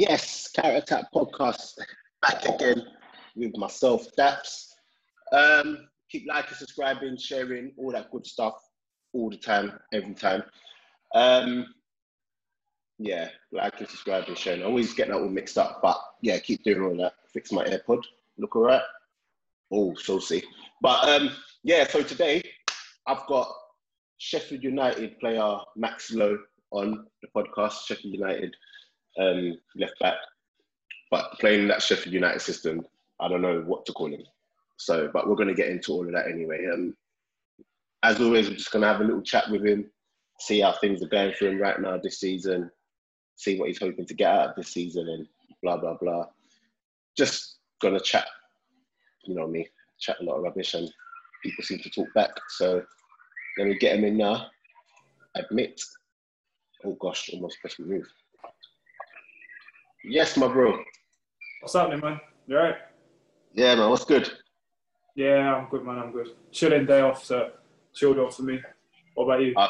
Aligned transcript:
Yes, 0.00 0.48
Carrot 0.52 0.84
Attack 0.84 1.12
Podcast 1.14 1.74
back 2.22 2.42
again 2.46 2.82
with 3.36 3.54
myself, 3.58 4.06
Daps. 4.16 4.68
Um, 5.30 5.88
keep 6.10 6.26
liking, 6.26 6.56
subscribing, 6.56 7.18
sharing, 7.18 7.72
all 7.76 7.92
that 7.92 8.10
good 8.10 8.26
stuff 8.26 8.54
all 9.12 9.28
the 9.28 9.36
time, 9.36 9.78
every 9.92 10.14
time. 10.14 10.42
Um, 11.14 11.66
yeah, 12.98 13.28
like 13.52 13.78
and 13.78 13.90
subscribe 13.90 14.24
and 14.28 14.38
sharing. 14.38 14.62
I 14.62 14.64
always 14.64 14.94
get 14.94 15.08
that 15.08 15.18
all 15.18 15.28
mixed 15.28 15.58
up, 15.58 15.80
but 15.82 15.98
yeah, 16.22 16.38
keep 16.38 16.64
doing 16.64 16.80
all 16.80 16.96
that. 16.96 17.12
Fix 17.30 17.52
my 17.52 17.64
AirPod. 17.64 18.02
Look 18.38 18.56
all 18.56 18.62
right. 18.62 18.82
Oh, 19.70 19.94
so 19.96 20.18
see. 20.18 20.42
But 20.80 21.10
um, 21.10 21.30
yeah, 21.62 21.86
so 21.86 22.02
today 22.02 22.42
I've 23.06 23.26
got 23.26 23.52
Sheffield 24.16 24.64
United 24.64 25.20
player 25.20 25.58
Max 25.76 26.10
Lowe 26.10 26.38
on 26.70 27.04
the 27.20 27.28
podcast. 27.36 27.84
Sheffield 27.84 28.14
United 28.14 28.56
um, 29.18 29.58
left 29.76 29.98
back, 30.00 30.16
but 31.10 31.32
playing 31.40 31.68
that 31.68 31.82
Sheffield 31.82 32.14
United 32.14 32.40
system, 32.40 32.86
I 33.20 33.28
don't 33.28 33.42
know 33.42 33.62
what 33.66 33.84
to 33.86 33.92
call 33.92 34.12
him. 34.12 34.22
So, 34.76 35.10
but 35.12 35.28
we're 35.28 35.36
going 35.36 35.48
to 35.48 35.54
get 35.54 35.68
into 35.68 35.92
all 35.92 36.06
of 36.06 36.12
that 36.12 36.28
anyway. 36.28 36.66
Um, 36.72 36.96
as 38.02 38.20
always, 38.20 38.48
we're 38.48 38.56
just 38.56 38.72
going 38.72 38.82
to 38.82 38.88
have 38.88 39.00
a 39.00 39.04
little 39.04 39.22
chat 39.22 39.50
with 39.50 39.64
him, 39.64 39.90
see 40.38 40.60
how 40.60 40.72
things 40.72 41.02
are 41.02 41.08
going 41.08 41.34
for 41.34 41.48
him 41.48 41.60
right 41.60 41.78
now 41.80 41.98
this 41.98 42.20
season, 42.20 42.70
see 43.36 43.58
what 43.58 43.68
he's 43.68 43.80
hoping 43.80 44.06
to 44.06 44.14
get 44.14 44.32
out 44.32 44.50
of 44.50 44.56
this 44.56 44.68
season, 44.68 45.08
and 45.08 45.26
blah 45.62 45.76
blah 45.76 45.96
blah. 46.00 46.26
Just 47.16 47.58
going 47.82 47.94
to 47.94 48.00
chat, 48.00 48.26
you 49.24 49.34
know 49.34 49.46
me, 49.46 49.68
chat 49.98 50.16
a 50.20 50.24
lot 50.24 50.36
of 50.36 50.44
rubbish, 50.44 50.74
and 50.74 50.90
people 51.42 51.64
seem 51.64 51.78
to 51.80 51.90
talk 51.90 52.08
back. 52.14 52.30
So 52.48 52.82
let 53.58 53.66
me 53.66 53.76
get 53.78 53.98
him 53.98 54.04
in 54.04 54.16
now. 54.16 54.46
Admit. 55.34 55.82
Oh 56.84 56.96
gosh, 57.00 57.28
almost 57.32 57.60
pressed 57.60 57.80
move. 57.80 58.06
Yes, 60.04 60.36
my 60.36 60.48
bro. 60.48 60.78
What's 61.60 61.74
happening, 61.74 62.00
man? 62.00 62.20
You 62.46 62.56
alright? 62.56 62.76
Yeah, 63.52 63.74
man. 63.74 63.90
What's 63.90 64.04
good? 64.04 64.30
Yeah, 65.14 65.54
I'm 65.54 65.68
good, 65.68 65.84
man. 65.84 65.98
I'm 65.98 66.12
good. 66.12 66.28
Chilling 66.52 66.86
day 66.86 67.00
off, 67.00 67.24
so 67.24 67.50
chilled 67.94 68.18
off 68.18 68.36
for 68.36 68.42
me. 68.42 68.60
What 69.14 69.24
about 69.24 69.42
you? 69.42 69.52
Uh, 69.56 69.68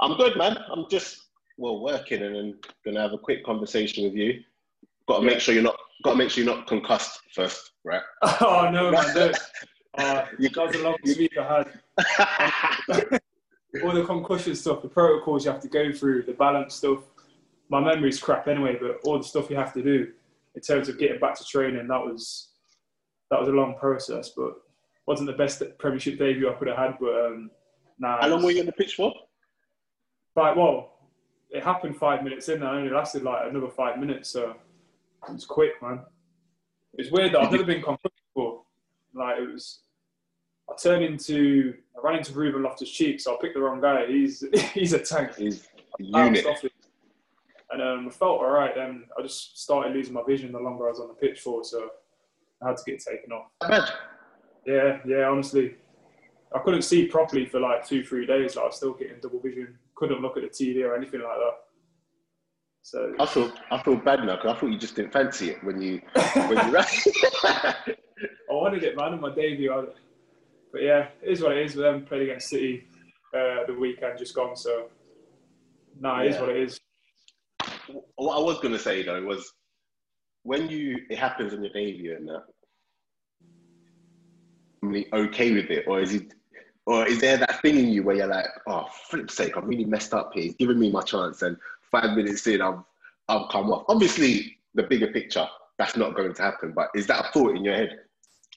I'm 0.00 0.16
good, 0.16 0.36
man. 0.36 0.56
I'm 0.70 0.84
just 0.90 1.26
well 1.58 1.80
working 1.80 2.22
and 2.22 2.34
then 2.34 2.58
gonna 2.84 3.00
have 3.00 3.12
a 3.12 3.18
quick 3.18 3.44
conversation 3.44 4.04
with 4.04 4.14
you. 4.14 4.40
Got 5.08 5.20
to 5.20 5.24
Yeah. 5.26 5.32
make 5.32 5.40
sure 5.40 5.54
you're 5.54 5.62
not. 5.64 5.76
Got 6.04 6.12
to 6.12 6.16
make 6.16 6.30
sure 6.30 6.44
you're 6.44 6.54
not 6.54 6.66
concussed 6.66 7.20
first, 7.34 7.72
right? 7.84 8.02
oh 8.22 8.70
no, 8.72 8.90
man! 8.90 9.14
Don't. 9.14 9.38
Uh, 9.98 10.24
You- 10.38 10.48
that 10.50 10.66
was 10.68 10.76
a 10.76 10.82
long 10.84 10.94
week 11.04 11.32
I 11.36 11.64
had. 11.98 13.20
All 13.82 13.92
the 13.92 14.04
concussion 14.04 14.54
stuff, 14.54 14.82
the 14.82 14.88
protocols 14.88 15.44
you 15.44 15.50
have 15.50 15.60
to 15.62 15.68
go 15.68 15.90
through, 15.92 16.22
the 16.22 16.32
balance 16.32 16.74
stuff. 16.76 17.00
My 17.70 17.80
memory's 17.80 18.20
crap 18.20 18.48
anyway, 18.48 18.76
but 18.80 19.00
all 19.04 19.16
the 19.18 19.24
stuff 19.24 19.48
you 19.48 19.56
have 19.56 19.72
to 19.74 19.82
do 19.82 20.12
in 20.54 20.60
terms 20.60 20.88
of 20.88 20.98
getting 20.98 21.20
back 21.20 21.36
to 21.38 21.44
training, 21.44 21.86
that 21.88 22.04
was 22.04 22.48
that 23.30 23.38
was 23.40 23.48
a 23.48 23.52
long 23.52 23.76
process, 23.78 24.30
but 24.36 24.54
wasn't 25.06 25.26
the 25.28 25.36
best 25.36 25.62
Premiership 25.78 26.18
debut 26.18 26.50
I 26.50 26.54
could 26.54 26.68
have 26.68 26.76
had. 26.76 26.98
But 27.00 27.26
um, 27.26 27.50
nah, 27.98 28.20
How 28.20 28.28
long 28.28 28.42
were 28.42 28.50
you 28.50 28.60
on 28.60 28.66
the 28.66 28.72
pitch 28.72 28.96
for? 28.96 29.12
But 30.34 30.56
well, 30.56 30.92
it 31.50 31.62
happened 31.62 31.96
five 31.96 32.22
minutes 32.22 32.48
in. 32.48 32.56
and 32.56 32.64
it 32.64 32.66
only 32.66 32.90
lasted 32.90 33.22
like 33.22 33.48
another 33.48 33.68
five 33.68 33.98
minutes, 33.98 34.28
so 34.30 34.54
it 35.28 35.32
was 35.32 35.44
quick, 35.44 35.80
man. 35.82 36.00
It's 36.94 37.10
weird 37.10 37.32
that 37.32 37.40
I've 37.40 37.52
never 37.52 37.64
been 37.64 37.82
concussed 37.82 38.14
before. 38.34 38.62
Like 39.14 39.38
it 39.38 39.52
was, 39.52 39.80
I 40.68 40.74
turned 40.80 41.04
into, 41.04 41.74
I 41.96 42.06
ran 42.06 42.18
into 42.18 42.32
Ruben 42.32 42.62
Loftus 42.62 42.90
Cheek, 42.90 43.20
so 43.20 43.34
I 43.34 43.38
picked 43.40 43.54
the 43.54 43.60
wrong 43.60 43.80
guy. 43.80 44.06
He's 44.06 44.44
he's 44.74 44.92
a 44.92 44.98
tank. 44.98 45.36
He's 45.36 45.66
Bounced 46.12 46.42
unit. 46.42 46.46
off 46.46 46.64
it. 46.64 46.72
And 47.72 47.80
um, 47.82 48.06
I 48.08 48.10
felt 48.10 48.40
all 48.40 48.50
right. 48.50 48.74
Then 48.74 49.04
I 49.18 49.22
just 49.22 49.60
started 49.62 49.94
losing 49.94 50.14
my 50.14 50.22
vision 50.26 50.52
the 50.52 50.58
longer 50.58 50.86
I 50.86 50.90
was 50.90 51.00
on 51.00 51.08
the 51.08 51.14
pitch 51.14 51.40
for, 51.40 51.62
so 51.64 51.90
I 52.62 52.68
had 52.68 52.76
to 52.76 52.82
get 52.84 53.00
taken 53.00 53.32
off. 53.32 53.46
Bad. 53.60 53.88
Yeah, 54.66 54.98
yeah. 55.06 55.28
Honestly, 55.28 55.76
I 56.54 56.58
couldn't 56.58 56.82
see 56.82 57.06
properly 57.06 57.46
for 57.46 57.60
like 57.60 57.86
two, 57.86 58.04
three 58.04 58.26
days. 58.26 58.56
Like 58.56 58.64
I 58.64 58.66
was 58.66 58.76
still 58.76 58.94
getting 58.94 59.20
double 59.22 59.40
vision. 59.40 59.78
Couldn't 59.94 60.20
look 60.20 60.36
at 60.36 60.42
the 60.42 60.48
TV 60.48 60.84
or 60.84 60.96
anything 60.96 61.20
like 61.20 61.36
that. 61.38 61.54
So 62.82 63.14
I 63.20 63.26
feel 63.26 63.52
I 63.70 63.82
feel 63.82 63.96
bad 63.96 64.24
now 64.24 64.36
because 64.36 64.56
I 64.56 64.58
thought 64.58 64.70
you 64.70 64.78
just 64.78 64.96
didn't 64.96 65.12
fancy 65.12 65.50
it 65.50 65.62
when 65.62 65.80
you 65.80 66.00
when 66.14 66.66
you 66.66 66.72
ran. 66.72 66.84
I 67.44 67.84
wanted 68.50 68.82
it, 68.82 68.96
man, 68.96 69.12
on 69.12 69.20
my 69.20 69.32
debut. 69.34 69.72
I, 69.72 69.84
but 70.72 70.82
yeah, 70.82 71.08
it 71.22 71.30
is 71.30 71.42
what 71.42 71.52
it 71.52 71.64
is. 71.64 71.76
We 71.76 71.82
then 71.82 72.04
played 72.04 72.22
against 72.22 72.48
City 72.48 72.88
uh, 73.34 73.66
the 73.66 73.76
weekend 73.78 74.18
just 74.18 74.34
gone. 74.34 74.56
So 74.56 74.86
nah, 76.00 76.22
it 76.22 76.28
is 76.28 76.34
Yeah. 76.36 76.40
what 76.40 76.50
it 76.50 76.56
is. 76.56 76.79
What 78.16 78.36
I 78.36 78.40
was 78.40 78.58
gonna 78.60 78.78
say 78.78 79.02
though 79.02 79.22
was 79.22 79.52
when 80.42 80.68
you 80.68 80.98
it 81.10 81.18
happens 81.18 81.52
on 81.52 81.62
your 81.62 81.72
debut 81.72 82.16
and 82.16 82.28
that. 82.28 82.44
Okay 85.12 85.52
with 85.52 85.70
it, 85.70 85.84
or 85.86 86.00
is 86.00 86.14
it, 86.14 86.32
or 86.86 87.06
is 87.06 87.20
there 87.20 87.36
that 87.36 87.60
thing 87.60 87.78
in 87.78 87.90
you 87.90 88.02
where 88.02 88.16
you're 88.16 88.26
like, 88.26 88.46
oh, 88.66 88.86
flip's 89.08 89.36
sake, 89.36 89.56
I'm 89.56 89.66
really 89.66 89.84
messed 89.84 90.14
up 90.14 90.30
here. 90.32 90.44
He's 90.44 90.54
giving 90.54 90.78
me 90.78 90.90
my 90.90 91.02
chance, 91.02 91.42
and 91.42 91.56
five 91.90 92.16
minutes 92.16 92.46
in, 92.46 92.62
I've 92.62 92.78
I've 93.28 93.50
come 93.50 93.70
off. 93.70 93.84
Obviously, 93.88 94.58
the 94.74 94.84
bigger 94.84 95.08
picture, 95.08 95.46
that's 95.78 95.96
not 95.96 96.14
going 96.16 96.32
to 96.32 96.42
happen. 96.42 96.72
But 96.74 96.88
is 96.94 97.06
that 97.08 97.26
a 97.26 97.32
thought 97.32 97.56
in 97.56 97.64
your 97.64 97.74
head? 97.74 98.00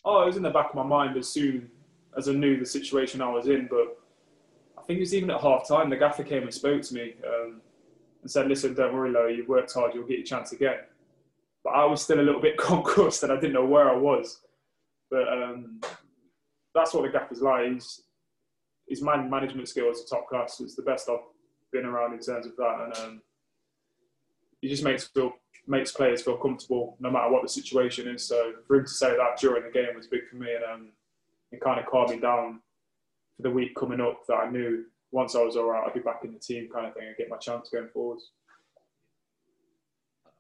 Oh, 0.06 0.24
it 0.24 0.28
was 0.28 0.38
in 0.38 0.44
the 0.44 0.50
back 0.50 0.70
of 0.70 0.76
my 0.76 0.84
mind 0.84 1.18
as 1.18 1.28
soon 1.28 1.70
as 2.18 2.30
I 2.30 2.34
knew 2.34 2.58
the 2.58 2.66
situation 2.66 3.22
I 3.22 3.30
was 3.30 3.48
in. 3.48 3.68
But 3.70 3.98
I 4.78 4.82
think 4.84 4.98
it 4.98 5.02
was 5.02 5.14
even 5.14 5.30
at 5.30 5.42
half 5.42 5.68
time, 5.68 5.90
the 5.90 5.98
gaffer 5.98 6.24
came 6.24 6.44
and 6.44 6.54
spoke 6.54 6.82
to 6.84 6.94
me 6.94 7.16
um, 7.28 7.62
and 8.24 8.32
said, 8.32 8.48
Listen, 8.48 8.74
don't 8.74 8.94
worry, 8.94 9.12
Lo, 9.12 9.28
you've 9.28 9.48
worked 9.48 9.74
hard, 9.74 9.94
you'll 9.94 10.08
get 10.08 10.18
your 10.18 10.26
chance 10.26 10.52
again. 10.54 10.80
But 11.64 11.72
I 11.72 11.86
was 11.86 12.02
still 12.02 12.20
a 12.20 12.24
little 12.24 12.42
bit 12.42 12.58
concussed 12.58 13.24
and 13.24 13.32
I 13.32 13.36
didn't 13.36 13.54
know 13.54 13.66
where 13.66 13.90
I 13.90 13.96
was. 13.96 14.42
But 15.12 15.28
um, 15.28 15.80
that's 16.74 16.94
what 16.94 17.04
the 17.04 17.10
gaffer's 17.10 17.42
like. 17.42 17.72
He's, 17.72 18.02
his 18.88 19.02
man 19.02 19.30
management 19.30 19.68
skills 19.68 20.02
are 20.02 20.18
top 20.18 20.28
class. 20.28 20.60
It's 20.60 20.76
the 20.76 20.82
best 20.82 21.10
I've 21.10 21.20
been 21.72 21.86
around 21.86 22.14
in 22.14 22.20
terms 22.20 22.46
of 22.46 22.56
that. 22.58 22.78
And 22.84 22.98
um, 22.98 23.22
he 24.62 24.70
just 24.70 24.84
makes 24.84 25.06
feel 25.08 25.34
makes 25.66 25.94
players 25.94 26.22
feel 26.22 26.36
comfortable 26.36 26.98
no 27.00 27.10
matter 27.10 27.32
what 27.32 27.42
the 27.42 27.48
situation 27.48 28.08
is. 28.08 28.28
So 28.28 28.54
for 28.68 28.78
him 28.78 28.86
to 28.86 28.92
say 28.92 29.16
that 29.16 29.40
during 29.40 29.64
the 29.64 29.72
game 29.72 29.96
was 29.96 30.08
big 30.08 30.28
for 30.30 30.36
me, 30.36 30.48
and 30.54 30.64
um, 30.64 30.90
it 31.52 31.62
kind 31.62 31.80
of 31.80 31.86
calmed 31.86 32.10
me 32.10 32.20
down 32.20 32.60
for 33.38 33.44
the 33.44 33.52
week 33.52 33.76
coming 33.76 34.02
up. 34.02 34.22
That 34.28 34.36
I 34.36 34.50
knew 34.50 34.86
once 35.14 35.36
I 35.36 35.42
was 35.44 35.56
all 35.56 35.70
right, 35.70 35.84
I'd 35.86 35.94
be 35.94 36.00
back 36.02 36.22
in 36.26 36.34
the 36.34 36.40
team, 36.40 36.68
kind 36.74 36.88
of 36.88 36.94
thing, 36.96 37.08
and 37.08 37.16
get 37.16 37.30
my 37.30 37.38
chance 37.38 37.70
going 37.70 37.88
forwards. 37.94 38.32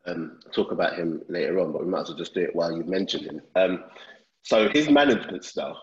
um, 0.05 0.39
talk 0.53 0.71
about 0.71 0.95
him 0.95 1.21
later 1.29 1.59
on, 1.59 1.71
but 1.71 1.83
we 1.83 1.89
might 1.89 2.01
as 2.01 2.09
well 2.09 2.17
just 2.17 2.33
do 2.33 2.41
it 2.41 2.55
while 2.55 2.75
you 2.75 2.83
mentioned 2.83 3.25
him. 3.25 3.41
Um, 3.55 3.83
so 4.41 4.69
his 4.69 4.89
management 4.89 5.45
style, 5.45 5.81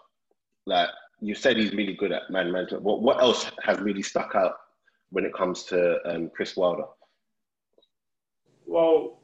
like 0.67 0.89
you 1.21 1.34
said, 1.34 1.56
he's 1.56 1.73
really 1.73 1.95
good 1.95 2.12
at 2.12 2.31
man 2.31 2.53
management. 2.53 2.83
What 2.83 3.03
what 3.03 3.21
else 3.21 3.50
has 3.62 3.79
really 3.81 4.03
stuck 4.03 4.34
out 4.34 4.55
when 5.11 5.25
it 5.25 5.33
comes 5.34 5.65
to 5.65 5.99
um, 6.09 6.31
Chris 6.34 6.56
Wilder? 6.56 6.84
Well, 8.67 9.21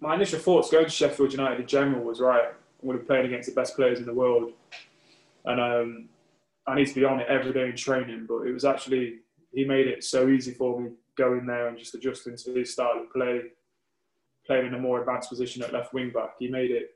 my 0.00 0.14
initial 0.14 0.38
thoughts 0.38 0.70
going 0.70 0.84
to 0.84 0.90
Sheffield 0.90 1.32
United 1.32 1.60
in 1.60 1.66
general 1.66 2.04
was 2.04 2.20
right. 2.20 2.48
I'm 2.82 2.86
going 2.86 2.98
to 2.98 3.02
be 3.02 3.06
playing 3.06 3.26
against 3.26 3.48
the 3.48 3.54
best 3.54 3.76
players 3.76 3.98
in 3.98 4.06
the 4.06 4.14
world, 4.14 4.52
and 5.46 5.60
um, 5.60 6.08
I 6.66 6.74
need 6.74 6.86
to 6.86 6.94
be 6.94 7.04
on 7.04 7.20
it 7.20 7.28
every 7.28 7.52
day 7.52 7.70
in 7.70 7.76
training. 7.76 8.26
But 8.28 8.46
it 8.46 8.52
was 8.52 8.64
actually 8.64 9.20
he 9.52 9.64
made 9.64 9.86
it 9.86 10.04
so 10.04 10.28
easy 10.28 10.52
for 10.52 10.80
me 10.80 10.90
going 11.16 11.46
there 11.46 11.68
and 11.68 11.78
just 11.78 11.94
adjusting 11.94 12.36
to 12.36 12.54
his 12.54 12.72
style 12.72 13.00
of 13.00 13.12
play, 13.12 13.42
playing 14.46 14.66
in 14.66 14.74
a 14.74 14.78
more 14.78 15.00
advanced 15.00 15.28
position 15.28 15.62
at 15.62 15.72
left 15.72 15.92
wing 15.92 16.10
back. 16.10 16.30
He 16.38 16.48
made 16.48 16.70
it. 16.70 16.90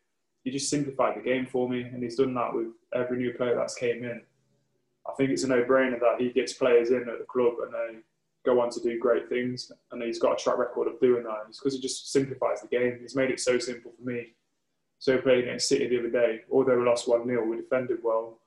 He 0.44 0.50
just 0.50 0.68
simplified 0.68 1.16
the 1.16 1.22
game 1.22 1.46
for 1.46 1.68
me, 1.68 1.82
and 1.82 2.02
he's 2.02 2.16
done 2.16 2.34
that 2.34 2.54
with 2.54 2.68
every 2.94 3.16
new 3.16 3.32
player 3.32 3.54
that's 3.56 3.74
came 3.74 4.04
in. 4.04 4.20
I 5.08 5.12
think 5.16 5.30
it's 5.30 5.44
a 5.44 5.48
no-brainer 5.48 6.00
that 6.00 6.20
he 6.20 6.30
gets 6.30 6.52
players 6.52 6.90
in 6.90 7.08
at 7.08 7.18
the 7.18 7.26
club 7.28 7.54
and 7.62 7.72
they 7.72 7.98
go 8.44 8.60
on 8.60 8.70
to 8.70 8.80
do 8.80 8.98
great 8.98 9.28
things, 9.28 9.72
and 9.90 10.02
he's 10.02 10.18
got 10.18 10.38
a 10.38 10.42
track 10.42 10.58
record 10.58 10.88
of 10.88 11.00
doing 11.00 11.24
that. 11.24 11.44
It's 11.48 11.58
because 11.58 11.74
he 11.74 11.80
just 11.80 12.12
simplifies 12.12 12.60
the 12.60 12.68
game. 12.68 12.98
He's 13.00 13.16
made 13.16 13.30
it 13.30 13.40
so 13.40 13.58
simple 13.58 13.92
for 13.96 14.02
me. 14.02 14.34
So 14.98 15.18
playing 15.18 15.44
against 15.44 15.68
City 15.68 15.88
the 15.88 15.98
other 15.98 16.10
day. 16.10 16.42
Although 16.50 16.78
we 16.78 16.84
lost 16.84 17.08
one 17.08 17.26
0 17.26 17.46
we 17.46 17.56
defended 17.56 17.98
well. 18.02 18.38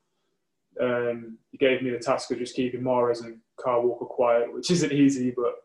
Um, 0.81 1.37
he 1.51 1.57
gave 1.57 1.81
me 1.81 1.89
the 1.89 1.99
task 1.99 2.31
of 2.31 2.39
just 2.39 2.55
keeping 2.55 2.81
Mahrez 2.81 3.23
and 3.23 3.39
Kyle 3.63 3.81
Walker 3.81 4.05
quiet, 4.05 4.53
which 4.53 4.71
isn't 4.71 4.91
easy, 4.91 5.31
but 5.31 5.55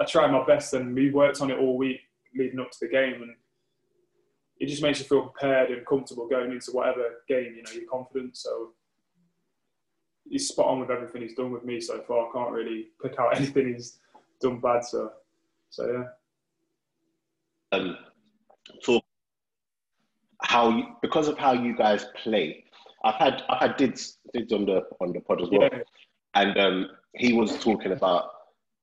I 0.00 0.04
tried 0.04 0.32
my 0.32 0.44
best, 0.44 0.74
and 0.74 0.94
we 0.94 1.10
worked 1.10 1.40
on 1.40 1.50
it 1.50 1.58
all 1.58 1.76
week 1.76 2.00
leading 2.34 2.60
up 2.60 2.70
to 2.70 2.78
the 2.80 2.88
game, 2.88 3.22
and 3.22 3.34
it 4.58 4.66
just 4.66 4.82
makes 4.82 4.98
you 4.98 5.04
feel 5.04 5.28
prepared 5.28 5.70
and 5.70 5.86
comfortable 5.86 6.28
going 6.28 6.52
into 6.52 6.72
whatever 6.72 7.22
game. 7.28 7.54
You 7.56 7.62
know, 7.62 7.72
you're 7.72 7.90
confident. 7.90 8.36
So 8.36 8.70
he's 10.28 10.48
spot 10.48 10.66
on 10.66 10.80
with 10.80 10.90
everything 10.90 11.22
he's 11.22 11.34
done 11.34 11.50
with 11.52 11.64
me 11.64 11.80
so 11.80 12.00
far. 12.02 12.28
I 12.28 12.32
can't 12.32 12.52
really 12.52 12.86
pick 13.02 13.18
out 13.18 13.36
anything 13.36 13.74
he's 13.74 13.98
done 14.40 14.60
bad. 14.60 14.84
So, 14.84 15.12
so 15.70 15.92
yeah. 17.72 17.78
Um, 17.78 17.96
talk 18.84 19.02
how 20.42 20.70
you, 20.70 20.84
because 21.00 21.28
of 21.28 21.38
how 21.38 21.52
you 21.52 21.76
guys 21.76 22.06
play. 22.22 22.64
I've 23.04 23.14
had 23.16 23.42
I've 23.48 23.60
had 23.60 23.76
Dids 23.76 24.18
Dids 24.32 24.52
on 24.52 24.64
the 24.66 24.82
on 25.00 25.12
the 25.12 25.20
pod 25.20 25.42
as 25.42 25.48
well, 25.50 25.62
Yeah. 25.72 25.78
and 26.34 26.58
um, 26.58 26.88
he 27.16 27.32
was 27.32 27.58
talking 27.58 27.92
about 27.92 28.30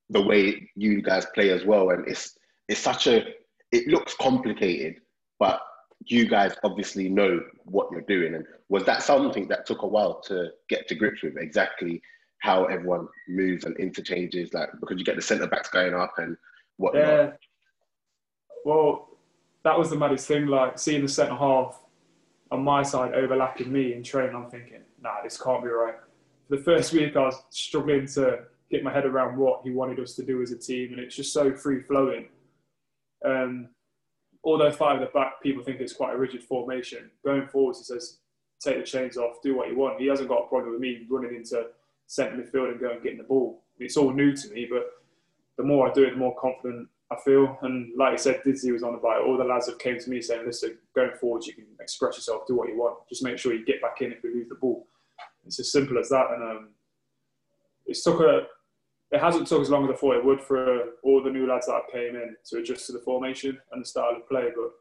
the 0.09 0.21
way 0.21 0.69
you 0.75 1.01
guys 1.01 1.25
play 1.33 1.49
as 1.51 1.65
well, 1.65 1.91
and 1.91 2.07
it's 2.07 2.37
it's 2.67 2.79
such 2.79 3.07
a 3.07 3.25
it 3.71 3.87
looks 3.87 4.15
complicated, 4.15 4.95
but 5.39 5.61
you 6.05 6.27
guys 6.27 6.55
obviously 6.63 7.09
know 7.09 7.39
what 7.65 7.91
you're 7.91 8.01
doing. 8.01 8.35
And 8.35 8.45
was 8.69 8.83
that 8.85 9.03
something 9.03 9.47
that 9.49 9.65
took 9.65 9.81
a 9.83 9.87
while 9.87 10.21
to 10.21 10.49
get 10.69 10.87
to 10.87 10.95
grips 10.95 11.21
with 11.23 11.37
exactly 11.37 12.01
how 12.41 12.65
everyone 12.65 13.07
moves 13.27 13.65
and 13.65 13.75
interchanges? 13.77 14.53
Like 14.53 14.69
because 14.79 14.97
you 14.97 15.05
get 15.05 15.15
the 15.15 15.21
centre 15.21 15.47
backs 15.47 15.69
going 15.69 15.93
up 15.93 16.13
and 16.17 16.35
whatnot. 16.77 17.03
Yeah. 17.03 17.31
Well, 18.65 19.17
that 19.63 19.77
was 19.77 19.89
the 19.89 19.97
maddest 19.97 20.27
thing. 20.27 20.47
Like 20.47 20.79
seeing 20.79 21.01
the 21.01 21.07
centre 21.07 21.35
half 21.35 21.79
on 22.51 22.63
my 22.63 22.83
side 22.83 23.13
overlapping 23.13 23.71
me 23.71 23.93
in 23.93 24.03
training, 24.03 24.35
I'm 24.35 24.49
thinking, 24.49 24.81
nah, 25.01 25.21
this 25.23 25.41
can't 25.41 25.63
be 25.63 25.69
right. 25.69 25.95
For 26.47 26.57
the 26.57 26.63
first 26.63 26.93
week, 26.93 27.15
I 27.15 27.21
was 27.21 27.43
struggling 27.51 28.07
to 28.07 28.39
get 28.71 28.83
my 28.83 28.91
head 28.91 29.05
around 29.05 29.37
what 29.37 29.61
he 29.63 29.71
wanted 29.71 29.99
us 29.99 30.15
to 30.15 30.23
do 30.23 30.41
as 30.41 30.51
a 30.51 30.57
team, 30.57 30.93
and 30.93 30.99
it's 30.99 31.15
just 31.15 31.33
so 31.33 31.53
free 31.53 31.81
flowing. 31.81 32.27
Um, 33.23 33.69
although 34.43 34.71
five 34.71 35.01
at 35.01 35.11
the 35.11 35.19
back, 35.19 35.41
people 35.43 35.63
think 35.63 35.79
it's 35.79 35.93
quite 35.93 36.15
a 36.15 36.17
rigid 36.17 36.43
formation. 36.43 37.11
Going 37.23 37.47
forward, 37.47 37.75
he 37.75 37.83
says, 37.83 38.17
take 38.59 38.77
the 38.77 38.83
chains 38.83 39.17
off, 39.17 39.41
do 39.41 39.55
what 39.55 39.69
you 39.69 39.77
want. 39.77 39.99
He 39.99 40.07
hasn't 40.07 40.29
got 40.29 40.45
a 40.45 40.47
problem 40.47 40.71
with 40.71 40.81
me 40.81 41.05
running 41.09 41.35
into 41.35 41.67
centre 42.07 42.35
midfield 42.35 42.71
and 42.71 42.79
going 42.79 42.95
and 42.95 43.03
getting 43.03 43.17
the 43.17 43.23
ball. 43.23 43.61
It's 43.77 43.97
all 43.97 44.11
new 44.11 44.35
to 44.35 44.49
me, 44.49 44.67
but 44.69 44.87
the 45.57 45.63
more 45.63 45.89
I 45.89 45.93
do 45.93 46.03
it, 46.03 46.11
the 46.11 46.17
more 46.17 46.35
confident 46.39 46.89
I 47.11 47.15
feel. 47.25 47.57
And 47.63 47.91
like 47.97 48.13
I 48.13 48.17
said, 48.17 48.41
Dizzy 48.45 48.71
was 48.71 48.83
on 48.83 48.93
about 48.93 49.21
it. 49.21 49.27
All 49.27 49.37
the 49.37 49.43
lads 49.43 49.67
have 49.67 49.79
came 49.79 49.99
to 49.99 50.09
me 50.09 50.21
saying, 50.21 50.45
listen, 50.45 50.77
going 50.95 51.11
forward, 51.19 51.45
you 51.45 51.53
can 51.53 51.65
express 51.79 52.17
yourself, 52.17 52.43
do 52.47 52.55
what 52.55 52.69
you 52.69 52.77
want. 52.77 52.97
Just 53.09 53.23
make 53.23 53.37
sure 53.37 53.53
you 53.53 53.65
get 53.65 53.81
back 53.81 54.01
in 54.01 54.11
if 54.11 54.23
we 54.23 54.33
lose 54.33 54.49
the 54.49 54.55
ball. 54.55 54.87
It's 55.45 55.59
as 55.59 55.71
simple 55.71 55.97
as 55.97 56.09
that. 56.09 56.27
And 56.31 56.43
um, 56.43 56.69
it's 57.87 58.03
took 58.03 58.19
a, 58.19 58.43
it 59.11 59.19
hasn't 59.19 59.47
took 59.47 59.61
as 59.61 59.71
long 59.71 59.85
as 59.85 59.89
I 59.89 59.97
thought 59.97 60.17
it 60.17 60.25
would 60.25 60.41
for 60.41 60.81
all 61.03 61.23
the 61.23 61.31
new 61.31 61.47
lads 61.47 61.65
that 61.65 61.81
came 61.91 62.15
in 62.15 62.35
to 62.45 62.57
adjust 62.59 62.85
to 62.87 62.91
the 62.91 62.99
formation 62.99 63.57
and 63.71 63.81
the 63.81 63.87
style 63.87 64.15
of 64.15 64.29
play. 64.29 64.49
But 64.55 64.71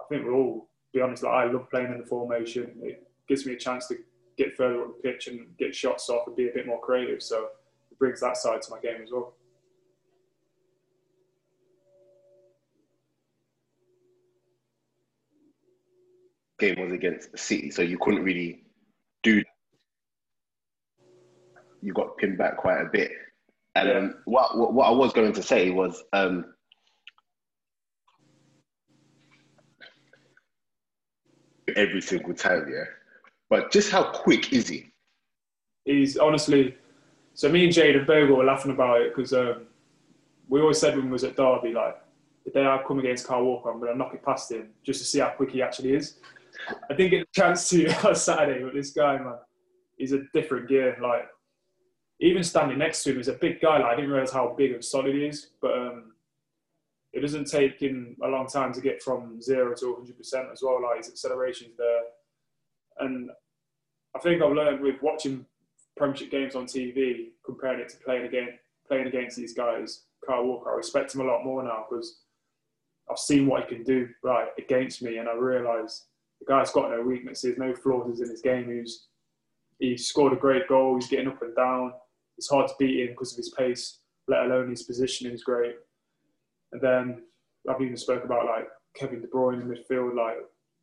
I 0.00 0.04
think 0.08 0.24
we're 0.24 0.34
all, 0.34 0.68
be 0.92 1.00
honest, 1.00 1.22
like 1.22 1.32
I 1.32 1.44
love 1.44 1.70
playing 1.70 1.92
in 1.92 1.98
the 1.98 2.06
formation. 2.06 2.72
It 2.82 3.06
gives 3.28 3.46
me 3.46 3.52
a 3.52 3.58
chance 3.58 3.86
to 3.86 3.96
get 4.36 4.56
further 4.56 4.82
up 4.82 4.96
the 4.96 5.08
pitch 5.08 5.28
and 5.28 5.46
get 5.58 5.74
shots 5.74 6.10
off 6.10 6.26
and 6.26 6.34
be 6.34 6.48
a 6.48 6.52
bit 6.52 6.66
more 6.66 6.80
creative. 6.80 7.22
So 7.22 7.48
it 7.90 7.98
brings 8.00 8.20
that 8.20 8.36
side 8.36 8.62
to 8.62 8.70
my 8.72 8.80
game 8.80 9.02
as 9.02 9.12
well. 9.12 9.34
Game 16.58 16.80
was 16.80 16.92
against 16.92 17.38
City, 17.38 17.70
so 17.70 17.82
you 17.82 17.98
couldn't 17.98 18.24
really 18.24 18.64
do. 19.22 19.36
That. 19.36 19.46
You 21.82 21.92
got 21.92 22.16
pinned 22.16 22.38
back 22.38 22.56
quite 22.56 22.80
a 22.80 22.86
bit. 22.86 23.10
And 23.74 23.90
um, 23.90 24.14
what, 24.24 24.56
what, 24.56 24.72
what 24.72 24.86
I 24.86 24.90
was 24.90 25.12
going 25.12 25.34
to 25.34 25.42
say 25.42 25.70
was 25.70 26.02
um, 26.14 26.46
every 31.76 32.00
single 32.00 32.34
time, 32.34 32.66
yeah. 32.72 32.84
But 33.50 33.70
just 33.70 33.90
how 33.90 34.04
quick 34.04 34.52
is 34.52 34.68
he? 34.68 34.90
He's 35.84 36.16
honestly. 36.16 36.74
So 37.34 37.50
me 37.50 37.64
and 37.64 37.72
Jayden 37.72 38.06
Bogle 38.06 38.38
were 38.38 38.44
laughing 38.44 38.72
about 38.72 39.02
it 39.02 39.14
because 39.14 39.34
um, 39.34 39.66
we 40.48 40.60
always 40.60 40.80
said 40.80 40.96
when 40.96 41.06
we 41.06 41.12
was 41.12 41.24
at 41.24 41.36
Derby, 41.36 41.72
like 41.72 42.00
the 42.46 42.50
day 42.50 42.66
I 42.66 42.80
come 42.86 42.98
against 42.98 43.26
Kyle 43.26 43.44
Walker, 43.44 43.70
I'm 43.70 43.78
going 43.78 43.92
to 43.92 43.98
knock 43.98 44.14
it 44.14 44.24
past 44.24 44.50
him 44.50 44.70
just 44.82 45.00
to 45.00 45.06
see 45.06 45.18
how 45.18 45.28
quick 45.28 45.50
he 45.50 45.60
actually 45.60 45.94
is. 45.94 46.14
I 46.90 46.94
didn't 46.94 47.10
get 47.10 47.22
a 47.22 47.40
chance 47.40 47.68
to 47.70 47.86
on 48.08 48.14
Saturday, 48.14 48.62
but 48.62 48.74
this 48.74 48.90
guy, 48.90 49.18
man, 49.18 49.34
he's 49.96 50.12
a 50.12 50.22
different 50.32 50.68
gear. 50.68 50.96
Like 51.00 51.28
even 52.20 52.42
standing 52.42 52.78
next 52.78 53.02
to 53.04 53.12
him 53.12 53.20
is 53.20 53.28
a 53.28 53.34
big 53.34 53.60
guy. 53.60 53.78
Like 53.78 53.92
I 53.92 53.96
didn't 53.96 54.10
realize 54.10 54.32
how 54.32 54.54
big 54.56 54.72
and 54.72 54.84
solid 54.84 55.14
he 55.14 55.26
is, 55.26 55.50
but 55.60 55.72
um, 55.72 56.12
it 57.12 57.20
doesn't 57.20 57.46
take 57.46 57.80
him 57.80 58.16
a 58.22 58.28
long 58.28 58.46
time 58.46 58.72
to 58.72 58.80
get 58.80 59.02
from 59.02 59.40
zero 59.40 59.74
to 59.74 59.92
100 59.92 60.16
percent 60.16 60.48
as 60.52 60.62
well. 60.62 60.82
Like 60.82 60.98
his 60.98 61.08
acceleration's 61.10 61.76
there, 61.76 62.02
and 63.00 63.30
I 64.14 64.18
think 64.18 64.42
I've 64.42 64.52
learned 64.52 64.80
with 64.80 65.02
watching 65.02 65.44
Premiership 65.96 66.30
games 66.30 66.54
on 66.54 66.66
TV, 66.66 67.28
comparing 67.44 67.80
it 67.80 67.88
to 67.90 67.96
playing 67.98 68.26
again, 68.26 68.50
playing 68.86 69.06
against 69.06 69.36
these 69.36 69.54
guys. 69.54 70.02
Kyle 70.26 70.44
Walker, 70.44 70.72
I 70.72 70.76
respect 70.76 71.14
him 71.14 71.20
a 71.20 71.24
lot 71.24 71.44
more 71.44 71.62
now 71.62 71.86
because 71.88 72.20
I've 73.10 73.18
seen 73.18 73.46
what 73.46 73.62
he 73.68 73.76
can 73.76 73.84
do 73.84 74.08
right 74.22 74.48
against 74.58 75.02
me, 75.02 75.18
and 75.18 75.28
I 75.28 75.34
realise 75.34 76.06
the 76.40 76.46
guy's 76.46 76.70
got 76.70 76.90
no 76.90 77.02
weaknesses, 77.02 77.58
no 77.58 77.74
flaws 77.74 78.20
in 78.20 78.28
his 78.28 78.42
game. 78.42 78.70
He's 78.70 79.06
he 79.78 79.96
scored 79.96 80.32
a 80.32 80.36
great 80.36 80.68
goal. 80.68 80.94
He's 80.94 81.08
getting 81.08 81.28
up 81.28 81.42
and 81.42 81.54
down 81.54 81.92
it's 82.38 82.50
hard 82.50 82.68
to 82.68 82.74
beat 82.78 83.00
him 83.00 83.08
because 83.08 83.32
of 83.32 83.38
his 83.38 83.50
pace, 83.50 84.00
let 84.28 84.44
alone 84.44 84.70
his 84.70 84.82
positioning 84.82 85.32
is 85.32 85.44
great. 85.44 85.76
And 86.72 86.80
then 86.80 87.22
I've 87.68 87.80
even 87.80 87.96
spoke 87.96 88.24
about 88.24 88.46
like 88.46 88.68
Kevin 88.94 89.20
De 89.20 89.26
Bruyne 89.26 89.62
in 89.62 89.68
midfield, 89.68 90.16
like 90.16 90.38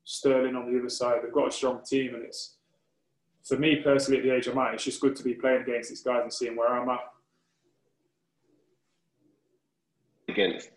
Sterling 0.06 0.56
on 0.56 0.72
the 0.72 0.80
other 0.80 0.90
side. 0.90 1.20
They've 1.22 1.32
got 1.32 1.48
a 1.48 1.52
strong 1.52 1.82
team, 1.86 2.16
and 2.16 2.24
it's 2.24 2.58
for 3.46 3.58
me 3.58 3.78
personally 3.78 4.20
at 4.20 4.24
the 4.24 4.36
age 4.36 4.48
I'm 4.48 4.58
at, 4.58 4.74
it's 4.74 4.84
just 4.84 5.02
good 5.02 5.16
to 5.16 5.24
be 5.24 5.34
playing 5.34 5.64
against 5.64 5.90
these 5.90 6.02
guys 6.02 6.22
and 6.24 6.34
seeing 6.34 6.56
where 6.56 6.74
I'm 6.74 6.90
at. 6.90 7.00
Against 10.30 10.70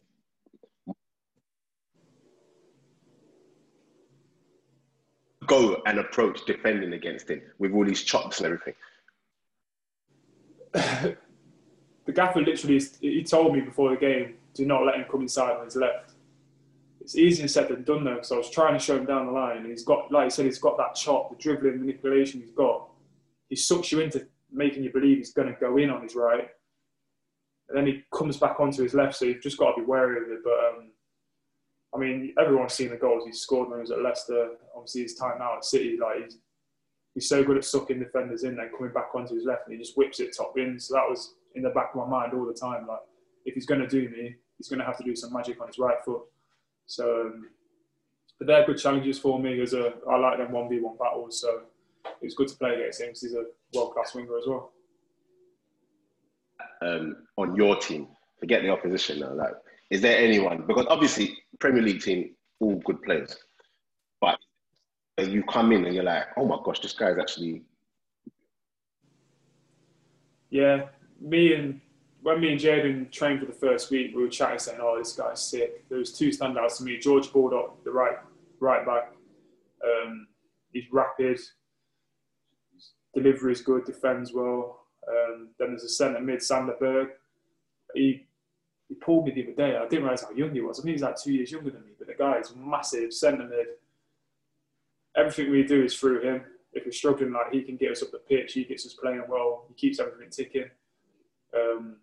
go 5.47 5.83
and 5.87 5.99
approach 5.99 6.45
defending 6.47 6.93
against 6.93 7.31
him 7.31 7.43
with 7.59 7.73
all 7.73 7.85
these 7.85 8.03
chops 8.03 8.41
and 8.41 8.47
everything. 8.47 8.75
the 12.07 12.13
gaffer 12.13 12.41
literally 12.41 12.81
he 13.01 13.23
told 13.23 13.55
me 13.55 13.61
before 13.61 13.91
the 13.91 13.97
game, 13.97 14.35
do 14.55 14.67
not 14.67 14.85
let 14.85 14.97
him 14.97 15.05
come 15.11 15.23
inside 15.23 15.57
on 15.57 15.65
his 15.65 15.77
left. 15.77 16.13
It's 17.01 17.17
easier 17.17 17.47
said 17.47 17.69
than 17.69 17.85
done 17.85 18.05
though, 18.05 18.15
because 18.15 18.33
I 18.33 18.37
was 18.37 18.51
trying 18.51 18.73
to 18.73 18.81
show 18.81 18.97
him 18.97 19.07
down 19.07 19.27
the 19.27 19.33
line, 19.33 19.59
and 19.59 19.67
he's 19.67 19.85
got, 19.85 20.11
like 20.11 20.25
I 20.25 20.29
said, 20.29 20.47
he's 20.47 20.59
got 20.59 20.77
that 20.79 20.95
chop, 20.95 21.31
the 21.31 21.37
dribbling 21.37 21.79
manipulation 21.79 22.41
he's 22.41 22.51
got. 22.51 22.89
He 23.49 23.57
sucks 23.57 23.93
you 23.93 24.01
into 24.01 24.27
making 24.51 24.83
you 24.83 24.91
believe 24.93 25.19
he's 25.19 25.33
going 25.33 25.49
to 25.49 25.61
go 25.61 25.77
in 25.77 25.91
on 25.91 26.03
his 26.03 26.17
right, 26.17 26.49
and 27.69 27.79
then 27.79 27.87
he 27.87 28.03
comes 28.13 28.37
back 28.39 28.59
onto 28.59 28.83
his 28.83 28.95
left. 28.95 29.17
So 29.17 29.25
you've 29.25 29.43
just 29.43 29.59
got 29.59 29.73
to 29.73 29.83
be 29.83 29.87
wary 29.87 30.17
of 30.17 30.31
it. 30.31 30.41
But 30.43 30.53
um, 30.53 30.91
I 31.95 31.99
mean, 31.99 32.35
everyone's 32.39 32.75
seen 32.75 32.91
the 32.91 32.97
goals 32.97 33.25
he's 33.25 33.41
scored 33.41 33.69
when 33.69 33.79
he 33.79 33.83
was 33.83 33.91
at 33.91 34.03
Leicester. 34.03 34.51
Obviously, 34.75 35.03
his 35.03 35.15
time 35.15 35.39
now 35.39 35.57
at 35.57 35.65
City, 35.65 35.97
like 36.01 36.25
he's 36.25 36.39
he's 37.17 37.29
so 37.29 37.43
good 37.43 37.57
at 37.57 37.65
sucking 37.65 37.99
defenders 37.99 38.45
in 38.45 38.61
and 38.61 38.71
coming 38.77 38.93
back 38.93 39.09
onto 39.15 39.35
his 39.35 39.47
left 39.47 39.63
and 39.67 39.73
he 39.75 39.83
just 39.83 39.97
whips 39.97 40.21
it 40.21 40.37
top 40.37 40.53
in. 40.59 40.79
So 40.79 40.95
that 40.95 41.09
was 41.09 41.35
in 41.55 41.63
the 41.63 41.71
back 41.71 41.91
of 41.95 42.07
my 42.07 42.07
mind 42.07 42.35
all 42.35 42.45
the 42.45 42.53
time. 42.53 42.87
Like, 42.87 43.01
if 43.47 43.55
he's 43.55 43.65
going 43.65 43.81
to 43.81 43.89
do 43.89 44.11
me, 44.11 44.37
he's 44.59 44.69
going 44.69 44.81
to 44.81 44.85
have 44.85 44.99
to 44.99 45.05
do 45.05 45.17
some 45.17 45.33
magic 45.33 45.59
on 45.61 45.69
his 45.69 45.79
right 45.79 45.97
foot. 46.05 46.21
So, 46.85 47.23
um, 47.23 47.49
but 48.39 48.47
they're 48.47 48.67
good 48.67 48.77
challenges 48.77 49.19
for 49.19 49.39
me 49.39 49.63
as 49.63 49.73
a, 49.73 49.95
I 50.11 50.19
like 50.19 50.37
them 50.37 50.49
1v1 50.49 50.99
battles. 50.99 51.41
So 51.41 51.63
it's 52.21 52.35
good 52.35 52.49
to 52.49 52.57
play 52.57 52.75
against 52.75 53.01
him 53.01 53.09
because 53.09 53.23
he's 53.23 53.35
a 53.35 53.45
world 53.75 53.95
class 53.95 54.15
winger 54.15 54.37
as 54.37 54.47
well. 54.47 54.73
Um, 56.83 57.17
on 57.39 57.57
your 57.57 57.77
team, 57.77 58.09
forget 58.39 58.63
the 58.63 58.69
opposition 58.69 59.21
now. 59.21 59.33
Like, 59.33 59.55
is 59.89 60.03
there 60.03 60.19
anyone? 60.19 60.65
Because 60.67 60.85
obviously, 60.91 61.39
Premier 61.59 61.83
League 61.83 62.03
team, 62.03 62.35
all 62.61 62.77
good 62.85 63.03
players. 63.03 63.37
But 64.21 64.39
you 65.19 65.43
come 65.45 65.73
in 65.73 65.85
and 65.87 65.95
you're 65.95 66.05
like, 66.05 66.25
oh 66.37 66.47
my 66.47 66.59
gosh, 66.65 66.81
this 66.81 66.93
guy's 66.93 67.19
actually. 67.19 67.63
Yeah, 70.51 70.87
me 71.21 71.55
and 71.55 71.81
when 72.23 72.41
me 72.41 72.53
and 72.53 72.61
Jayden 72.61 73.11
trained 73.11 73.41
for 73.41 73.47
the 73.47 73.53
first 73.53 73.91
week, 73.91 74.13
we 74.15 74.23
were 74.23 74.29
chatting 74.29 74.59
saying, 74.59 74.79
"Oh, 74.81 74.97
this 74.99 75.13
guy's 75.13 75.43
sick." 75.43 75.89
There 75.89 75.99
was 75.99 76.13
two 76.13 76.29
standouts 76.29 76.79
to 76.79 76.85
me: 76.85 76.99
George 76.99 77.33
Baldock, 77.33 77.85
the 77.85 77.91
right 77.91 78.17
right 78.61 78.87
back. 78.87 79.13
Um, 79.85 80.27
he's 80.73 80.85
rapid, 80.93 81.39
delivery 83.15 83.53
is 83.53 83.61
good, 83.61 83.85
defends 83.85 84.33
well. 84.33 84.87
Um, 85.09 85.49
then 85.59 85.69
there's 85.69 85.85
a 85.85 85.89
centre 85.89 86.21
mid, 86.21 86.43
Sander 86.43 86.75
Berge. 86.79 87.11
He 87.95 88.27
he 88.89 88.95
pulled 88.95 89.27
me 89.27 89.33
the 89.33 89.43
other 89.43 89.53
day. 89.53 89.77
I 89.77 89.89
didn't 89.89 90.05
realise 90.05 90.23
how 90.23 90.31
young 90.31 90.53
he 90.53 90.61
was. 90.61 90.79
I 90.79 90.83
think 90.83 90.95
he's 90.95 91.03
like 91.03 91.21
two 91.21 91.33
years 91.33 91.51
younger 91.51 91.71
than 91.71 91.85
me, 91.85 91.93
but 91.99 92.07
the 92.07 92.15
guy 92.15 92.39
is 92.39 92.55
massive, 92.55 93.13
centre 93.13 93.45
mid 93.45 93.67
everything 95.17 95.51
we 95.51 95.65
do 95.65 95.83
is 95.85 95.99
through 95.99 96.21
him. 96.21 96.43
If 96.73 96.85
we're 96.85 96.93
struggling, 96.93 97.33
like 97.33 97.53
he 97.53 97.63
can 97.63 97.77
get 97.77 97.93
us 97.93 98.03
up 98.03 98.11
the 98.13 98.19
pitch, 98.19 98.53
he 98.53 98.65
gets 98.65 98.85
us 98.85 98.93
playing 98.93 99.23
well, 99.29 99.65
he 99.69 99.75
keeps 99.75 99.99
everything 99.99 100.29
ticking. 100.31 100.71
Um, 101.55 101.97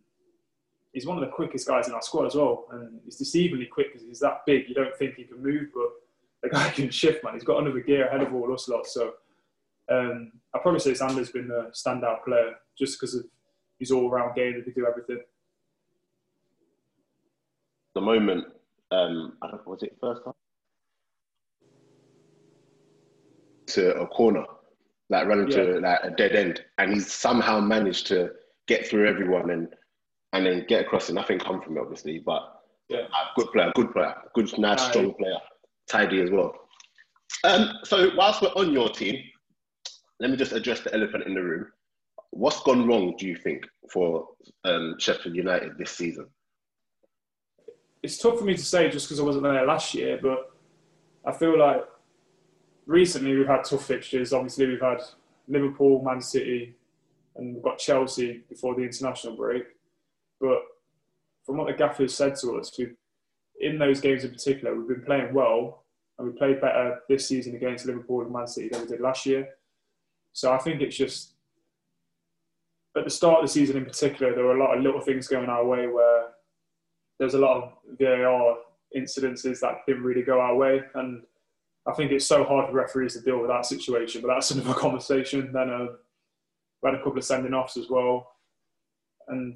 he's 0.94 1.06
one 1.06 1.18
of 1.18 1.24
the 1.24 1.30
quickest 1.32 1.68
guys 1.68 1.88
in 1.88 1.94
our 1.94 2.02
squad 2.02 2.26
as 2.26 2.36
well, 2.36 2.66
and 2.72 3.00
he's 3.06 3.22
deceivingly 3.22 3.70
quick 3.70 3.94
because 3.94 4.08
he's 4.08 4.20
that 4.20 4.42
big. 4.48 4.68
You 4.68 4.74
don't 4.74 4.96
think 4.98 5.16
he 5.16 5.26
can 5.26 5.42
move, 5.42 5.68
but 5.74 5.90
the 6.42 6.50
guy 6.56 6.70
can 6.70 6.90
shift, 6.90 7.24
man. 7.24 7.34
He's 7.34 7.44
got 7.44 7.62
another 7.62 7.82
gear 7.82 8.08
ahead 8.08 8.22
of 8.22 8.34
all 8.34 8.52
us 8.52 8.68
lot. 8.68 8.88
So 8.88 9.14
um, 9.92 10.32
I 10.56 10.60
probably 10.60 10.80
say 10.80 10.96
Sander's 10.96 11.30
been 11.30 11.48
the 11.48 11.72
standout 11.72 12.24
player 12.26 12.56
just 12.78 13.00
because 13.00 13.14
of 13.14 13.26
his 13.80 13.92
all-round 13.92 14.36
game. 14.36 14.56
He 14.56 14.64
can 14.64 14.74
do 14.74 14.88
everything. 14.88 15.20
The 17.96 18.02
moment, 18.02 18.46
um, 18.92 19.38
I 19.42 19.52
don't 19.52 19.68
was 19.68 19.84
it 19.84 19.96
first 20.02 20.22
half? 20.26 20.36
to 23.68 23.96
a 23.96 24.08
corner, 24.08 24.46
like 25.10 25.28
running 25.28 25.50
yeah. 25.50 25.58
to 25.58 25.80
like 25.80 26.00
a 26.04 26.12
dead 26.12 26.36
end, 26.36 26.64
and 26.78 26.94
he's 26.94 27.12
somehow 27.12 27.60
managed 27.60 28.08
to 28.08 28.32
get 28.68 28.88
through 28.88 29.08
everyone 29.08 29.50
and 29.50 29.68
and 30.34 30.46
then 30.46 30.66
get 30.68 30.86
across. 30.86 31.10
And 31.10 31.16
nothing 31.16 31.40
come 31.40 31.62
from 31.62 31.78
it, 31.78 31.82
obviously, 31.82 32.20
but 32.20 32.62
Yeah. 32.90 33.08
Good 33.36 33.52
player, 33.52 33.72
good 33.76 33.92
player, 33.92 34.16
good, 34.34 34.58
nice, 34.58 34.82
strong 34.82 35.14
player, 35.14 35.38
tidy 35.88 36.22
as 36.22 36.30
well. 36.32 36.54
Um, 37.44 37.80
so 37.84 38.10
whilst 38.16 38.42
we're 38.42 38.50
on 38.50 38.72
your 38.72 38.90
team, 38.90 39.22
let 40.20 40.30
me 40.30 40.38
just 40.38 40.52
address 40.52 40.82
the 40.82 40.94
elephant 40.94 41.26
in 41.26 41.34
the 41.34 41.42
room. 41.42 41.68
What's 42.32 42.62
gone 42.62 42.88
wrong, 42.88 43.16
do 43.18 43.28
you 43.28 43.36
think, 43.36 43.66
for 43.92 44.28
um, 44.64 44.96
Sheffield 45.00 45.36
United 45.36 45.78
this 45.78 45.92
season? 45.92 46.28
It's 48.04 48.18
tough 48.18 48.38
for 48.38 48.44
me 48.44 48.56
to 48.56 48.64
say 48.64 48.90
just 48.90 49.08
because 49.08 49.20
I 49.22 49.24
wasn't 49.24 49.46
there 49.46 49.66
last 49.66 49.94
year, 49.94 50.20
but 50.22 50.52
I 51.26 51.32
feel 51.32 51.58
like 51.58 51.86
recently 52.86 53.36
we've 53.36 53.48
had 53.48 53.64
tough 53.64 53.86
fixtures. 53.86 54.34
Obviously, 54.34 54.68
we've 54.68 54.82
had 54.82 55.00
Liverpool, 55.48 56.04
Man 56.04 56.22
City, 56.22 56.76
and 57.36 57.56
we've 57.56 57.64
got 57.64 57.78
Chelsea 57.78 58.44
before 58.50 58.76
the 58.76 58.84
international 58.84 59.38
break. 59.38 59.64
But 60.42 60.60
from 61.46 61.58
what 61.58 61.68
the 61.68 61.74
gaffers 61.74 62.14
said 62.14 62.36
to 62.42 62.60
us, 62.60 62.78
we've 62.78 62.96
in 63.62 63.80
those 63.80 64.02
games 64.02 64.26
in 64.26 64.32
particular, 64.32 64.76
we've 64.76 64.88
been 64.88 65.06
playing 65.06 65.34
well, 65.34 65.86
and 66.18 66.28
we 66.28 66.38
played 66.38 66.60
better 66.60 67.00
this 67.08 67.28
season 67.28 67.56
against 67.56 67.86
Liverpool 67.86 68.22
and 68.22 68.32
Man 68.32 68.48
City 68.48 68.68
than 68.68 68.82
we 68.82 68.88
did 68.88 69.00
last 69.00 69.26
year. 69.26 69.48
So 70.34 70.52
I 70.52 70.58
think 70.58 70.82
it's 70.82 70.98
just 70.98 71.36
at 72.98 73.06
the 73.06 73.10
start 73.10 73.40
of 73.40 73.46
the 73.46 73.54
season 73.54 73.78
in 73.78 73.86
particular, 73.86 74.36
there 74.36 74.44
were 74.44 74.58
a 74.58 74.60
lot 74.60 74.76
of 74.76 74.84
little 74.84 75.00
things 75.00 75.28
going 75.28 75.50
our 75.50 75.66
way 75.66 75.88
where 75.88 76.33
there's 77.20 77.34
a 77.34 77.40
lot 77.40 77.58
of 77.58 77.74
VAR 78.00 78.58
incidences 78.96 79.60
that 79.62 79.80
didn't 79.88 80.04
really 80.04 80.24
go 80.24 80.40
our 80.40 80.56
way, 80.56 80.82
and 80.96 81.24
I 81.86 81.94
think 81.94 82.12
it's 82.12 82.26
so 82.26 82.44
hard 82.44 82.70
for 82.70 82.74
referees 82.74 83.14
to 83.14 83.22
deal 83.22 83.40
with 83.40 83.50
that 83.50 83.66
situation. 83.66 84.22
But 84.22 84.30
that's 84.30 84.52
another 84.52 84.74
conversation. 84.74 85.52
Then 85.52 85.70
uh, 85.70 85.88
we 86.82 86.90
had 86.90 87.00
a 87.00 87.04
couple 87.04 87.18
of 87.18 87.24
sending 87.24 87.54
offs 87.54 87.78
as 87.78 87.90
well, 87.90 88.32
and 89.28 89.56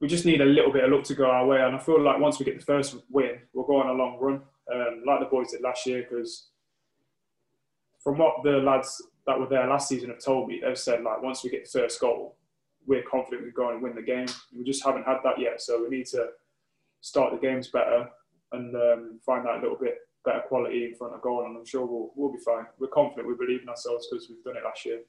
we 0.00 0.08
just 0.08 0.26
need 0.26 0.40
a 0.40 0.44
little 0.44 0.72
bit 0.72 0.84
of 0.84 0.90
luck 0.90 1.04
to 1.04 1.14
go 1.14 1.30
our 1.30 1.46
way. 1.46 1.62
And 1.62 1.76
I 1.76 1.78
feel 1.78 2.02
like 2.02 2.18
once 2.18 2.38
we 2.38 2.44
get 2.44 2.58
the 2.58 2.66
first 2.66 2.96
win, 3.10 3.38
we'll 3.52 3.66
go 3.66 3.80
on 3.80 3.88
a 3.88 3.92
long 3.92 4.18
run, 4.20 4.42
um, 4.72 5.02
like 5.06 5.20
the 5.20 5.26
boys 5.26 5.52
did 5.52 5.62
last 5.62 5.86
year. 5.86 6.06
Because 6.08 6.48
from 8.02 8.18
what 8.18 8.42
the 8.42 8.58
lads 8.58 9.00
that 9.26 9.38
were 9.38 9.46
there 9.46 9.66
last 9.68 9.88
season 9.88 10.10
have 10.10 10.18
told 10.18 10.48
me, 10.48 10.60
they've 10.62 10.78
said 10.78 11.02
like 11.02 11.22
once 11.22 11.44
we 11.44 11.50
get 11.50 11.64
the 11.64 11.78
first 11.78 12.00
goal, 12.00 12.36
we're 12.86 13.02
confident 13.10 13.42
we 13.42 13.48
are 13.48 13.52
going 13.52 13.78
to 13.78 13.82
win 13.82 13.94
the 13.94 14.02
game. 14.02 14.26
We 14.56 14.64
just 14.64 14.84
haven't 14.84 15.04
had 15.04 15.18
that 15.24 15.38
yet, 15.38 15.60
so 15.62 15.82
we 15.82 15.96
need 15.96 16.06
to 16.06 16.28
start 17.00 17.32
the 17.32 17.38
games 17.38 17.68
better 17.68 18.08
and 18.52 18.74
um, 18.74 19.20
find 19.24 19.46
that 19.46 19.60
little 19.60 19.78
bit 19.78 19.98
better 20.24 20.42
quality 20.48 20.84
in 20.86 20.94
front 20.94 21.14
of 21.14 21.22
goal, 21.22 21.44
and 21.44 21.56
I'm 21.56 21.64
sure 21.64 21.86
we'll 21.86 22.12
we'll 22.14 22.32
be 22.32 22.38
fine. 22.44 22.66
We're 22.78 22.88
confident. 22.88 23.28
We 23.28 23.34
believe 23.34 23.62
in 23.62 23.68
ourselves 23.68 24.08
because 24.10 24.28
we've 24.28 24.42
done 24.44 24.56
it 24.56 24.64
last 24.64 24.84
year. 24.84 25.00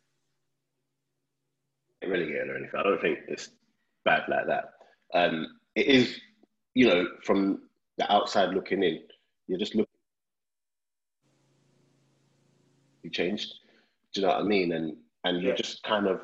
Relegated 2.03 2.49
or 2.49 2.57
anything? 2.57 2.79
I 2.79 2.83
don't 2.83 3.01
think 3.01 3.19
it's 3.27 3.49
bad 4.03 4.23
like 4.27 4.47
that. 4.47 4.73
Um, 5.13 5.47
it 5.75 5.87
is, 5.87 6.19
you 6.73 6.87
know, 6.87 7.07
from 7.23 7.63
the 7.97 8.11
outside 8.11 8.49
looking 8.49 8.83
in, 8.83 9.01
you're 9.47 9.59
just 9.59 9.75
looking. 9.75 9.89
You 13.03 13.09
changed. 13.09 13.53
Do 14.13 14.21
you 14.21 14.27
know 14.27 14.33
what 14.33 14.41
I 14.41 14.43
mean? 14.43 14.73
And 14.73 14.97
and 15.23 15.41
you 15.41 15.49
yeah. 15.49 15.55
just 15.55 15.83
kind 15.83 16.07
of, 16.07 16.21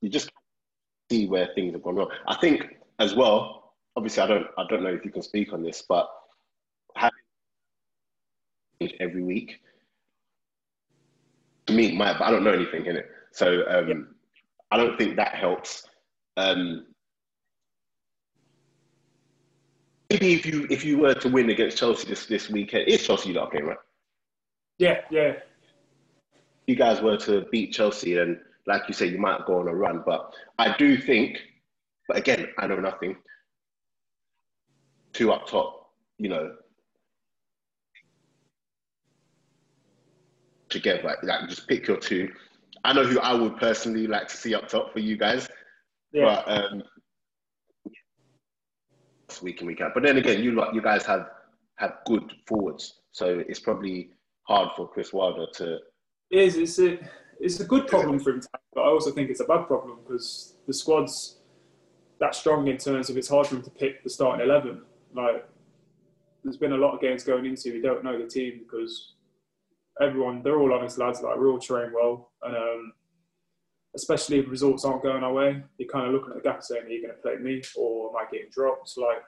you 0.00 0.08
just 0.08 0.30
see 1.10 1.26
where 1.26 1.48
things 1.54 1.72
have 1.72 1.82
gone 1.82 1.96
wrong. 1.96 2.10
I 2.26 2.36
think 2.36 2.76
as 2.98 3.14
well. 3.14 3.74
Obviously, 3.96 4.22
I 4.22 4.26
don't 4.26 4.46
I 4.58 4.64
don't 4.68 4.82
know 4.82 4.94
if 4.94 5.04
you 5.04 5.10
can 5.10 5.22
speak 5.22 5.52
on 5.52 5.62
this, 5.62 5.82
but 5.88 6.08
having 6.96 7.12
every 9.00 9.22
week. 9.22 9.60
To 11.66 11.72
me, 11.72 11.96
my, 11.96 12.14
I 12.22 12.30
don't 12.30 12.44
know 12.44 12.52
anything 12.52 12.86
in 12.86 12.96
it, 12.96 13.08
so 13.32 13.64
um, 13.68 13.88
yeah. 13.88 13.94
I 14.70 14.76
don't 14.76 14.98
think 14.98 15.16
that 15.16 15.34
helps. 15.34 15.86
Um, 16.36 16.86
maybe 20.10 20.34
if 20.34 20.44
you 20.44 20.66
if 20.70 20.84
you 20.84 20.98
were 20.98 21.14
to 21.14 21.28
win 21.28 21.50
against 21.50 21.78
Chelsea 21.78 22.08
this 22.08 22.26
this 22.26 22.50
weekend, 22.50 22.84
it's 22.88 23.06
Chelsea 23.06 23.36
are 23.38 23.48
playing, 23.48 23.66
right? 23.66 23.78
Yeah, 24.78 25.00
yeah. 25.10 25.32
If 25.32 25.42
you 26.66 26.76
guys 26.76 27.00
were 27.00 27.16
to 27.18 27.46
beat 27.52 27.72
Chelsea, 27.72 28.18
and 28.18 28.38
like 28.66 28.82
you 28.88 28.94
say, 28.94 29.06
you 29.06 29.18
might 29.18 29.46
go 29.46 29.60
on 29.60 29.68
a 29.68 29.74
run. 29.74 30.02
But 30.04 30.32
I 30.58 30.76
do 30.76 30.96
think, 30.96 31.38
but 32.08 32.16
again, 32.16 32.48
I 32.58 32.66
know 32.66 32.80
nothing. 32.80 33.16
Two 35.12 35.32
up 35.32 35.46
top, 35.46 35.90
you 36.18 36.28
know, 36.28 36.54
together. 40.68 41.16
Like, 41.22 41.48
just 41.48 41.68
pick 41.68 41.86
your 41.86 41.98
two. 41.98 42.30
I 42.84 42.92
know 42.92 43.04
who 43.04 43.20
I 43.20 43.32
would 43.32 43.56
personally 43.56 44.06
like 44.06 44.28
to 44.28 44.36
see 44.36 44.54
up 44.54 44.68
top 44.68 44.92
for 44.92 44.98
you 44.98 45.16
guys. 45.16 45.48
Yeah. 46.12 46.42
But 46.46 46.48
um, 46.48 46.82
week 49.42 49.60
in 49.60 49.66
week 49.66 49.80
out. 49.80 49.92
But 49.94 50.02
then 50.02 50.16
again, 50.18 50.42
you 50.42 50.52
lot, 50.52 50.74
you 50.74 50.82
guys 50.82 51.04
have 51.06 51.28
have 51.76 51.98
good 52.06 52.32
forwards, 52.46 53.00
so 53.12 53.42
it's 53.48 53.58
probably 53.58 54.10
hard 54.42 54.70
for 54.76 54.88
Chris 54.88 55.12
Wilder 55.12 55.46
to. 55.54 55.78
It 56.30 56.38
is 56.38 56.56
it's 56.56 56.78
a 56.78 56.98
it's 57.40 57.60
a 57.60 57.64
good 57.64 57.86
problem 57.86 58.18
for 58.20 58.30
him, 58.30 58.42
but 58.74 58.82
I 58.82 58.88
also 58.88 59.10
think 59.10 59.30
it's 59.30 59.40
a 59.40 59.44
bad 59.44 59.66
problem 59.66 59.98
because 60.02 60.56
the 60.66 60.74
squad's 60.74 61.38
that 62.20 62.34
strong 62.34 62.68
in 62.68 62.76
terms 62.76 63.10
of 63.10 63.16
it's 63.16 63.28
hard 63.28 63.46
for 63.46 63.56
him 63.56 63.62
to 63.62 63.70
pick 63.70 64.02
the 64.02 64.10
starting 64.10 64.46
eleven. 64.46 64.82
Like, 65.14 65.48
there's 66.42 66.56
been 66.56 66.72
a 66.72 66.76
lot 66.76 66.94
of 66.94 67.00
games 67.00 67.24
going 67.24 67.46
into 67.46 67.72
we 67.72 67.80
don't 67.80 68.04
know 68.04 68.18
the 68.18 68.28
team 68.28 68.60
because 68.62 69.14
everyone, 70.00 70.42
they're 70.42 70.58
all 70.58 70.72
honest 70.72 70.98
lads. 70.98 71.22
Like 71.22 71.36
we're 71.36 71.50
all 71.50 71.58
trained 71.58 71.92
well, 71.94 72.32
and 72.42 72.56
um, 72.56 72.92
especially 73.94 74.38
if 74.38 74.48
results 74.48 74.84
aren't 74.84 75.02
going 75.02 75.22
our 75.22 75.32
way, 75.32 75.62
you're 75.78 75.88
kind 75.88 76.06
of 76.06 76.12
looking 76.12 76.30
at 76.30 76.36
the 76.36 76.48
gap 76.48 76.62
saying, 76.62 76.84
"Are 76.84 76.88
you 76.88 77.02
going 77.02 77.14
to 77.14 77.22
play 77.22 77.36
me, 77.36 77.62
or 77.76 78.10
am 78.10 78.16
I 78.16 78.30
getting 78.30 78.50
dropped?" 78.50 78.92
Like 78.96 79.22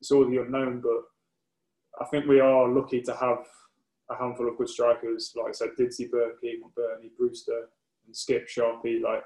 it's 0.00 0.10
all 0.10 0.28
the 0.28 0.38
unknown. 0.38 0.80
But 0.80 2.04
I 2.04 2.08
think 2.08 2.26
we 2.26 2.40
are 2.40 2.68
lucky 2.68 3.02
to 3.02 3.14
have 3.14 3.46
a 4.10 4.16
handful 4.16 4.48
of 4.48 4.58
good 4.58 4.68
strikers. 4.68 5.32
Like 5.36 5.50
I 5.50 5.52
said, 5.52 5.70
Didsy, 5.78 6.10
Berkey, 6.10 6.56
McBurnie, 6.62 7.16
Brewster, 7.18 7.68
and 8.06 8.16
Skip 8.16 8.48
Sharpie. 8.48 9.02
Like 9.02 9.22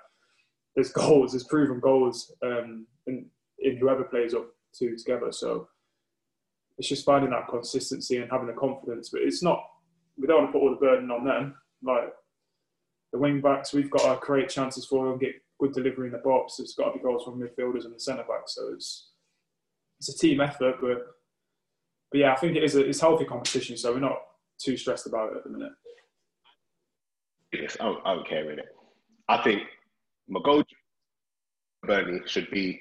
there's 0.75 0.93
goals, 0.93 1.33
there's 1.33 1.45
proven 1.45 1.81
goals 1.81 2.33
um, 2.43 2.87
in, 3.07 3.26
in 3.61 3.76
whoever 3.79 4.05
plays 4.05 4.35
up 4.35 4.47
two 4.76 4.97
together. 4.97 5.33
So 5.33 5.69
it's 6.79 6.88
just 6.88 7.05
finding 7.05 7.31
that 7.31 7.49
consistency 7.49 8.19
and 8.19 8.31
having 8.31 8.49
the 8.49 8.53
confidence. 8.53 9.11
But 9.11 9.23
it's 9.23 9.43
not 9.43 9.64
we 10.17 10.26
don't 10.26 10.43
want 10.43 10.49
to 10.49 10.53
put 10.53 10.62
all 10.62 10.71
the 10.71 10.76
burden 10.76 11.11
on 11.11 11.25
them. 11.25 11.55
Like 11.83 12.12
the 13.12 13.19
wing 13.19 13.41
backs, 13.41 13.73
we've 13.73 13.91
got 13.91 14.12
to 14.12 14.21
create 14.21 14.49
chances 14.49 14.87
for 14.87 15.09
them, 15.09 15.19
get 15.19 15.35
good 15.59 15.73
delivery 15.73 16.09
in 16.09 16.12
the 16.12 16.19
box. 16.19 16.59
It's 16.59 16.75
got 16.75 16.93
to 16.93 16.99
be 16.99 17.03
goals 17.03 17.25
from 17.25 17.41
midfielders 17.41 17.85
and 17.85 17.95
the 17.95 18.00
centre 18.00 18.25
backs. 18.29 18.55
So 18.55 18.73
it's 18.75 19.11
it's 20.00 20.14
a 20.14 20.19
team 20.19 20.41
effort, 20.41 20.76
but 20.81 20.99
but 22.11 22.19
yeah, 22.21 22.33
I 22.33 22.37
think 22.37 22.57
it 22.57 22.64
is 22.64 22.76
a 22.76 22.85
it's 22.87 23.00
healthy 23.00 23.25
competition. 23.25 23.76
So 23.76 23.93
we're 23.93 24.00
not 24.00 24.19
too 24.64 24.76
stressed 24.76 25.06
about 25.06 25.33
it 25.33 25.38
at 25.38 25.44
the 25.44 25.50
minute. 25.50 25.73
Yes, 27.52 27.76
I 27.80 27.85
don't, 27.85 28.00
I 28.04 28.14
don't 28.14 28.28
care 28.28 28.47
really. 28.47 28.62
I 29.28 29.42
think 29.42 29.62
McGoldrick, 30.30 30.64
Bernie 31.83 32.21
should 32.26 32.50
be. 32.50 32.80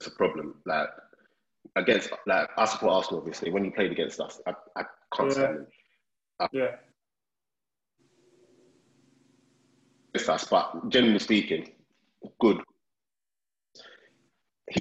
It's 0.00 0.06
a 0.06 0.10
problem. 0.12 0.54
Like 0.66 0.88
against 1.76 2.10
like 2.26 2.48
I 2.56 2.64
support 2.66 2.92
Arsenal 2.92 3.20
obviously. 3.20 3.50
When 3.50 3.64
you 3.64 3.72
played 3.72 3.92
against 3.92 4.20
us, 4.20 4.40
I, 4.46 4.52
I 4.76 4.84
can't 5.16 5.32
stand 5.32 5.56
them. 5.58 5.66
yeah. 6.52 6.76
It's 10.14 10.28
us, 10.28 10.44
but 10.44 10.88
generally 10.88 11.18
speaking, 11.18 11.72
good. 12.40 12.58
He, 14.70 14.80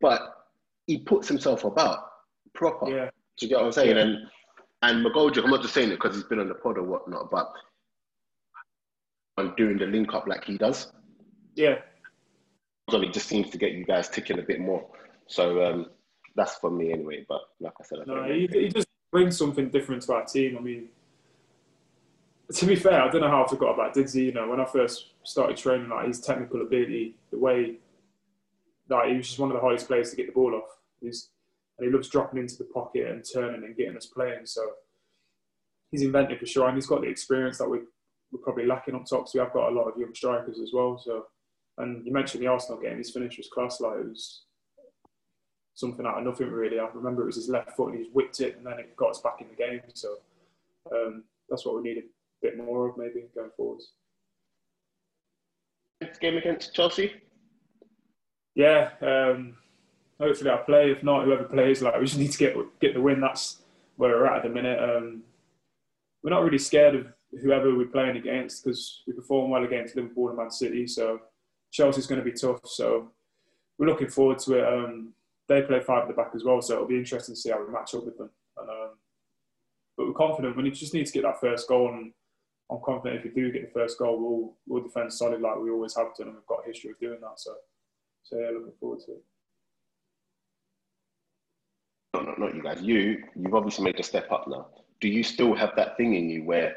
but 0.00 0.48
he 0.86 0.98
puts 0.98 1.28
himself 1.28 1.64
about 1.64 2.11
proper. 2.54 2.90
Yeah. 2.90 3.10
Do 3.38 3.46
you 3.46 3.48
get 3.48 3.58
what 3.58 3.66
I'm 3.66 3.72
saying? 3.72 3.96
Yeah. 3.96 4.02
And 4.02 4.18
and 4.82 5.06
McGoldrick, 5.06 5.44
I'm 5.44 5.50
not 5.50 5.62
just 5.62 5.74
saying 5.74 5.90
it 5.90 6.00
because 6.00 6.16
he's 6.16 6.24
been 6.24 6.40
on 6.40 6.48
the 6.48 6.54
pod 6.54 6.76
or 6.76 6.82
whatnot, 6.82 7.30
but 7.30 7.52
I'm 9.36 9.54
doing 9.56 9.78
the 9.78 9.86
link 9.86 10.12
up 10.12 10.26
like 10.26 10.44
he 10.44 10.58
does. 10.58 10.92
Yeah. 11.54 11.76
So 12.90 13.00
it 13.00 13.12
just 13.12 13.28
seems 13.28 13.50
to 13.50 13.58
get 13.58 13.72
you 13.72 13.84
guys 13.84 14.08
ticking 14.08 14.40
a 14.40 14.42
bit 14.42 14.60
more. 14.60 14.84
So 15.28 15.64
um, 15.64 15.86
that's 16.34 16.56
for 16.56 16.70
me 16.70 16.92
anyway. 16.92 17.24
But 17.28 17.42
like 17.60 17.74
I 17.80 17.84
said, 17.84 18.00
I 18.00 18.04
no, 18.06 18.24
he, 18.24 18.48
he 18.52 18.68
just 18.68 18.88
brings 19.10 19.38
something 19.38 19.70
different 19.70 20.02
to 20.02 20.14
our 20.14 20.24
team. 20.24 20.56
I 20.58 20.60
mean, 20.60 20.88
to 22.52 22.66
be 22.66 22.74
fair, 22.74 23.00
I 23.02 23.08
don't 23.08 23.20
know 23.20 23.28
how 23.28 23.44
I 23.44 23.48
forgot 23.48 23.74
about 23.74 23.94
Didsy. 23.94 24.24
You 24.24 24.32
know, 24.32 24.48
when 24.48 24.60
I 24.60 24.64
first 24.64 25.12
started 25.22 25.56
training, 25.56 25.88
like 25.88 26.08
his 26.08 26.20
technical 26.20 26.60
ability, 26.60 27.14
the 27.30 27.38
way 27.38 27.76
that 28.88 29.08
he 29.08 29.16
was 29.16 29.28
just 29.28 29.38
one 29.38 29.50
of 29.50 29.54
the 29.54 29.66
highest 29.66 29.86
players 29.86 30.10
to 30.10 30.16
get 30.16 30.26
the 30.26 30.32
ball 30.32 30.54
off. 30.54 30.76
He's 31.00 31.28
and 31.82 31.90
he 31.90 31.94
loves 31.94 32.08
dropping 32.08 32.38
into 32.38 32.56
the 32.56 32.64
pocket 32.64 33.08
and 33.08 33.24
turning 33.24 33.64
and 33.64 33.76
getting 33.76 33.96
us 33.96 34.06
playing. 34.06 34.46
So 34.46 34.62
he's 35.90 36.02
inventive 36.02 36.38
for 36.38 36.46
sure, 36.46 36.68
and 36.68 36.76
he's 36.76 36.86
got 36.86 37.00
the 37.00 37.08
experience 37.08 37.58
that 37.58 37.68
we 37.68 37.80
we're 38.30 38.40
probably 38.42 38.66
lacking 38.66 38.94
up 38.94 39.04
top. 39.04 39.28
So 39.28 39.38
we 39.38 39.44
have 39.44 39.52
got 39.52 39.70
a 39.70 39.74
lot 39.74 39.88
of 39.88 39.98
young 39.98 40.14
strikers 40.14 40.60
as 40.60 40.70
well. 40.72 40.96
So, 41.04 41.26
and 41.78 42.06
you 42.06 42.12
mentioned 42.12 42.42
the 42.42 42.46
Arsenal 42.46 42.80
game; 42.80 42.98
his 42.98 43.10
finish 43.10 43.36
was 43.36 43.48
class. 43.52 43.80
Like 43.80 43.98
it 43.98 44.08
was 44.08 44.44
something 45.74 46.06
out 46.06 46.18
of 46.18 46.24
nothing 46.24 46.50
really. 46.50 46.78
I 46.78 46.86
remember 46.94 47.22
it 47.22 47.26
was 47.26 47.36
his 47.36 47.48
left 47.48 47.72
foot 47.72 47.94
and 47.94 47.98
he 47.98 48.10
whipped 48.12 48.40
it 48.40 48.56
and 48.56 48.66
then 48.66 48.78
it 48.78 48.94
got 48.96 49.10
us 49.10 49.20
back 49.20 49.40
in 49.40 49.48
the 49.48 49.54
game. 49.54 49.80
So 49.94 50.16
um, 50.92 51.24
that's 51.48 51.64
what 51.64 51.76
we 51.76 51.82
need 51.82 51.98
a 51.98 52.02
bit 52.42 52.58
more 52.58 52.90
of 52.90 52.98
maybe 52.98 53.24
going 53.34 53.50
forwards. 53.56 53.92
Next 56.00 56.18
game 56.20 56.36
against 56.36 56.74
Chelsea? 56.74 57.12
yeah, 58.54 58.90
um, 59.00 59.56
hopefully 60.20 60.50
I 60.50 60.56
play. 60.58 60.90
If 60.90 61.02
not, 61.02 61.24
whoever 61.24 61.44
plays, 61.44 61.82
like 61.82 61.98
we 61.98 62.06
just 62.06 62.18
need 62.18 62.32
to 62.32 62.38
get 62.38 62.56
get 62.80 62.94
the 62.94 63.00
win. 63.00 63.20
That's 63.20 63.62
where 63.96 64.10
we're 64.10 64.26
at 64.26 64.38
at 64.38 64.42
the 64.44 64.48
minute. 64.48 64.78
Um, 64.78 65.22
we're 66.22 66.30
not 66.30 66.44
really 66.44 66.58
scared 66.58 66.94
of 66.94 67.06
whoever 67.40 67.74
we're 67.74 67.86
playing 67.86 68.16
against 68.16 68.64
because 68.64 69.02
we 69.06 69.12
perform 69.12 69.50
well 69.50 69.64
against 69.64 69.96
Liverpool 69.96 70.28
and 70.28 70.38
Man 70.38 70.50
City. 70.50 70.86
So 70.86 71.20
Chelsea's 71.70 72.06
going 72.06 72.22
to 72.22 72.30
be 72.30 72.36
tough. 72.36 72.60
So 72.64 73.10
we're 73.78 73.86
looking 73.86 74.08
forward 74.08 74.38
to 74.40 74.54
it. 74.54 74.66
Um, 74.66 75.14
they 75.48 75.62
play 75.62 75.80
five 75.80 76.02
at 76.02 76.08
the 76.08 76.14
back 76.14 76.32
as 76.34 76.44
well, 76.44 76.62
so 76.62 76.74
it'll 76.74 76.86
be 76.86 76.98
interesting 76.98 77.34
to 77.34 77.40
see 77.40 77.50
how 77.50 77.64
we 77.64 77.72
match 77.72 77.94
up 77.94 78.04
with 78.04 78.16
them. 78.16 78.30
And, 78.56 78.70
um, 78.70 78.90
but 79.96 80.06
we're 80.06 80.12
confident. 80.12 80.56
We 80.56 80.70
just 80.70 80.94
need 80.94 81.06
to 81.06 81.12
get 81.12 81.22
that 81.24 81.40
first 81.40 81.68
goal, 81.68 81.88
and 81.92 82.12
I'm 82.70 82.78
confident 82.84 83.24
if 83.24 83.34
we 83.34 83.42
do 83.42 83.52
get 83.52 83.66
the 83.66 83.80
first 83.80 83.98
goal, 83.98 84.18
we'll 84.20 84.56
we'll 84.66 84.82
defend 84.82 85.12
solid 85.12 85.40
like 85.40 85.58
we 85.58 85.70
always 85.70 85.96
have 85.96 86.14
done, 86.16 86.28
and 86.28 86.36
we've 86.36 86.46
got 86.46 86.64
a 86.64 86.68
history 86.68 86.90
of 86.90 86.98
doing 87.00 87.20
that. 87.20 87.38
So, 87.38 87.54
so 88.22 88.38
yeah, 88.38 88.50
looking 88.50 88.72
forward 88.78 89.00
to 89.06 89.12
it. 89.12 89.24
Not, 92.14 92.26
not, 92.26 92.38
not 92.38 92.54
you 92.54 92.62
guys. 92.62 92.82
You 92.82 93.22
you've 93.34 93.54
obviously 93.54 93.84
made 93.84 93.98
a 93.98 94.02
step 94.02 94.30
up 94.30 94.46
now. 94.46 94.66
Do 95.00 95.08
you 95.08 95.22
still 95.22 95.54
have 95.54 95.72
that 95.76 95.96
thing 95.96 96.14
in 96.14 96.28
you 96.28 96.44
where 96.44 96.76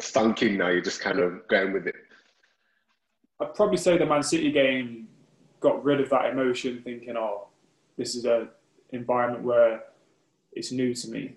sunk 0.00 0.42
in 0.42 0.58
now? 0.58 0.68
You're 0.68 0.82
just 0.82 1.00
kind 1.00 1.18
of 1.18 1.48
going 1.48 1.72
with 1.72 1.86
it. 1.86 1.96
I'd 3.40 3.54
probably 3.54 3.78
say 3.78 3.96
the 3.96 4.06
Man 4.06 4.22
City 4.22 4.52
game 4.52 5.08
got 5.60 5.82
rid 5.82 6.00
of 6.00 6.10
that 6.10 6.26
emotion, 6.26 6.82
thinking, 6.84 7.16
"Oh, 7.16 7.48
this 7.96 8.14
is 8.14 8.26
a 8.26 8.48
environment 8.90 9.44
where 9.44 9.82
it's 10.52 10.70
new 10.72 10.92
to 10.94 11.08
me," 11.08 11.36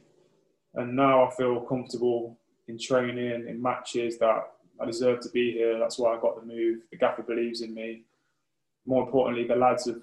and 0.75 0.96
now 0.96 1.25
I 1.25 1.29
feel 1.32 1.62
comfortable 1.62 2.38
in 2.67 2.77
training, 2.77 3.48
in 3.48 3.62
matches 3.62 4.17
that 4.20 4.51
I 4.79 4.86
deserve 4.86 5.22
to 5.22 5.29
be 5.29 5.51
here. 5.51 5.79
That's 5.79 5.98
why 5.98 6.15
I 6.15 6.19
got 6.19 6.39
the 6.39 6.46
move. 6.46 6.81
The 6.91 6.98
gaffer 6.98 7.24
believes 7.24 7.62
in 7.62 7.74
me. 7.74 8.03
More 8.86 9.03
importantly, 9.03 9.48
the 9.48 9.55
lads 9.55 9.88
have 9.88 10.01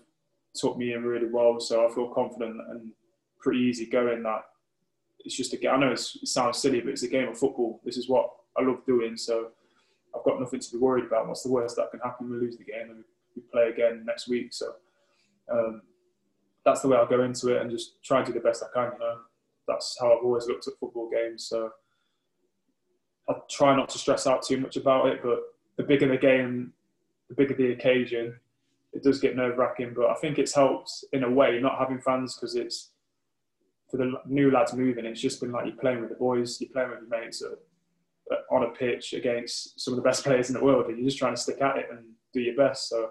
took 0.54 0.76
me 0.76 0.92
in 0.92 1.04
really 1.04 1.28
well, 1.30 1.60
so 1.60 1.86
I 1.86 1.94
feel 1.94 2.08
confident 2.08 2.60
and 2.70 2.90
pretty 3.40 3.60
easy 3.60 3.86
going. 3.86 4.22
That 4.22 4.44
it's 5.20 5.36
just 5.36 5.52
a 5.52 5.56
game. 5.56 5.72
I 5.72 5.76
know 5.76 5.92
it 5.92 5.98
sounds 5.98 6.58
silly, 6.58 6.80
but 6.80 6.90
it's 6.90 7.02
a 7.02 7.08
game 7.08 7.28
of 7.28 7.38
football. 7.38 7.80
This 7.84 7.96
is 7.96 8.08
what 8.08 8.30
I 8.56 8.62
love 8.62 8.84
doing. 8.86 9.16
So 9.16 9.48
I've 10.14 10.24
got 10.24 10.40
nothing 10.40 10.60
to 10.60 10.72
be 10.72 10.78
worried 10.78 11.06
about. 11.06 11.28
What's 11.28 11.42
the 11.42 11.50
worst 11.50 11.76
that 11.76 11.90
can 11.90 12.00
happen? 12.00 12.30
We 12.30 12.36
lose 12.36 12.56
the 12.56 12.64
game 12.64 12.90
and 12.90 13.04
we 13.34 13.42
play 13.52 13.68
again 13.68 14.04
next 14.06 14.28
week. 14.28 14.52
So 14.52 14.74
um, 15.50 15.82
that's 16.64 16.82
the 16.82 16.88
way 16.88 16.96
I'll 16.96 17.06
go 17.06 17.22
into 17.22 17.54
it 17.54 17.62
and 17.62 17.70
just 17.70 18.02
try 18.02 18.18
and 18.18 18.26
do 18.26 18.32
the 18.32 18.40
best 18.40 18.62
I 18.62 18.72
can. 18.72 18.92
You 18.92 18.98
know, 18.98 19.16
that's 19.66 19.96
how 20.00 20.12
I've 20.12 20.24
always 20.24 20.46
looked 20.46 20.68
at 20.68 20.74
football 20.78 21.10
games. 21.10 21.46
So 21.48 21.70
I 23.28 23.34
try 23.50 23.74
not 23.74 23.88
to 23.90 23.98
stress 23.98 24.26
out 24.26 24.42
too 24.42 24.58
much 24.58 24.76
about 24.76 25.06
it. 25.06 25.20
But 25.22 25.40
the 25.76 25.82
bigger 25.82 26.08
the 26.08 26.16
game, 26.16 26.72
the 27.28 27.34
bigger 27.34 27.54
the 27.54 27.72
occasion. 27.72 28.38
It 28.92 29.02
does 29.02 29.18
get 29.18 29.34
nerve 29.34 29.58
wracking, 29.58 29.92
but 29.94 30.08
I 30.08 30.14
think 30.14 30.38
it's 30.38 30.54
helped 30.54 31.04
in 31.12 31.24
a 31.24 31.30
way 31.30 31.58
not 31.60 31.78
having 31.78 32.00
fans 32.00 32.36
because 32.36 32.54
it's 32.54 32.90
for 33.90 33.96
the 33.96 34.12
new 34.26 34.52
lads 34.52 34.72
moving. 34.72 35.04
It's 35.04 35.20
just 35.20 35.40
been 35.40 35.50
like 35.50 35.66
you're 35.66 35.76
playing 35.76 36.00
with 36.00 36.10
the 36.10 36.16
boys, 36.16 36.60
you're 36.60 36.70
playing 36.70 36.90
with 36.90 37.00
your 37.00 37.08
mates. 37.08 37.42
On 38.50 38.62
a 38.62 38.70
pitch 38.70 39.12
against 39.12 39.78
some 39.78 39.92
of 39.92 39.96
the 39.96 40.02
best 40.02 40.24
players 40.24 40.48
in 40.48 40.54
the 40.54 40.64
world, 40.64 40.86
and 40.86 40.96
you're 40.96 41.06
just 41.06 41.18
trying 41.18 41.34
to 41.34 41.40
stick 41.40 41.60
at 41.60 41.76
it 41.76 41.88
and 41.90 42.04
do 42.32 42.40
your 42.40 42.56
best. 42.56 42.88
So, 42.88 43.10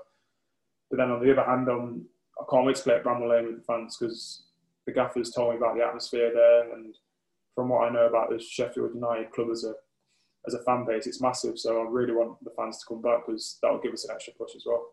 but 0.90 0.98
then 0.98 1.12
on 1.12 1.24
the 1.24 1.32
other 1.32 1.44
hand, 1.44 1.70
um, 1.70 2.06
I 2.40 2.46
can't 2.50 2.66
wait 2.66 2.78
to 2.78 2.84
play 2.84 2.96
at 2.96 3.04
Bramall 3.04 3.30
Lane 3.30 3.46
with 3.46 3.58
the 3.58 3.64
fans 3.64 3.96
because 3.98 4.44
the 4.88 4.92
gaffers 4.92 5.32
told 5.32 5.52
me 5.52 5.58
about 5.58 5.76
the 5.76 5.84
atmosphere 5.84 6.32
there, 6.34 6.74
and 6.74 6.96
from 7.54 7.70
what 7.70 7.88
I 7.88 7.94
know 7.94 8.08
about 8.08 8.30
the 8.30 8.40
Sheffield 8.40 8.96
United 8.96 9.32
club 9.32 9.50
as 9.52 9.66
a 9.66 9.76
as 10.48 10.54
a 10.54 10.64
fan 10.64 10.86
base, 10.86 11.08
it's 11.08 11.22
massive. 11.22 11.58
So 11.58 11.82
I 11.82 11.86
really 11.90 12.14
want 12.14 12.44
the 12.44 12.52
fans 12.58 12.80
to 12.80 12.86
come 12.88 13.02
back 13.02 13.26
because 13.26 13.58
that 13.62 13.72
will 13.72 13.80
give 13.80 13.94
us 13.94 14.06
an 14.06 14.14
extra 14.14 14.34
push 14.34 14.56
as 14.56 14.64
well. 14.66 14.92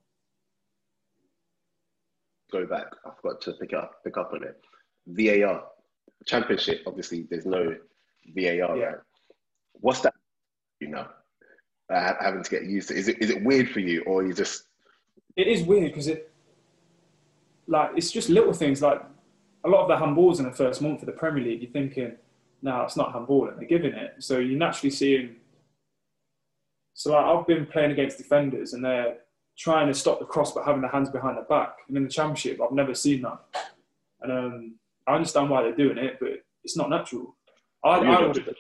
Go 2.53 2.67
back. 2.67 2.87
I 3.05 3.11
forgot 3.21 3.41
to 3.43 3.53
pick 3.55 3.73
up 3.75 4.03
pick 4.05 4.17
up 4.17 4.33
on 4.33 4.43
it. 4.45 4.61
VAR 5.07 5.65
championship. 6.27 6.83
Obviously, 6.87 7.27
there's 7.31 7.47
no 7.47 7.77
VAR. 8.35 8.77
Yeah. 8.77 8.85
Right? 8.85 8.97
What's 9.75 10.01
that? 10.01 10.15
You 10.81 10.89
know, 10.89 11.07
uh, 11.93 12.15
having 12.21 12.43
to 12.43 12.51
get 12.51 12.65
used 12.65 12.89
to. 12.89 12.95
Is 12.95 13.09
it 13.09 13.19
is 13.21 13.31
it 13.31 13.45
weird 13.45 13.71
for 13.71 13.81
you, 13.81 14.03
or 14.03 14.25
you 14.25 14.33
just? 14.33 14.65
It 15.37 15.47
is 15.47 15.63
weird 15.63 15.93
because 15.93 16.09
it, 16.09 16.33
like, 17.67 17.91
it's 17.97 18.11
just 18.11 18.29
little 18.29 18.53
things. 18.53 18.83
Like 18.83 19.03
a 19.65 19.69
lot 19.69 19.83
of 19.83 19.89
the 19.89 20.05
handballs 20.05 20.39
in 20.39 20.45
the 20.45 20.53
first 20.53 20.83
month 20.83 21.01
of 21.01 21.07
the 21.07 21.13
Premier 21.13 21.45
League, 21.45 21.63
you're 21.63 21.71
thinking, 21.71 22.13
no, 22.63 22.83
it's 22.83 22.97
not 22.97 23.13
handball, 23.13 23.49
and 23.49 23.59
they're 23.59 23.69
giving 23.69 23.93
it. 23.93 24.15
So 24.19 24.39
you're 24.39 24.59
naturally 24.59 24.91
seeing. 24.91 25.37
So 27.01 27.13
like, 27.13 27.25
I've 27.25 27.47
been 27.47 27.65
playing 27.65 27.93
against 27.93 28.19
defenders, 28.19 28.75
and 28.75 28.85
they're 28.85 29.17
trying 29.57 29.87
to 29.87 29.95
stop 29.95 30.19
the 30.19 30.27
cross 30.27 30.53
but 30.53 30.67
having 30.67 30.83
their 30.83 30.91
hands 30.91 31.09
behind 31.09 31.39
their 31.39 31.45
back. 31.45 31.77
And 31.89 31.97
in 31.97 32.05
the 32.05 32.11
Championship, 32.11 32.61
I've 32.63 32.73
never 32.73 32.95
seen 32.95 33.23
that. 33.23 33.39
And 34.21 34.31
um, 34.31 34.75
I 35.07 35.15
understand 35.15 35.49
why 35.49 35.63
they're 35.63 35.75
doing 35.75 35.97
it, 35.97 36.19
but 36.21 36.45
it's 36.63 36.77
not 36.77 36.91
natural. 36.91 37.35
I, 37.83 38.01
I 38.01 38.27
would, 38.27 38.55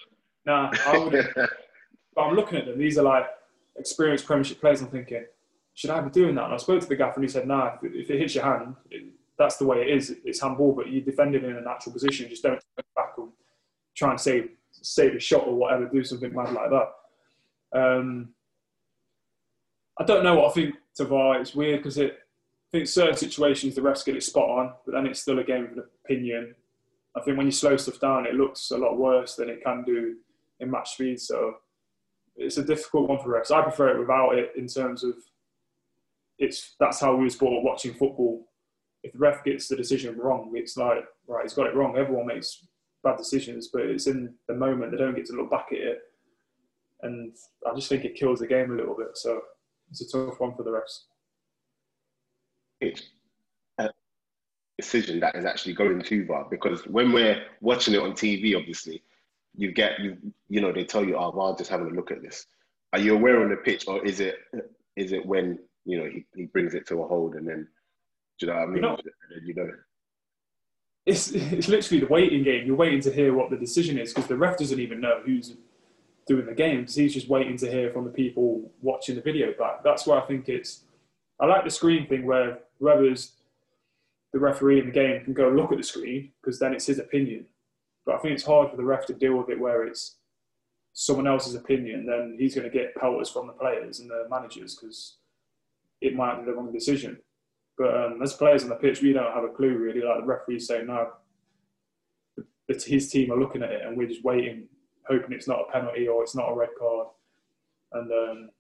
Nah, 0.47 0.71
I 0.87 0.97
would. 0.97 1.13
but 2.15 2.23
I'm 2.23 2.35
looking 2.35 2.57
at 2.57 2.65
them. 2.65 2.79
These 2.79 2.97
are 2.97 3.03
like 3.03 3.27
experienced 3.77 4.25
Premiership 4.25 4.59
players. 4.59 4.81
I'm 4.81 4.89
thinking, 4.89 5.27
should 5.75 5.91
I 5.91 6.01
be 6.01 6.09
doing 6.09 6.35
that? 6.37 6.47
And 6.47 6.55
I 6.55 6.57
spoke 6.57 6.81
to 6.81 6.89
the 6.89 6.97
gaffer 6.97 7.17
and 7.17 7.25
he 7.25 7.31
said, 7.31 7.47
Nah, 7.47 7.75
if 7.75 7.85
it, 7.85 7.93
if 7.95 8.09
it 8.09 8.21
hits 8.21 8.37
your 8.37 8.45
hand, 8.45 8.75
it, 8.91 9.05
that's 9.37 9.59
the 9.59 9.67
way 9.67 9.83
it 9.83 9.89
is. 9.89 10.17
It's 10.25 10.41
handball, 10.41 10.73
but 10.73 10.89
you 10.89 11.03
defend 11.03 11.35
it 11.35 11.45
in 11.45 11.57
a 11.57 11.61
natural 11.61 11.93
position. 11.93 12.31
Just 12.31 12.43
don't 12.43 12.59
back 12.97 13.13
and 13.19 13.29
try 13.95 14.13
and 14.13 14.21
save 14.21 14.49
save 14.73 15.15
a 15.15 15.21
shot 15.21 15.47
or 15.47 15.55
whatever. 15.57 15.85
Do 15.85 16.03
something 16.03 16.35
mad 16.35 16.55
like 16.55 16.71
that. 16.71 16.89
Um, 17.75 18.35
I 19.99 20.05
don't 20.05 20.25
know 20.25 20.35
what 20.35 20.51
I 20.51 20.53
think 20.53 20.75
to 20.97 21.05
VAR. 21.05 21.41
It's 21.41 21.55
weird 21.55 21.81
because 21.81 21.99
it. 21.99 22.19
I 22.73 22.79
think 22.79 22.87
certain 22.87 23.17
situations 23.17 23.75
the 23.75 23.81
refs 23.81 24.05
get 24.05 24.15
it 24.15 24.23
spot 24.23 24.49
on, 24.49 24.73
but 24.87 24.93
then 24.93 25.05
it's 25.05 25.21
still 25.21 25.41
a 25.41 25.45
game 25.45 25.65
of 25.65 25.85
opinion. 26.05 26.55
I 27.17 27.21
think 27.21 27.37
when 27.37 27.47
you 27.47 27.53
slow 27.53 27.77
stuff 27.77 27.99
down, 27.99 28.27
it 28.27 28.37
looks 28.37 28.71
a 28.71 28.79
lot 28.79 28.97
worse 28.97 29.35
than 29.35 29.49
it 29.49 29.65
can 29.65 29.83
do 29.83 30.15
in 30.61 30.71
match 30.71 30.93
speed. 30.93 31.21
So 31.21 31.57
it's 32.37 32.59
a 32.59 32.65
difficult 32.65 33.09
one 33.09 33.19
for 33.19 33.31
refs. 33.31 33.51
I 33.51 33.63
prefer 33.63 33.97
it 33.97 33.99
without 33.99 34.39
it 34.39 34.53
in 34.57 34.69
terms 34.69 35.03
of 35.03 35.15
it's 36.39 36.75
that's 36.79 37.01
how 37.01 37.15
we 37.15 37.25
was 37.25 37.37
brought 37.37 37.59
up 37.59 37.65
watching 37.65 37.93
football. 37.93 38.47
If 39.03 39.13
the 39.13 39.19
ref 39.19 39.45
gets 39.45 39.69
the 39.69 39.77
decision 39.77 40.17
wrong, 40.17 40.53
it's 40.55 40.77
like 40.77 41.05
right, 41.27 41.43
he's 41.43 41.55
got 41.55 41.67
it 41.67 41.75
wrong. 41.75 41.97
Everyone 41.99 42.27
makes 42.27 42.67
bad 43.03 43.17
decisions, 43.17 43.69
but 43.73 43.83
it's 43.83 44.07
in 44.07 44.35
the 44.49 44.55
moment 44.55 44.93
they 44.93 44.99
don't 44.99 45.17
get 45.17 45.27
to 45.27 45.33
look 45.35 45.51
back 45.51 45.69
at 45.73 45.79
it, 45.79 45.99
and 47.03 47.35
I 47.69 47.75
just 47.75 47.89
think 47.89 48.05
it 48.05 48.15
kills 48.15 48.41
the 48.41 48.47
game 48.47 48.71
a 48.73 48.75
little 48.75 48.97
bit. 48.97 49.17
So 49.17 49.41
it's 49.91 50.03
a 50.03 50.11
tough 50.11 50.41
one 50.41 50.55
for 50.55 50.63
the 50.63 50.71
refs. 50.71 51.05
It's 52.81 53.03
a 53.79 53.91
decision 54.79 55.21
that 55.21 55.37
is 55.37 55.45
actually 55.45 55.75
going 55.75 56.03
too 56.03 56.27
far 56.27 56.47
because 56.51 56.87
when 56.87 57.13
we're 57.13 57.43
watching 57.61 57.95
it 57.95 58.01
on 58.01 58.13
TV, 58.13 58.57
obviously 58.57 59.03
you 59.57 59.73
get 59.73 59.99
you 60.01 60.17
you 60.49 60.61
know 60.61 60.73
they 60.73 60.85
tell 60.85 61.05
you, 61.05 61.17
oh, 61.17 61.33
well, 61.35 61.57
just 61.57 61.71
having 61.71 61.89
a 61.89 61.95
look 61.95 62.11
at 62.11 62.23
this. 62.23 62.47
Are 62.93 62.99
you 62.99 63.15
aware 63.15 63.43
on 63.43 63.51
the 63.51 63.57
pitch, 63.57 63.87
or 63.87 64.05
is 64.05 64.21
it 64.21 64.37
is 64.97 65.13
it 65.13 65.25
when 65.27 65.59
you 65.85 65.99
know 65.99 66.09
he, 66.09 66.27
he 66.35 66.47
brings 66.47 66.75
it 66.75 66.87
to 66.89 67.03
a 67.03 67.09
hold 67.09 67.35
and 67.35 67.47
then 67.47 67.69
do 68.39 68.47
you 68.47 68.53
know 68.53 68.59
what 68.59 68.63
I 68.63 68.67
mean? 68.67 68.77
You 68.77 68.83
know, 68.83 68.99
you 69.45 69.55
know. 69.55 69.71
It's 71.07 71.31
it's 71.33 71.69
literally 71.69 72.01
the 72.01 72.13
waiting 72.13 72.43
game. 72.43 72.67
You're 72.67 72.77
waiting 72.77 73.01
to 73.03 73.13
hear 73.13 73.35
what 73.35 73.51
the 73.51 73.57
decision 73.57 73.99
is 73.99 74.13
because 74.13 74.29
the 74.29 74.37
ref 74.37 74.57
doesn't 74.57 74.81
even 74.81 75.01
know 75.01 75.21
who's 75.25 75.57
doing 76.31 76.47
the 76.47 76.55
game 76.55 76.83
because 76.83 76.95
he's 76.95 77.13
just 77.13 77.29
waiting 77.29 77.57
to 77.57 77.69
hear 77.69 77.91
from 77.91 78.05
the 78.05 78.11
people 78.11 78.71
watching 78.83 79.17
the 79.17 79.21
video 79.21 79.53
back. 79.59 79.83
That's 79.83 80.07
why 80.07 80.21
I 80.21 80.27
think 80.27 80.49
it's. 80.49 80.85
I 81.41 81.47
like 81.47 81.65
the 81.65 81.71
screen 81.71 82.07
thing 82.07 82.25
where 82.25 82.59
whoever's 82.79 83.33
the 84.33 84.39
referee 84.39 84.79
in 84.79 84.87
the 84.87 84.93
game 84.93 85.25
can 85.25 85.33
go 85.33 85.49
look 85.49 85.73
at 85.73 85.79
the 85.79 85.83
screen 85.83 86.31
because 86.41 86.61
then 86.61 86.73
it's 86.73 86.87
his 86.87 87.01
opinion. 87.01 87.47
But 88.07 88.15
I 88.15 88.19
think 88.19 88.35
it's 88.35 88.45
hard 88.45 88.71
for 88.71 88.77
the 88.77 88.85
ref 88.85 89.07
to 89.07 89.13
deal 89.13 89.37
with 89.37 89.49
it 89.49 89.59
where 89.59 89.85
it's 89.85 90.19
someone 90.93 91.27
else's 91.27 91.57
opinion, 91.57 92.07
then 92.07 92.37
he's 92.39 92.55
going 92.55 92.71
to 92.71 92.79
get 92.79 92.95
pelters 92.95 93.31
from 93.31 93.49
the 93.49 93.53
players 93.55 93.99
and 93.99 94.09
the 94.09 94.27
managers 94.31 94.77
because 94.77 95.17
it 96.01 96.15
might 96.15 96.39
be 96.39 96.45
the 96.45 96.53
wrong 96.53 96.73
decision. 96.73 97.19
But 97.77 97.97
um, 97.97 98.23
as 98.23 98.35
players 98.35 98.63
on 98.63 98.69
the 98.69 98.77
pitch, 98.77 99.03
we 99.03 99.13
don't 99.13 99.35
have 99.35 99.45
a 99.45 99.49
clue 99.49 99.77
really. 99.77 100.03
Like 100.03 100.21
the 100.21 100.27
referee's 100.27 100.69
saying, 100.69 100.87
no, 100.87 101.11
his 102.69 103.11
team 103.11 103.33
are 103.33 103.41
looking 103.41 103.65
at 103.65 103.73
it 103.73 103.83
and 103.85 103.97
we're 103.97 104.07
just 104.07 104.23
waiting, 104.23 104.69
hoping 105.11 105.33
it's 105.33 105.49
not 105.49 105.65
a 105.69 105.73
penalty 105.73 106.09
or 106.09 106.23
it's 106.23 106.35
not 106.35 106.51
a 106.51 106.55
red 106.55 106.71
card. 106.79 107.09
And 107.93 108.13
um, 108.13 108.51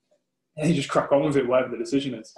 you 0.56 0.74
just 0.74 0.88
crack 0.88 1.12
on 1.12 1.24
with 1.24 1.36
it, 1.36 1.46
whatever 1.46 1.70
the 1.70 1.78
decision 1.78 2.14
is. 2.14 2.34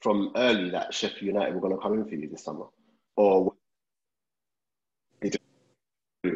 From 0.00 0.32
early 0.36 0.70
that 0.70 0.92
Sheffield 0.92 1.22
United 1.22 1.54
were 1.54 1.60
going 1.60 1.74
to 1.74 1.80
come 1.80 1.94
in 1.94 2.04
for 2.04 2.14
you 2.14 2.28
this 2.28 2.44
summer? 2.44 2.66
or 3.16 3.54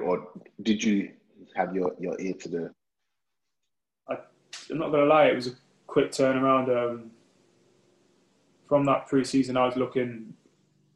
or 0.03 0.29
did 0.63 0.83
you 0.83 1.13
have 1.55 1.75
your, 1.75 1.93
your 1.99 2.21
ear 2.21 2.35
to 2.35 2.49
the? 2.49 2.75
I, 4.09 4.19
am 4.71 4.79
not 4.79 4.91
gonna 4.91 5.07
lie, 5.07 5.27
it 5.27 5.35
was 5.35 5.47
a 5.49 5.53
quick 5.87 6.11
turnaround. 6.11 6.69
Um, 6.69 7.11
from 8.69 8.85
that 8.85 9.07
pre-season, 9.07 9.57
I 9.57 9.65
was 9.67 9.77
looking. 9.77 10.35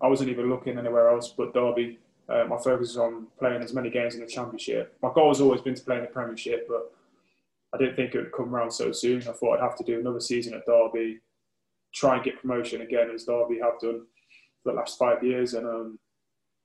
I 0.01 0.09
wasn't 0.09 0.31
even 0.31 0.51
looking 0.51 0.79
anywhere 0.79 1.09
else 1.11 1.33
but 1.37 1.55
Derby. 1.55 1.99
Uh, 2.29 2.45
my 2.49 2.57
focus 2.57 2.91
is 2.91 2.97
on 2.97 3.27
playing 3.39 3.63
as 3.63 3.75
many 3.75 3.91
games 3.91 4.15
in 4.15 4.21
the 4.21 4.27
Championship. 4.27 4.97
My 5.03 5.11
goal 5.13 5.29
has 5.29 5.41
always 5.41 5.61
been 5.61 5.75
to 5.75 5.83
play 5.83 5.97
in 5.97 6.03
the 6.03 6.09
Premiership, 6.09 6.67
but 6.69 6.93
I 7.75 7.79
didn't 7.79 7.97
think 7.97 8.15
it 8.15 8.19
would 8.19 8.33
come 8.33 8.55
around 8.55 8.71
so 8.71 8.93
soon. 8.93 9.21
I 9.23 9.33
thought 9.33 9.59
I'd 9.59 9.63
have 9.63 9.77
to 9.79 9.85
do 9.85 9.99
another 9.99 10.21
season 10.21 10.55
at 10.55 10.67
Derby, 10.67 11.21
try 11.93 12.17
and 12.17 12.25
get 12.25 12.41
promotion 12.41 12.83
again 12.83 13.11
as 13.11 13.25
Derby 13.25 13.59
have 13.61 13.81
done 13.81 14.07
for 14.63 14.73
the 14.73 14.79
last 14.79 14.99
five 14.99 15.23
years. 15.23 15.55
And 15.55 15.67
um, 15.67 15.99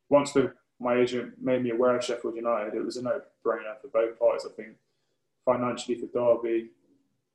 once 0.10 0.32
the, 0.32 0.54
my 0.80 0.96
agent 0.96 1.34
made 1.42 1.64
me 1.64 1.72
aware 1.72 1.96
of 1.96 2.04
Sheffield 2.04 2.36
United, 2.36 2.76
it 2.76 2.86
was 2.86 2.98
a 2.98 3.02
no-brainer 3.02 3.82
for 3.82 3.88
both 3.92 4.20
parties. 4.20 4.46
I 4.46 4.54
think 4.54 4.76
financially 5.44 5.98
for 5.98 6.08
Derby 6.08 6.70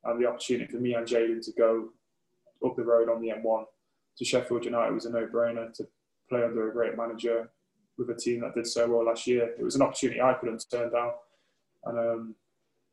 and 0.05 0.21
the 0.21 0.27
opportunity 0.27 0.71
for 0.71 0.77
me 0.77 0.93
and 0.93 1.07
Jayden 1.07 1.43
to 1.45 1.51
go 1.51 1.89
up 2.65 2.75
the 2.75 2.83
road 2.83 3.09
on 3.09 3.21
the 3.21 3.29
M1 3.29 3.65
to 4.17 4.25
Sheffield 4.25 4.65
United 4.65 4.93
was 4.93 5.05
a 5.05 5.11
no-brainer 5.11 5.73
to 5.73 5.87
play 6.29 6.43
under 6.43 6.69
a 6.69 6.73
great 6.73 6.95
manager 6.95 7.49
with 7.97 8.09
a 8.09 8.15
team 8.15 8.41
that 8.41 8.55
did 8.55 8.67
so 8.67 8.87
well 8.87 9.05
last 9.05 9.27
year. 9.27 9.53
It 9.57 9.63
was 9.63 9.75
an 9.75 9.81
opportunity 9.81 10.21
I 10.21 10.33
couldn't 10.33 10.65
turn 10.69 10.91
down, 10.91 11.11
and 11.85 11.99
um, 11.99 12.35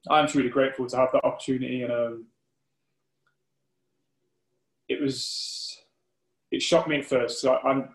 I'm 0.09 0.27
truly 0.27 0.49
grateful 0.49 0.87
to 0.87 0.97
have 0.97 1.13
that 1.13 1.25
opportunity. 1.25 1.83
And 1.83 1.93
um, 1.93 2.27
it 4.89 5.01
was 5.01 5.79
it 6.51 6.63
shocked 6.63 6.89
me 6.89 6.99
at 6.99 7.05
first. 7.05 7.41
So 7.41 7.55
I, 7.55 7.71
am 7.71 7.89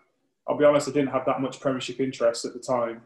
I'll 0.48 0.56
be 0.56 0.64
honest, 0.64 0.88
I 0.88 0.92
didn't 0.92 1.12
have 1.12 1.26
that 1.26 1.40
much 1.40 1.60
Premiership 1.60 2.00
interest 2.00 2.44
at 2.44 2.52
the 2.52 2.60
time, 2.60 3.02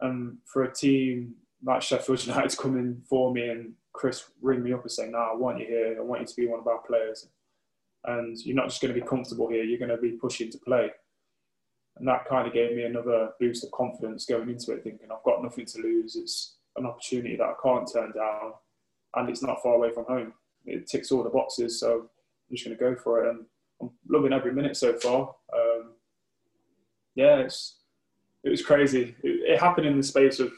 and 0.00 0.38
for 0.44 0.64
a 0.64 0.72
team 0.72 1.34
like 1.64 1.82
Sheffield 1.82 2.26
United 2.26 2.56
in 2.64 3.02
for 3.08 3.32
me 3.32 3.48
and 3.48 3.72
Chris 3.92 4.24
ring 4.40 4.62
me 4.62 4.72
up 4.72 4.82
and 4.82 4.90
say, 4.90 5.08
"No, 5.08 5.18
I 5.18 5.34
want 5.34 5.58
you 5.58 5.66
here. 5.66 5.96
I 5.98 6.02
want 6.02 6.22
you 6.22 6.26
to 6.26 6.36
be 6.36 6.46
one 6.46 6.60
of 6.60 6.66
our 6.66 6.78
players." 6.78 7.28
And 8.04 8.38
you're 8.46 8.56
not 8.56 8.68
just 8.68 8.80
going 8.80 8.94
to 8.94 9.00
be 9.00 9.06
comfortable 9.06 9.50
here. 9.50 9.62
You're 9.62 9.78
going 9.78 9.90
to 9.90 9.98
be 9.98 10.12
pushing 10.12 10.50
to 10.50 10.58
play 10.58 10.90
and 12.00 12.08
that 12.08 12.24
kind 12.24 12.48
of 12.48 12.54
gave 12.54 12.74
me 12.74 12.84
another 12.84 13.28
boost 13.38 13.62
of 13.62 13.70
confidence 13.72 14.24
going 14.24 14.48
into 14.48 14.72
it, 14.72 14.82
thinking 14.82 15.08
I've 15.12 15.22
got 15.22 15.42
nothing 15.42 15.66
to 15.66 15.82
lose. 15.82 16.16
It's 16.16 16.56
an 16.76 16.86
opportunity 16.86 17.36
that 17.36 17.44
I 17.44 17.52
can't 17.62 17.88
turn 17.92 18.12
down, 18.12 18.54
and 19.16 19.28
it's 19.28 19.42
not 19.42 19.62
far 19.62 19.74
away 19.74 19.92
from 19.92 20.06
home. 20.06 20.32
It 20.64 20.88
ticks 20.88 21.12
all 21.12 21.22
the 21.22 21.28
boxes, 21.28 21.78
so 21.78 22.08
I'm 22.48 22.56
just 22.56 22.64
going 22.64 22.76
to 22.76 22.82
go 22.82 22.96
for 22.96 23.22
it, 23.22 23.28
and 23.28 23.44
I'm 23.82 23.90
loving 24.08 24.32
every 24.32 24.50
minute 24.50 24.78
so 24.78 24.94
far. 24.94 25.34
Um, 25.54 25.92
yeah, 27.16 27.36
it's 27.36 27.80
it 28.44 28.48
was 28.48 28.64
crazy. 28.64 29.14
It, 29.22 29.50
it, 29.50 29.60
happened 29.60 29.86
in 29.86 29.98
the 29.98 30.02
space 30.02 30.40
of 30.40 30.50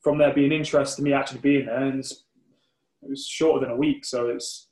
from 0.00 0.18
there 0.18 0.32
being 0.32 0.52
interest 0.52 0.96
to 0.96 1.02
me 1.02 1.12
actually 1.12 1.40
being 1.40 1.66
there, 1.66 1.82
and 1.82 2.04
it 2.04 3.08
was 3.08 3.26
shorter 3.26 3.66
than 3.66 3.74
a 3.74 3.78
week, 3.78 4.04
so 4.04 4.28
it's 4.28 4.68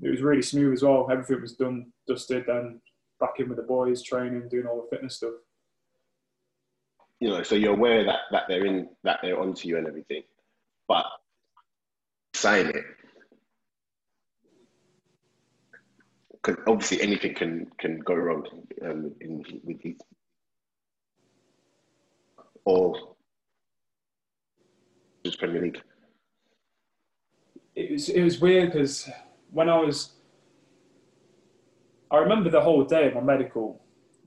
it 0.00 0.08
was 0.08 0.22
really 0.22 0.40
smooth 0.40 0.72
as 0.72 0.82
well. 0.82 1.06
Everything 1.10 1.42
was 1.42 1.52
done, 1.52 1.92
dusted, 2.08 2.48
and 2.48 2.80
back 3.22 3.38
in 3.38 3.48
with 3.48 3.56
the 3.56 3.62
boys, 3.62 4.02
training, 4.02 4.48
doing 4.50 4.66
all 4.66 4.82
the 4.82 4.88
fitness 4.94 5.16
stuff. 5.16 5.34
You 7.20 7.28
know, 7.30 7.42
so 7.44 7.54
you're 7.54 7.74
aware 7.74 8.04
that 8.04 8.20
that 8.32 8.42
they're 8.48 8.66
in 8.66 8.88
that 9.04 9.20
they're 9.22 9.40
onto 9.40 9.68
you 9.68 9.78
and 9.78 9.86
everything, 9.86 10.22
but 10.88 11.06
saying 12.34 12.70
it 12.70 12.84
because 16.32 16.60
obviously 16.66 17.00
anything 17.00 17.34
can 17.34 17.66
can 17.78 18.00
go 18.00 18.14
wrong 18.14 18.44
um, 18.84 19.12
in, 19.20 19.44
with 19.62 19.80
these 19.82 19.98
or 22.64 23.14
just 25.24 25.38
Premier 25.38 25.62
League. 25.62 25.80
It 27.76 27.92
was 27.92 28.08
it 28.08 28.22
was 28.22 28.40
weird 28.40 28.72
because 28.72 29.08
when 29.50 29.68
I 29.68 29.78
was 29.78 30.10
I 32.12 32.18
remember 32.18 32.50
the 32.50 32.60
whole 32.60 32.84
day 32.84 33.08
of 33.08 33.14
my 33.14 33.22
medical. 33.22 33.82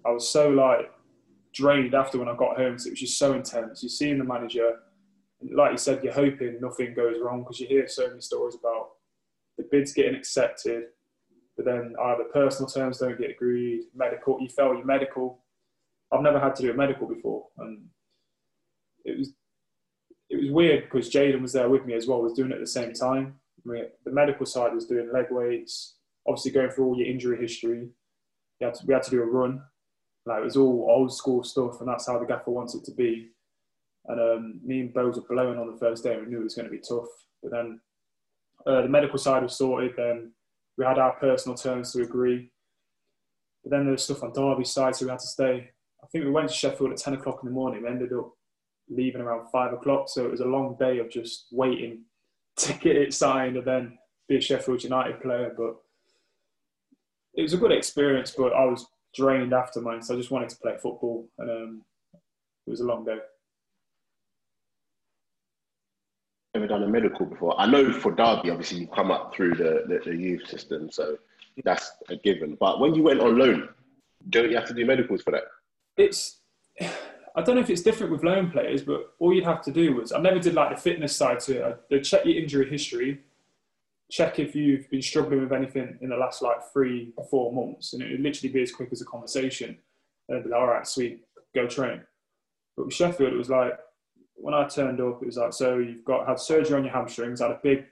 I 0.05 0.09
was 0.09 0.27
so 0.27 0.49
like 0.49 0.91
drained 1.53 1.93
after 1.93 2.17
when 2.17 2.27
I 2.27 2.35
got 2.35 2.57
home. 2.57 2.79
So 2.79 2.87
it 2.87 2.91
was 2.91 2.99
just 2.99 3.19
so 3.19 3.33
intense. 3.33 3.83
You're 3.83 3.89
seeing 3.89 4.17
the 4.17 4.23
manager, 4.23 4.79
like 5.53 5.71
you 5.71 5.77
said, 5.77 6.03
you're 6.03 6.13
hoping 6.13 6.57
nothing 6.59 6.95
goes 6.95 7.17
wrong 7.23 7.43
because 7.43 7.59
you 7.59 7.67
hear 7.67 7.87
so 7.87 8.07
many 8.07 8.21
stories 8.21 8.55
about 8.55 8.89
the 9.57 9.67
bids 9.71 9.93
getting 9.93 10.15
accepted, 10.15 10.85
but 11.55 11.65
then 11.65 11.95
either 12.01 12.25
personal 12.33 12.69
terms 12.69 12.97
don't 12.97 13.19
get 13.19 13.29
agreed, 13.29 13.83
medical, 13.95 14.41
you 14.41 14.49
fail 14.49 14.73
your 14.73 14.85
medical. 14.85 15.43
I've 16.11 16.21
never 16.21 16.39
had 16.39 16.55
to 16.55 16.63
do 16.63 16.71
a 16.71 16.75
medical 16.75 17.07
before, 17.07 17.47
and 17.57 17.85
it 19.05 19.17
was 19.17 19.33
it 20.29 20.41
was 20.41 20.51
weird 20.51 20.83
because 20.85 21.09
Jayden 21.09 21.41
was 21.41 21.53
there 21.53 21.69
with 21.69 21.85
me 21.85 21.93
as 21.93 22.07
well, 22.07 22.21
was 22.21 22.33
doing 22.33 22.51
it 22.51 22.55
at 22.55 22.59
the 22.59 22.67
same 22.67 22.93
time. 22.93 23.35
I 23.65 23.71
mean, 23.71 23.85
the 24.03 24.11
medical 24.11 24.45
side 24.45 24.73
was 24.73 24.85
doing 24.85 25.11
leg 25.13 25.27
weights, 25.29 25.94
obviously 26.27 26.51
going 26.51 26.69
through 26.69 26.85
all 26.85 26.97
your 26.97 27.07
injury 27.07 27.39
history. 27.39 27.87
We 28.59 28.65
had 28.65 28.75
to, 28.75 28.85
we 28.85 28.93
had 28.93 29.03
to 29.03 29.11
do 29.11 29.21
a 29.21 29.25
run. 29.25 29.61
Like 30.25 30.41
it 30.41 30.45
was 30.45 30.57
all 30.57 30.87
old 30.89 31.13
school 31.13 31.43
stuff, 31.43 31.79
and 31.79 31.89
that's 31.89 32.07
how 32.07 32.17
the 32.17 32.25
gaffer 32.25 32.51
wants 32.51 32.75
it 32.75 32.83
to 32.85 32.91
be. 32.91 33.29
And 34.07 34.19
um, 34.19 34.59
me 34.63 34.81
and 34.81 34.93
Bose 34.93 35.15
were 35.15 35.35
blowing 35.35 35.59
on 35.59 35.71
the 35.71 35.77
first 35.77 36.03
day, 36.03 36.13
and 36.13 36.23
we 36.23 36.31
knew 36.31 36.41
it 36.41 36.45
was 36.45 36.55
going 36.55 36.67
to 36.67 36.71
be 36.71 36.79
tough. 36.79 37.07
But 37.41 37.51
then 37.51 37.79
uh, 38.65 38.81
the 38.81 38.89
medical 38.89 39.17
side 39.17 39.43
was 39.43 39.57
sorted. 39.57 39.93
Then 39.95 40.31
we 40.77 40.85
had 40.85 40.99
our 40.99 41.13
personal 41.13 41.57
terms 41.57 41.91
to 41.93 42.01
agree. 42.01 42.51
But 43.63 43.71
then 43.71 43.83
there 43.83 43.91
was 43.91 44.03
stuff 44.03 44.23
on 44.23 44.33
Derby's 44.33 44.71
side, 44.71 44.95
so 44.95 45.05
we 45.05 45.11
had 45.11 45.19
to 45.19 45.27
stay. 45.27 45.69
I 46.03 46.07
think 46.07 46.25
we 46.25 46.31
went 46.31 46.49
to 46.49 46.55
Sheffield 46.55 46.91
at 46.91 46.97
10 46.97 47.15
o'clock 47.15 47.39
in 47.41 47.49
the 47.49 47.55
morning. 47.55 47.83
We 47.83 47.89
ended 47.89 48.13
up 48.13 48.31
leaving 48.89 49.21
around 49.21 49.49
five 49.51 49.73
o'clock. 49.73 50.07
So 50.09 50.25
it 50.25 50.31
was 50.31 50.41
a 50.41 50.45
long 50.45 50.75
day 50.79 50.99
of 50.99 51.09
just 51.09 51.47
waiting 51.51 52.03
to 52.57 52.73
get 52.79 52.95
it 52.95 53.13
signed 53.13 53.57
and 53.57 53.65
then 53.65 53.97
be 54.27 54.37
a 54.37 54.41
Sheffield 54.41 54.83
United 54.83 55.21
player. 55.21 55.53
But 55.57 55.75
it 57.35 57.41
was 57.41 57.53
a 57.53 57.57
good 57.57 57.71
experience, 57.71 58.31
but 58.31 58.53
I 58.53 58.65
was 58.65 58.87
drained 59.13 59.53
after 59.53 59.81
mine, 59.81 60.01
so 60.01 60.13
I 60.13 60.17
just 60.17 60.31
wanted 60.31 60.49
to 60.49 60.57
play 60.57 60.73
football, 60.73 61.27
and 61.37 61.49
um, 61.49 61.81
it 62.65 62.69
was 62.69 62.81
a 62.81 62.85
long 62.85 63.05
day. 63.05 63.17
Never 66.53 66.67
done 66.67 66.83
a 66.83 66.87
medical 66.87 67.25
before. 67.25 67.59
I 67.59 67.65
know 67.65 67.91
for 67.91 68.11
Derby, 68.11 68.49
obviously 68.49 68.79
you 68.79 68.87
come 68.87 69.11
up 69.11 69.35
through 69.35 69.55
the, 69.55 69.83
the, 69.87 70.09
the 70.09 70.15
youth 70.15 70.47
system, 70.47 70.89
so 70.89 71.17
that's 71.63 71.91
a 72.09 72.15
given. 72.15 72.55
But 72.59 72.79
when 72.79 72.95
you 72.95 73.03
went 73.03 73.19
on 73.19 73.37
loan, 73.37 73.69
don't 74.29 74.49
you 74.49 74.55
have 74.55 74.67
to 74.67 74.73
do 74.73 74.85
medicals 74.85 75.21
for 75.21 75.31
that? 75.31 75.43
It's 75.97 76.39
I 77.35 77.41
don't 77.41 77.55
know 77.55 77.61
if 77.61 77.69
it's 77.69 77.81
different 77.81 78.13
with 78.13 78.23
loan 78.23 78.49
players, 78.49 78.81
but 78.81 79.13
all 79.19 79.33
you'd 79.33 79.43
have 79.43 79.61
to 79.63 79.71
do 79.71 79.95
was 79.95 80.13
I 80.13 80.19
never 80.19 80.39
did 80.39 80.53
like 80.53 80.73
the 80.73 80.81
fitness 80.81 81.15
side 81.15 81.41
to 81.41 81.67
it. 81.67 81.81
They 81.89 81.99
check 81.99 82.25
your 82.25 82.41
injury 82.41 82.69
history, 82.69 83.21
check 84.11 84.39
if 84.39 84.55
you've 84.55 84.89
been 84.89 85.01
struggling 85.01 85.41
with 85.41 85.53
anything 85.53 85.97
in 86.01 86.09
the 86.09 86.15
last 86.17 86.41
like 86.41 86.57
three, 86.71 87.13
four 87.29 87.51
months, 87.51 87.93
and 87.93 88.01
it 88.01 88.11
would 88.11 88.21
literally 88.21 88.53
be 88.53 88.61
as 88.61 88.71
quick 88.71 88.89
as 88.91 89.01
a 89.01 89.05
conversation. 89.05 89.77
And 90.27 90.43
be 90.43 90.49
like, 90.49 90.59
all 90.59 90.67
right, 90.67 90.87
sweet, 90.87 91.23
go 91.53 91.67
train. 91.67 92.01
But 92.75 92.85
with 92.85 92.95
Sheffield, 92.95 93.33
it 93.33 93.37
was 93.37 93.49
like 93.49 93.73
when 94.35 94.53
I 94.53 94.67
turned 94.67 94.99
up, 95.01 95.21
it 95.21 95.25
was 95.25 95.37
like, 95.37 95.53
so 95.53 95.77
you've 95.77 96.05
got 96.05 96.27
had 96.27 96.39
surgery 96.39 96.77
on 96.77 96.83
your 96.83 96.93
hamstrings, 96.93 97.41
had 97.41 97.51
a 97.51 97.59
big 97.63 97.85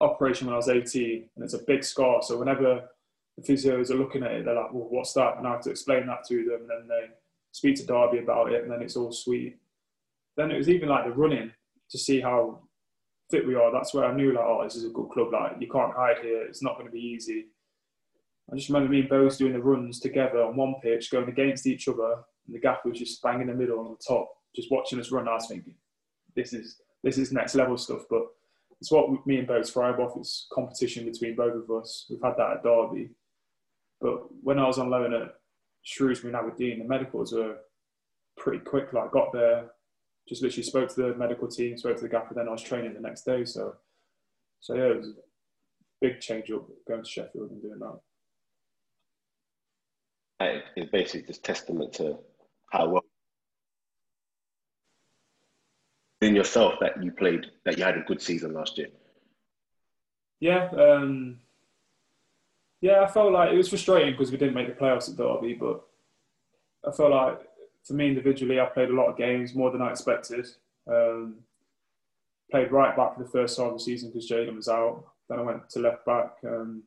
operation 0.00 0.46
when 0.46 0.54
I 0.54 0.58
was 0.58 0.68
18, 0.68 1.28
and 1.34 1.44
it's 1.44 1.54
a 1.54 1.58
big 1.58 1.84
scar. 1.84 2.22
So 2.22 2.38
whenever 2.38 2.88
the 3.36 3.42
physios 3.42 3.90
are 3.90 3.96
looking 3.96 4.22
at 4.22 4.32
it, 4.32 4.44
they're 4.44 4.54
like, 4.54 4.72
well, 4.72 4.88
what's 4.88 5.12
that? 5.14 5.36
And 5.38 5.46
I 5.46 5.52
have 5.52 5.62
to 5.62 5.70
explain 5.70 6.06
that 6.06 6.24
to 6.28 6.44
them, 6.44 6.60
and 6.62 6.70
then 6.70 6.88
they 6.88 7.06
speak 7.52 7.76
to 7.76 7.86
Derby 7.86 8.18
about 8.18 8.52
it, 8.52 8.62
and 8.62 8.70
then 8.70 8.82
it's 8.82 8.96
all 8.96 9.12
sweet. 9.12 9.58
Then 10.36 10.50
it 10.50 10.58
was 10.58 10.68
even 10.68 10.88
like 10.88 11.04
the 11.04 11.12
running 11.12 11.52
to 11.90 11.98
see 11.98 12.20
how 12.20 12.60
fit 13.30 13.46
we 13.46 13.54
are, 13.54 13.72
that's 13.72 13.92
where 13.92 14.04
I 14.04 14.14
knew 14.14 14.32
like, 14.32 14.44
oh, 14.44 14.62
this 14.64 14.76
is 14.76 14.84
a 14.84 14.90
good 14.90 15.08
club. 15.10 15.32
Like 15.32 15.52
you 15.60 15.68
can't 15.68 15.94
hide 15.94 16.18
here. 16.22 16.42
It's 16.42 16.62
not 16.62 16.74
going 16.74 16.86
to 16.86 16.92
be 16.92 17.00
easy. 17.00 17.46
I 18.50 18.56
just 18.56 18.68
remember 18.68 18.90
me 18.90 19.00
and 19.00 19.08
Bose 19.08 19.36
doing 19.36 19.52
the 19.52 19.60
runs 19.60 19.98
together 19.98 20.42
on 20.42 20.56
one 20.56 20.76
pitch, 20.82 21.10
going 21.10 21.28
against 21.28 21.66
each 21.66 21.88
other, 21.88 22.12
and 22.46 22.54
the 22.54 22.60
gaffer 22.60 22.88
was 22.88 22.98
just 22.98 23.20
bang 23.22 23.40
in 23.40 23.48
the 23.48 23.54
middle 23.54 23.80
on 23.80 23.90
the 23.90 24.04
top, 24.06 24.28
just 24.54 24.70
watching 24.70 25.00
us 25.00 25.10
run. 25.10 25.26
I 25.26 25.34
was 25.34 25.48
thinking, 25.48 25.74
this 26.36 26.52
is 26.52 26.80
this 27.02 27.18
is 27.18 27.32
next 27.32 27.56
level 27.56 27.76
stuff. 27.76 28.02
But 28.08 28.22
it's 28.80 28.92
what 28.92 29.26
me 29.26 29.38
and 29.38 29.48
Bose 29.48 29.70
thrive 29.70 29.98
off. 29.98 30.16
It's 30.16 30.46
competition 30.52 31.04
between 31.04 31.34
both 31.34 31.54
of 31.54 31.70
us. 31.76 32.06
We've 32.08 32.22
had 32.22 32.36
that 32.36 32.58
at 32.58 32.62
Derby. 32.62 33.10
But 34.00 34.32
when 34.42 34.58
I 34.58 34.66
was 34.66 34.78
on 34.78 34.90
loan 34.90 35.14
at 35.14 35.34
Shrewsbury 35.82 36.32
and 36.32 36.40
Aberdeen, 36.40 36.78
the 36.78 36.84
medicals 36.84 37.32
were 37.32 37.56
pretty 38.36 38.62
quick. 38.64 38.92
Like 38.92 39.10
got 39.10 39.32
there, 39.32 39.70
just 40.28 40.42
literally 40.42 40.62
spoke 40.62 40.88
to 40.88 40.94
the 41.02 41.14
medical 41.14 41.48
team, 41.48 41.76
spoke 41.76 41.96
to 41.96 42.02
the 42.02 42.08
gaffer, 42.08 42.34
then 42.34 42.48
I 42.48 42.52
was 42.52 42.62
training 42.62 42.94
the 42.94 43.00
next 43.00 43.22
day. 43.22 43.44
So, 43.44 43.76
so 44.60 44.74
yeah, 44.74 44.84
it 44.84 44.96
was 44.98 45.08
a 45.08 45.12
big 46.00 46.20
change 46.20 46.50
up 46.50 46.66
going 46.86 47.04
to 47.04 47.08
Sheffield 47.08 47.50
and 47.50 47.62
doing 47.62 47.78
that. 47.78 48.00
It's 50.76 50.90
basically 50.90 51.26
just 51.26 51.44
testament 51.44 51.94
to 51.94 52.18
how 52.70 52.88
well 52.88 53.04
in 56.20 56.34
yourself 56.34 56.74
that 56.80 57.02
you 57.02 57.12
played, 57.12 57.46
that 57.64 57.78
you 57.78 57.84
had 57.84 57.96
a 57.96 58.04
good 58.06 58.20
season 58.20 58.52
last 58.52 58.76
year. 58.76 58.88
Yeah, 60.40 60.68
um, 60.70 61.38
yeah, 62.80 63.00
I 63.00 63.06
felt 63.06 63.32
like 63.32 63.52
it 63.52 63.56
was 63.56 63.68
frustrating 63.68 64.12
because 64.12 64.30
we 64.30 64.36
didn't 64.36 64.54
make 64.54 64.66
the 64.66 64.84
playoffs 64.84 65.08
at 65.08 65.16
Derby, 65.16 65.54
but 65.54 65.82
I 66.86 66.92
felt 66.92 67.10
like 67.10 67.40
for 67.86 67.94
me 67.94 68.08
individually, 68.08 68.60
I 68.60 68.66
played 68.66 68.90
a 68.90 68.94
lot 68.94 69.08
of 69.08 69.16
games, 69.16 69.54
more 69.54 69.70
than 69.70 69.82
I 69.82 69.90
expected. 69.90 70.46
Um, 70.90 71.36
played 72.50 72.72
right 72.72 72.96
back 72.96 73.16
for 73.16 73.22
the 73.22 73.30
first 73.30 73.58
half 73.58 73.68
of 73.68 73.74
the 73.74 73.80
season 73.80 74.10
because 74.10 74.28
Jayden 74.28 74.56
was 74.56 74.68
out. 74.68 75.04
Then 75.28 75.38
I 75.38 75.42
went 75.42 75.68
to 75.70 75.80
left 75.80 76.04
back. 76.04 76.32
Um, 76.44 76.82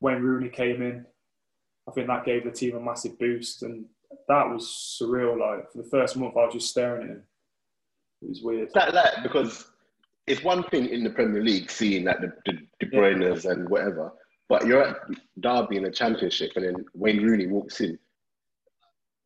Wayne 0.00 0.22
Rooney 0.22 0.48
came 0.48 0.82
in. 0.82 1.04
I 1.88 1.92
think 1.92 2.06
that 2.06 2.24
gave 2.24 2.44
the 2.44 2.50
team 2.50 2.76
a 2.76 2.80
massive 2.80 3.18
boost. 3.18 3.62
And 3.62 3.86
that 4.28 4.48
was 4.48 4.98
surreal. 5.00 5.38
Like 5.38 5.70
for 5.72 5.82
the 5.82 5.88
first 5.88 6.16
month, 6.16 6.36
I 6.36 6.44
was 6.44 6.54
just 6.54 6.70
staring 6.70 7.04
at 7.04 7.10
him. 7.10 7.22
It 8.22 8.28
was 8.28 8.42
weird. 8.42 8.70
That, 8.74 8.92
that 8.94 9.22
because 9.22 9.70
it's 10.26 10.42
one 10.42 10.62
thing 10.64 10.88
in 10.88 11.04
the 11.04 11.10
Premier 11.10 11.42
League 11.42 11.70
seeing 11.70 12.04
that 12.04 12.20
the, 12.20 12.32
the 12.46 12.58
De 12.80 12.96
Bruyne's 12.96 13.44
yeah. 13.44 13.52
and 13.52 13.68
whatever, 13.68 14.12
but 14.48 14.66
you're 14.66 14.82
at 14.82 14.96
Derby 15.40 15.76
in 15.76 15.84
the 15.84 15.90
Championship, 15.90 16.52
and 16.56 16.64
then 16.64 16.84
Wayne 16.94 17.22
Rooney 17.22 17.46
walks 17.46 17.80
in. 17.80 17.98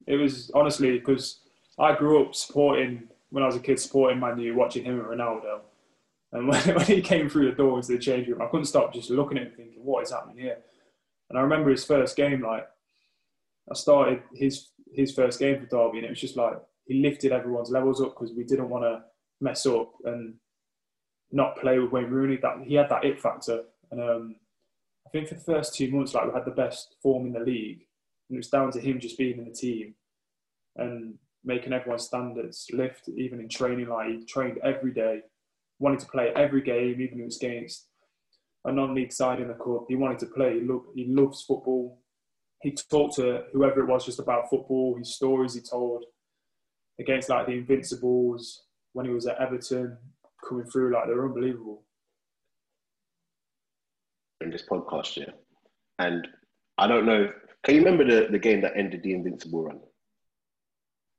It 0.07 0.17
was 0.17 0.51
honestly 0.55 0.99
because 0.99 1.41
I 1.79 1.95
grew 1.95 2.25
up 2.25 2.35
supporting 2.35 3.09
when 3.31 3.43
I 3.43 3.47
was 3.47 3.57
a 3.57 3.61
kid, 3.61 3.81
supporting 3.81 4.21
Man 4.21 4.39
U, 4.39 4.55
watching 4.55 4.85
him 4.85 5.01
and 5.01 5.09
Ronaldo. 5.09 5.61
And 6.33 6.49
when, 6.49 6.75
when 6.75 6.87
he 6.87 7.01
came 7.01 7.29
through 7.29 7.51
the 7.51 7.57
door 7.57 7.77
into 7.77 7.93
the 7.93 7.99
change 7.99 8.29
room, 8.29 8.43
I 8.43 8.47
couldn't 8.47 8.67
stop 8.67 8.93
just 8.93 9.11
looking 9.11 9.39
at 9.39 9.45
him, 9.45 9.53
thinking, 9.57 9.85
"What 9.85 10.03
is 10.03 10.13
happening 10.13 10.39
here?" 10.39 10.59
And 11.31 11.39
I 11.39 11.43
remember 11.43 11.71
his 11.71 11.85
first 11.85 12.17
game, 12.17 12.43
like 12.43 12.67
I 13.71 13.75
started 13.75 14.23
his 14.35 14.69
his 14.95 15.13
first 15.13 15.39
game 15.39 15.61
for 15.61 15.67
Derby, 15.67 15.99
and 15.99 16.07
it 16.07 16.11
was 16.11 16.21
just 16.21 16.37
like 16.37 16.55
he 16.87 17.01
lifted 17.01 17.33
everyone's 17.33 17.71
levels 17.71 18.01
up 18.01 18.15
because 18.15 18.35
we 18.35 18.45
didn't 18.45 18.69
want 18.69 18.85
to 18.85 19.03
mess 19.41 19.65
up 19.67 19.93
and 20.05 20.35
not 21.31 21.57
play 21.57 21.79
with 21.79 21.93
Wayne 21.93 22.11
Rooney. 22.11 22.39
That 22.41 22.59
he 22.67 22.75
had 22.75 22.91
that 22.91 23.05
it 23.05 23.21
factor, 23.21 23.63
and 23.91 24.01
um, 24.01 24.37
I 25.07 25.11
think 25.11 25.29
for 25.29 25.35
the 25.35 25.41
first 25.41 25.75
two 25.75 25.91
months, 25.91 26.15
like 26.15 26.27
we 26.27 26.35
had 26.35 26.45
the 26.45 26.51
best 26.51 26.97
form 27.03 27.27
in 27.27 27.33
the 27.33 27.41
league, 27.41 27.87
and 28.33 28.39
it 28.39 28.41
was 28.41 28.49
down 28.49 28.73
to 28.73 28.81
him 28.81 28.99
just 28.99 29.19
being 29.19 29.37
in 29.37 29.45
the 29.45 29.51
team 29.51 29.95
and 30.77 31.15
making 31.45 31.75
everyone's 31.75 32.05
standards 32.05 32.67
lift, 32.73 33.11
even 33.11 33.41
in 33.41 33.49
training. 33.49 33.89
Like 33.89 34.09
he 34.09 34.25
trained 34.25 34.59
every 34.65 34.91
day, 34.91 35.21
wanted 35.79 36.01
to 36.01 36.07
play 36.07 36.33
every 36.35 36.63
game, 36.63 36.99
even 37.03 37.19
if 37.19 37.21
it 37.21 37.25
was 37.25 37.37
against 37.37 37.89
a 38.65 38.73
non-league 38.73 39.13
side 39.13 39.39
in 39.39 39.49
the 39.49 39.55
cup. 39.55 39.85
He 39.87 39.97
wanted 39.97 40.19
to 40.21 40.27
play. 40.27 40.61
He, 40.61 40.67
loved, 40.67 40.87
he 40.95 41.05
loves 41.09 41.43
football. 41.43 42.01
He 42.63 42.75
talked 42.91 43.17
to 43.17 43.43
whoever 43.53 43.81
it 43.81 43.89
was 43.89 44.07
just 44.07 44.19
about 44.19 44.49
football, 44.49 44.97
his 44.97 45.15
stories 45.15 45.53
he 45.53 45.61
told 45.61 46.05
against 46.99 47.29
like 47.29 47.47
the 47.47 47.53
Invincibles 47.53 48.63
when 48.95 49.05
he 49.05 49.13
was 49.13 49.27
at 49.27 49.39
Everton, 49.39 49.99
coming 50.49 50.65
through 50.65 50.95
like 50.95 51.05
they're 51.07 51.27
unbelievable. 51.27 51.83
In 54.41 54.51
this 54.51 54.65
podcast, 54.71 55.19
yeah, 55.19 55.33
and 55.99 56.27
I 56.79 56.87
don't 56.87 57.05
know. 57.05 57.31
Can 57.65 57.77
you 57.77 57.85
remember 57.85 58.05
the, 58.05 58.29
the 58.29 58.39
game 58.39 58.61
that 58.63 58.77
ended 58.77 59.03
the 59.03 59.15
Invincible 59.15 59.65
run? 59.65 59.81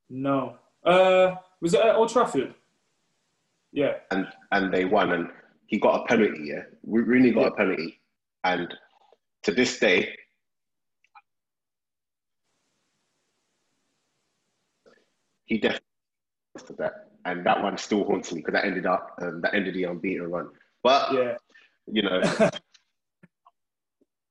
No. 0.09 0.57
Uh, 0.85 1.35
was 1.61 1.73
it 1.73 1.79
at 1.79 1.95
Old 1.95 2.09
Trafford? 2.09 2.53
Yeah. 3.71 3.93
And 4.11 4.27
and 4.51 4.73
they 4.73 4.85
won, 4.85 5.11
and 5.11 5.29
he 5.67 5.79
got 5.79 6.01
a 6.01 6.05
penalty. 6.05 6.43
Yeah, 6.43 6.63
Rooney 6.85 7.31
got 7.31 7.41
yeah. 7.41 7.47
a 7.47 7.51
penalty, 7.51 7.99
and 8.43 8.73
to 9.43 9.51
this 9.51 9.79
day, 9.79 10.15
he 15.45 15.57
definitely 15.57 15.85
for 16.67 16.73
that, 16.73 17.09
and 17.25 17.45
that 17.45 17.63
one 17.63 17.77
still 17.77 18.03
haunts 18.03 18.31
me 18.31 18.41
because 18.41 18.53
that 18.53 18.65
ended 18.65 18.85
up 18.85 19.15
um, 19.21 19.41
that 19.41 19.55
ended 19.55 19.73
the 19.73 19.85
unbeaten 19.85 20.29
run. 20.29 20.49
But 20.83 21.13
yeah, 21.13 21.37
you 21.87 22.03
know. 22.03 22.21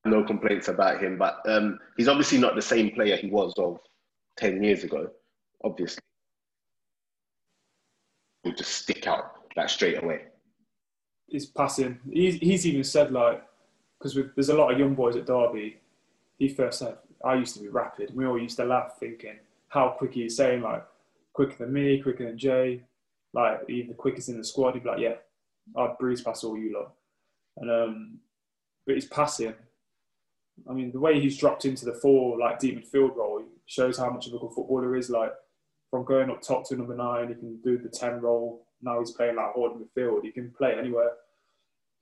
no 0.04 0.24
complaints 0.24 0.68
about 0.68 1.02
him, 1.02 1.16
but 1.18 1.40
um, 1.46 1.78
he's 1.96 2.08
obviously 2.08 2.38
not 2.38 2.54
the 2.54 2.62
same 2.62 2.90
player 2.90 3.16
he 3.16 3.28
was 3.28 3.52
of 3.58 3.78
10 4.38 4.62
years 4.62 4.84
ago, 4.84 5.08
obviously. 5.64 6.02
He'll 8.42 8.54
just 8.54 8.72
stick 8.72 9.06
out 9.06 9.34
like 9.56 9.68
straight 9.68 10.02
away. 10.02 10.22
He's 11.28 11.46
passing. 11.46 11.98
He's, 12.10 12.36
he's 12.36 12.66
even 12.66 12.84
said, 12.84 13.12
like, 13.12 13.42
because 13.98 14.18
there's 14.34 14.48
a 14.48 14.54
lot 14.54 14.72
of 14.72 14.78
young 14.78 14.94
boys 14.94 15.16
at 15.16 15.26
Derby. 15.26 15.78
He 16.38 16.48
first 16.48 16.80
said, 16.80 16.96
I 17.24 17.34
used 17.34 17.54
to 17.54 17.60
be 17.62 17.68
rapid. 17.68 18.14
We 18.14 18.26
all 18.26 18.38
used 18.38 18.56
to 18.56 18.64
laugh 18.64 18.96
thinking 18.98 19.38
how 19.68 19.94
quick 19.96 20.14
he's 20.14 20.36
saying, 20.36 20.62
like, 20.62 20.84
quicker 21.32 21.64
than 21.64 21.72
me, 21.72 22.02
quicker 22.02 22.26
than 22.26 22.36
Jay, 22.36 22.82
like 23.32 23.60
even 23.68 23.88
the 23.88 23.94
quickest 23.94 24.28
in 24.28 24.38
the 24.38 24.44
squad. 24.44 24.74
He'd 24.74 24.84
be 24.84 24.90
like, 24.90 25.00
yeah, 25.00 25.14
I'd 25.76 25.98
breeze 25.98 26.20
past 26.20 26.44
all 26.44 26.58
you 26.58 26.74
lot. 26.74 26.92
And 27.56 27.70
um, 27.70 28.18
but 28.86 28.94
he's 28.94 29.06
passing. 29.06 29.54
I 30.68 30.72
mean, 30.72 30.92
the 30.92 31.00
way 31.00 31.20
he's 31.20 31.38
dropped 31.38 31.64
into 31.64 31.84
the 31.84 31.94
four 31.94 32.38
like 32.38 32.58
deep 32.58 32.78
midfield 32.78 33.16
role 33.16 33.42
shows 33.66 33.98
how 33.98 34.10
much 34.10 34.26
of 34.26 34.34
a 34.34 34.38
good 34.38 34.52
footballer 34.54 34.96
is. 34.96 35.10
Like 35.10 35.32
from 35.90 36.04
going 36.04 36.30
up 36.30 36.42
top 36.42 36.68
to 36.68 36.76
number 36.76 36.96
nine, 36.96 37.28
he 37.28 37.34
can 37.34 37.60
do 37.62 37.78
the 37.78 37.88
ten 37.88 38.20
role. 38.20 38.66
Now 38.82 38.98
he's 39.00 39.12
playing 39.12 39.36
like 39.36 39.52
holding 39.52 39.84
midfield. 39.84 40.22
He 40.22 40.30
can 40.30 40.52
play 40.56 40.74
anywhere. 40.78 41.12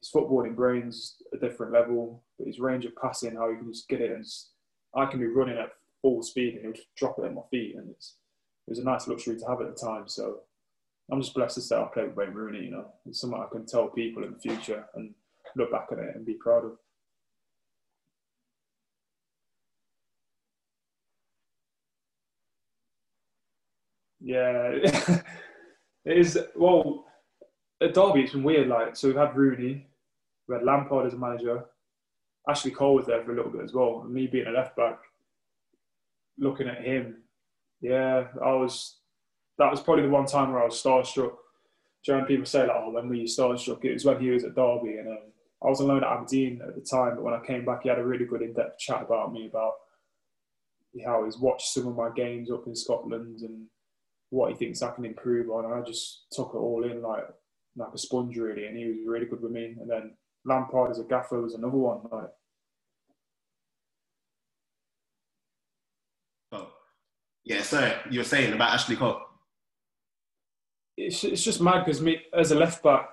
His 0.00 0.10
footballing 0.14 0.56
brain's 0.56 1.16
a 1.32 1.36
different 1.36 1.72
level, 1.72 2.22
but 2.38 2.46
his 2.46 2.58
range 2.58 2.86
of 2.86 2.96
passing, 2.96 3.36
how 3.36 3.50
he 3.50 3.56
can 3.56 3.70
just 3.70 3.88
get 3.88 4.00
it 4.00 4.12
and 4.12 4.24
I 4.94 5.06
can 5.06 5.20
be 5.20 5.26
running 5.26 5.58
at 5.58 5.72
full 6.02 6.22
speed 6.22 6.54
and 6.54 6.62
he'll 6.62 6.72
just 6.72 6.94
drop 6.96 7.18
it 7.18 7.24
at 7.24 7.34
my 7.34 7.42
feet, 7.50 7.76
and 7.76 7.90
it's 7.90 8.16
it 8.66 8.70
was 8.70 8.78
a 8.78 8.84
nice 8.84 9.08
luxury 9.08 9.38
to 9.38 9.46
have 9.46 9.60
at 9.60 9.74
the 9.74 9.86
time. 9.86 10.06
So 10.06 10.40
I'm 11.10 11.20
just 11.20 11.34
blessed 11.34 11.56
to 11.56 11.60
say 11.60 11.76
I 11.76 11.84
played 11.92 12.08
with 12.08 12.16
Wayne 12.16 12.34
Rooney. 12.34 12.64
You 12.64 12.70
know, 12.70 12.86
it's 13.06 13.20
something 13.20 13.40
I 13.40 13.50
can 13.50 13.66
tell 13.66 13.88
people 13.88 14.24
in 14.24 14.32
the 14.32 14.38
future 14.38 14.84
and 14.94 15.14
look 15.56 15.72
back 15.72 15.88
at 15.92 15.98
it 15.98 16.14
and 16.14 16.24
be 16.24 16.34
proud 16.34 16.64
of. 16.64 16.72
Yeah, 24.20 24.72
it 26.04 26.16
is. 26.18 26.38
Well, 26.54 27.06
at 27.82 27.94
Derby, 27.94 28.22
it's 28.22 28.32
been 28.32 28.42
weird. 28.42 28.68
Like, 28.68 28.96
so 28.96 29.08
we've 29.08 29.16
had 29.16 29.36
Rooney, 29.36 29.86
we 30.48 30.54
had 30.54 30.64
Lampard 30.64 31.06
as 31.06 31.14
a 31.14 31.18
manager, 31.18 31.64
Ashley 32.48 32.70
Cole 32.70 32.94
was 32.94 33.06
there 33.06 33.22
for 33.24 33.32
a 33.32 33.36
little 33.36 33.50
bit 33.50 33.62
as 33.62 33.72
well. 33.72 34.02
And 34.04 34.12
me 34.12 34.26
being 34.26 34.46
a 34.46 34.50
left 34.50 34.76
back, 34.76 34.98
looking 36.38 36.68
at 36.68 36.82
him 36.82 37.16
yeah, 37.80 38.28
I 38.42 38.52
was. 38.52 38.98
That 39.58 39.70
was 39.70 39.80
probably 39.80 40.04
the 40.04 40.10
one 40.10 40.26
time 40.26 40.52
where 40.52 40.62
I 40.62 40.66
was 40.66 40.82
starstruck. 40.82 41.34
During 42.04 42.24
people 42.24 42.46
say 42.46 42.66
like, 42.66 42.76
"Oh, 42.76 42.90
when 42.90 43.08
were 43.08 43.14
you 43.14 43.24
starstruck?" 43.24 43.84
It 43.84 43.94
was 43.94 44.04
when 44.04 44.20
he 44.20 44.30
was 44.30 44.44
at 44.44 44.54
Derby, 44.54 44.98
and 44.98 45.08
um, 45.08 45.18
I 45.62 45.68
was 45.68 45.80
alone 45.80 46.04
at 46.04 46.10
Aberdeen 46.10 46.60
at 46.66 46.74
the 46.74 46.82
time. 46.82 47.16
But 47.16 47.24
when 47.24 47.34
I 47.34 47.44
came 47.44 47.64
back, 47.64 47.82
he 47.82 47.88
had 47.88 47.98
a 47.98 48.04
really 48.04 48.24
good 48.24 48.42
in-depth 48.42 48.78
chat 48.78 49.02
about 49.02 49.32
me 49.32 49.46
about 49.46 49.72
how 51.04 51.24
he's 51.24 51.38
watched 51.38 51.68
some 51.68 51.86
of 51.86 51.96
my 51.96 52.10
games 52.14 52.50
up 52.50 52.66
in 52.66 52.74
Scotland 52.74 53.40
and 53.40 53.66
what 54.30 54.50
he 54.50 54.56
thinks 54.56 54.82
I 54.82 54.92
can 54.92 55.04
improve 55.04 55.50
on. 55.50 55.66
And 55.66 55.74
I 55.74 55.82
just 55.82 56.26
took 56.32 56.52
it 56.54 56.58
all 56.58 56.84
in 56.84 57.02
like 57.02 57.24
like 57.76 57.94
a 57.94 57.98
sponge 57.98 58.36
really, 58.36 58.66
and 58.66 58.76
he 58.76 58.86
was 58.86 58.96
really 59.06 59.26
good 59.26 59.42
with 59.42 59.52
me. 59.52 59.76
And 59.80 59.88
then 59.88 60.14
Lampard 60.44 60.90
as 60.90 60.98
a 60.98 61.04
gaffer 61.04 61.40
was 61.40 61.54
another 61.54 61.76
one. 61.76 62.00
Like 62.10 62.30
Yeah, 67.50 67.62
so 67.62 67.98
you're 68.08 68.22
saying 68.22 68.52
about 68.52 68.74
Ashley 68.74 68.94
Cole. 68.94 69.22
It's, 70.96 71.24
it's 71.24 71.42
just 71.42 71.60
mad 71.60 71.84
because 71.84 72.00
me 72.00 72.22
as 72.32 72.52
a 72.52 72.54
left 72.54 72.80
back, 72.80 73.12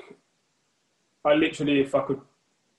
I 1.25 1.33
literally, 1.33 1.79
if 1.79 1.95
I 1.95 2.01
could 2.01 2.21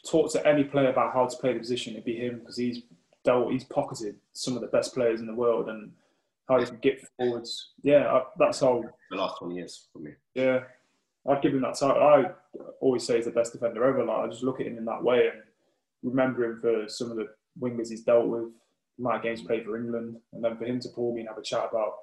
talk 0.09 0.31
to 0.33 0.47
any 0.47 0.63
player 0.63 0.91
about 0.91 1.15
how 1.15 1.27
to 1.27 1.37
play 1.39 1.55
the 1.55 1.59
position, 1.59 1.95
it'd 1.95 2.05
be 2.05 2.15
him 2.15 2.39
because 2.39 2.57
he's 2.57 2.83
dealt, 3.25 3.51
he's 3.51 3.65
pocketed 3.65 4.15
some 4.35 4.55
of 4.55 4.61
the 4.61 4.69
best 4.69 4.95
players 4.95 5.21
in 5.21 5.27
the 5.27 5.35
world 5.35 5.69
and 5.69 5.91
how 6.49 6.59
he 6.59 6.67
can 6.67 6.79
get 6.79 7.07
forwards. 7.17 7.73
Yeah, 7.83 8.13
I, 8.13 8.23
that's 8.39 8.61
how. 8.61 8.83
The 9.11 9.17
last 9.17 9.39
20 9.39 9.55
years 9.55 9.89
for 9.93 9.99
me. 9.99 10.13
Yeah, 10.35 10.61
I'd 11.29 11.43
give 11.43 11.55
him 11.55 11.63
that 11.63 11.79
title. 11.79 12.03
I 12.03 12.31
always 12.81 13.05
say 13.05 13.17
he's 13.17 13.27
the 13.27 13.31
best 13.31 13.53
defender 13.53 13.85
ever. 13.85 14.05
Like 14.05 14.19
I 14.19 14.29
just 14.29 14.43
look 14.43 14.61
at 14.61 14.67
him 14.67 14.79
in 14.79 14.85
that 14.87 15.03
way 15.03 15.29
and 15.29 15.43
remember 16.03 16.45
him 16.45 16.61
for 16.61 16.89
some 16.89 17.11
of 17.11 17.17
the 17.17 17.27
wingers 17.61 17.91
he's 17.91 18.05
dealt 18.05 18.27
with 18.27 18.51
my 18.99 19.19
games 19.19 19.43
played 19.43 19.65
for 19.65 19.77
England, 19.77 20.17
and 20.33 20.43
then 20.43 20.57
for 20.57 20.65
him 20.65 20.81
to 20.81 20.89
call 20.89 21.15
me 21.15 21.21
and 21.21 21.29
have 21.29 21.39
a 21.39 21.43
chat 21.43 21.69
about 21.71 21.95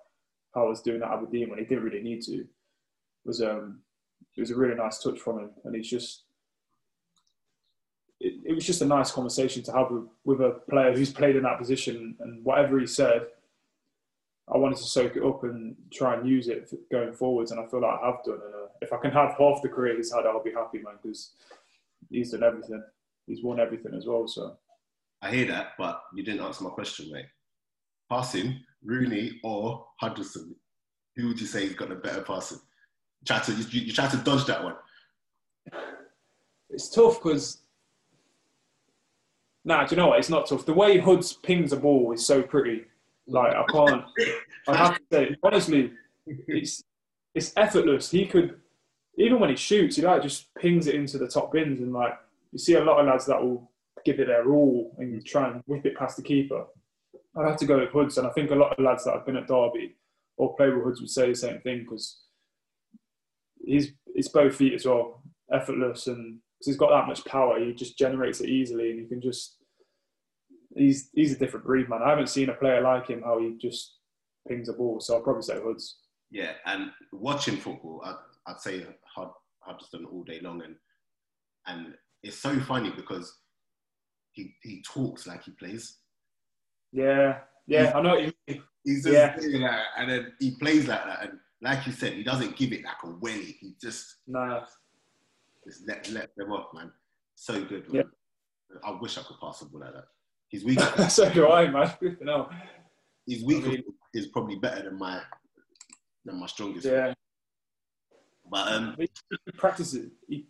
how 0.54 0.66
I 0.66 0.70
was 0.70 0.82
doing 0.82 1.02
at 1.02 1.12
Aberdeen 1.12 1.50
when 1.50 1.60
he 1.60 1.66
didn't 1.66 1.84
really 1.84 2.02
need 2.02 2.22
to 2.24 2.46
was 3.26 3.42
um 3.42 3.82
it 4.38 4.40
was 4.40 4.52
a 4.52 4.56
really 4.56 4.76
nice 4.76 5.00
touch 5.00 5.20
from 5.20 5.40
him, 5.40 5.50
and 5.66 5.76
he's 5.76 5.90
just 5.90 6.24
it, 8.20 8.34
it 8.46 8.54
was 8.54 8.66
just 8.66 8.82
a 8.82 8.86
nice 8.86 9.12
conversation 9.12 9.62
to 9.64 9.74
have 9.74 9.92
with, 9.92 10.08
with 10.24 10.42
a 10.42 10.60
player 10.70 10.94
who's 10.94 11.12
played 11.12 11.36
in 11.36 11.44
that 11.44 11.60
position, 11.60 12.16
and 12.20 12.44
whatever 12.46 12.80
he 12.80 12.88
said, 12.88 13.28
I 14.54 14.58
wanted 14.58 14.78
to 14.78 14.84
soak 14.84 15.16
it 15.16 15.24
up 15.24 15.44
and 15.44 15.76
try 15.92 16.16
and 16.16 16.30
use 16.30 16.48
it 16.50 16.72
going 16.92 17.14
forwards, 17.14 17.52
and 17.52 17.60
I 17.60 17.66
feel 17.66 17.82
like 17.82 18.00
I 18.02 18.06
have 18.06 18.24
done. 18.24 18.40
And 18.46 18.54
uh, 18.54 18.68
if 18.82 18.94
I 18.94 18.98
can 18.98 19.12
have 19.12 19.36
half 19.40 19.62
the 19.62 19.70
career 19.70 19.96
he's 19.96 20.14
had, 20.14 20.26
I'll 20.26 20.44
be 20.44 20.52
happy, 20.52 20.80
man, 20.80 20.96
because 21.02 21.32
he's 22.10 22.32
done 22.32 22.44
everything. 22.44 22.84
He's 23.26 23.44
won 23.44 23.60
everything 23.60 23.94
as 23.96 24.06
well, 24.06 24.28
so. 24.28 24.56
I 25.22 25.32
hear 25.32 25.48
that, 25.48 25.70
but 25.80 26.04
you 26.14 26.24
didn't 26.24 26.46
answer 26.46 26.64
my 26.64 26.70
question, 26.70 27.12
mate. 27.12 27.26
Passing, 28.10 28.60
Rooney 28.84 29.40
or 29.44 29.88
Hudson? 30.00 30.56
Who 31.16 31.30
would 31.30 31.42
you 31.42 31.48
say 31.48 31.66
has 31.66 31.76
got 31.76 31.90
the 31.90 31.96
better 31.96 32.22
passing? 32.22 32.60
You 33.22 33.26
try 33.26 33.40
to 33.40 33.52
you, 33.54 33.82
you 33.82 33.94
try 33.94 34.08
to 34.08 34.18
dodge 34.18 34.46
that 34.46 34.64
one. 34.64 34.76
It's 36.70 36.90
tough 36.90 37.16
because. 37.16 37.62
Nah, 39.64 39.86
do 39.86 39.96
you 39.96 40.02
know 40.02 40.10
what? 40.10 40.20
It's 40.20 40.30
not 40.30 40.46
tough. 40.46 40.66
The 40.66 40.74
way 40.74 41.00
Hoods 41.00 41.34
pings 41.34 41.74
a 41.74 41.78
ball 41.78 42.12
is 42.12 42.24
so 42.24 42.44
pretty. 42.44 42.86
Like 43.28 43.56
I 43.56 43.64
can't. 43.72 44.06
I 44.68 44.76
have 44.76 44.96
to 44.96 45.02
say, 45.12 45.36
honestly, 45.44 45.92
it's 46.26 46.84
it's 47.34 47.54
effortless. 47.58 48.12
He 48.12 48.26
could, 48.26 48.60
even 49.18 49.40
when 49.40 49.50
he 49.50 49.56
shoots, 49.56 49.96
he 49.96 50.02
like 50.02 50.22
just 50.22 50.54
pings 50.56 50.88
it 50.88 50.96
into 50.96 51.18
the 51.18 51.28
top 51.28 51.52
bins, 51.52 51.80
and 51.80 51.94
like 51.94 52.18
you 52.52 52.60
see 52.60 52.76
a 52.76 52.84
lot 52.84 53.00
of 53.00 53.08
lads 53.08 53.26
that 53.26 53.42
will 53.42 53.72
give 54.06 54.20
it 54.20 54.28
their 54.28 54.50
all 54.52 54.96
and 55.00 55.26
try 55.26 55.50
and 55.50 55.62
whip 55.66 55.86
it 55.86 55.98
past 55.98 56.18
the 56.18 56.24
keeper. 56.24 56.66
I'd 57.36 57.48
have 57.48 57.58
to 57.58 57.66
go 57.66 57.80
with 57.80 57.90
Hoods, 57.90 58.18
and 58.18 58.28
I 58.28 58.32
think 58.32 58.52
a 58.52 58.56
lot 58.56 58.78
of 58.78 58.84
lads 58.84 59.04
that 59.06 59.14
have 59.14 59.26
been 59.26 59.38
at 59.38 59.48
Derby 59.48 59.96
or 60.38 60.56
played 60.56 60.74
with 60.74 60.84
Hoods 60.84 61.02
would 61.02 61.10
say 61.10 61.30
the 61.30 61.36
same 61.36 61.60
thing 61.62 61.80
because 61.80 62.22
he's 63.66 63.92
he's 64.14 64.30
both 64.30 64.56
feet 64.56 64.74
as 64.74 64.86
well, 64.86 65.22
effortless, 65.52 66.08
and 66.08 66.40
cause 66.60 66.68
he's 66.68 66.78
got 66.78 66.92
that 66.92 67.08
much 67.08 67.26
power, 67.26 67.60
he 67.60 67.74
just 67.74 67.98
generates 67.98 68.40
it 68.40 68.50
easily, 68.50 68.92
and 68.92 69.00
he 69.00 69.08
can 69.08 69.22
just 69.22 69.55
he's 70.76 71.10
he's 71.14 71.34
a 71.34 71.40
different 71.40 71.66
breed, 71.66 71.90
man. 71.90 72.02
I 72.04 72.10
haven't 72.10 72.30
seen 72.30 72.50
a 72.50 72.54
player 72.54 72.82
like 72.82 73.08
him 73.08 73.22
how 73.24 73.40
he 73.40 73.58
just 73.60 73.96
pings 74.48 74.70
a 74.70 74.74
ball, 74.74 75.00
so 75.00 75.16
I'll 75.16 75.22
probably 75.22 75.42
say 75.42 75.60
Hoods. 75.60 75.98
Yeah, 76.32 76.52
and 76.66 76.92
watching 77.12 77.58
football, 77.58 78.02
I'd, 78.04 78.16
I'd 78.48 78.60
say 78.60 78.86
Hud, 79.16 79.30
Huddersfield 79.60 80.06
all 80.12 80.24
day 80.24 80.40
long, 80.42 80.62
and 80.62 80.76
and 81.68 81.94
it's 82.24 82.38
so 82.38 82.60
funny 82.60 82.92
because 82.92 83.34
he 84.34 84.56
he 84.62 84.84
talks 84.84 85.26
like 85.26 85.44
he 85.44 85.52
plays. 85.52 85.98
Yeah, 86.92 87.40
yeah, 87.68 87.86
he's, 87.86 87.96
I 87.96 88.02
know. 88.02 88.10
What 88.10 88.24
you 88.24 88.34
mean. 88.48 88.64
He's 88.84 89.04
just 89.04 89.16
yeah. 89.16 89.36
like, 89.36 89.80
and 89.98 90.12
then 90.12 90.34
he 90.40 90.52
plays 90.52 90.88
like 90.88 91.06
that, 91.06 91.24
and 91.24 91.40
like 91.62 91.88
you 91.88 91.94
said, 91.94 92.14
he 92.14 92.24
doesn't 92.24 92.56
give 92.56 92.72
it 92.72 92.84
like 92.84 93.02
a 93.04 93.10
welly. 93.20 93.58
He 93.60 93.74
just 93.82 94.18
nah. 94.28 94.62
just 95.66 95.88
let 95.88 96.08
let 96.12 96.36
them 96.36 96.52
off, 96.52 96.74
man. 96.74 96.92
So 97.34 97.64
good. 97.64 97.92
Man. 97.92 98.04
Yeah. 98.04 98.80
I 98.84 98.98
wish 99.00 99.18
I 99.18 99.24
could 99.24 99.40
pass 99.40 99.62
a 99.62 99.66
ball 99.66 99.82
like 99.82 99.94
that. 99.94 100.06
His 100.56 100.64
weak. 100.64 100.80
so 101.10 101.30
do 101.30 101.50
I, 101.50 101.68
man. 101.68 101.92
no. 102.22 102.50
His 103.28 103.44
weak 103.44 103.66
I 103.66 103.70
mean, 103.70 103.84
is 104.14 104.28
probably 104.28 104.56
better 104.56 104.84
than 104.84 104.98
my 104.98 105.22
than 106.24 106.40
my 106.40 106.48
strongest. 106.48 106.86
Yeah. 106.86 107.14
But 108.50 108.72
um, 108.72 108.96
he 108.98 109.10
practices. 109.58 110.12
He, 110.30 110.46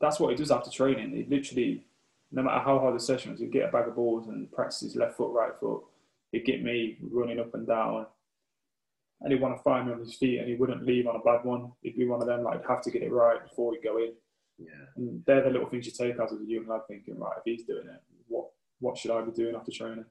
that's 0.00 0.18
what 0.18 0.30
he 0.30 0.36
does 0.36 0.50
after 0.50 0.70
training. 0.70 1.10
He 1.14 1.26
literally, 1.28 1.84
no 2.32 2.42
matter 2.42 2.60
how 2.60 2.78
hard 2.78 2.94
the 2.94 3.00
session 3.00 3.32
was, 3.32 3.40
he'd 3.40 3.52
get 3.52 3.68
a 3.68 3.72
bag 3.72 3.86
of 3.86 3.96
balls 3.96 4.28
and 4.28 4.50
practice 4.50 4.80
his 4.80 4.96
left 4.96 5.18
foot, 5.18 5.32
right 5.32 5.52
foot. 5.60 5.82
He'd 6.32 6.46
get 6.46 6.62
me 6.62 6.96
running 7.02 7.38
up 7.38 7.52
and 7.54 7.66
down 7.66 8.06
and 9.20 9.32
he'd 9.32 9.42
want 9.42 9.58
to 9.58 9.62
find 9.62 9.86
me 9.86 9.92
on 9.92 9.98
his 9.98 10.14
feet 10.14 10.38
and 10.38 10.48
he 10.48 10.54
wouldn't 10.54 10.86
leave 10.86 11.06
on 11.06 11.16
a 11.16 11.18
bad 11.18 11.44
one. 11.44 11.72
He'd 11.82 11.98
be 11.98 12.06
one 12.06 12.22
of 12.22 12.28
them 12.28 12.44
like 12.44 12.66
have 12.66 12.80
to 12.82 12.90
get 12.90 13.02
it 13.02 13.12
right 13.12 13.42
before 13.46 13.72
we 13.72 13.80
go 13.82 13.98
in. 13.98 14.12
Yeah. 14.58 14.86
And 14.96 15.22
they're 15.26 15.42
the 15.42 15.50
little 15.50 15.68
things 15.68 15.84
you 15.84 15.92
take 15.92 16.18
as 16.18 16.32
a 16.32 16.38
young 16.46 16.66
lad 16.66 16.82
thinking, 16.88 17.18
right, 17.18 17.36
if 17.36 17.42
he's 17.44 17.66
doing 17.66 17.88
it, 17.88 18.00
what 18.28 18.46
what 18.80 18.98
should 18.98 19.10
I 19.10 19.22
be 19.22 19.30
doing 19.30 19.54
after 19.54 19.70
training? 19.70 20.04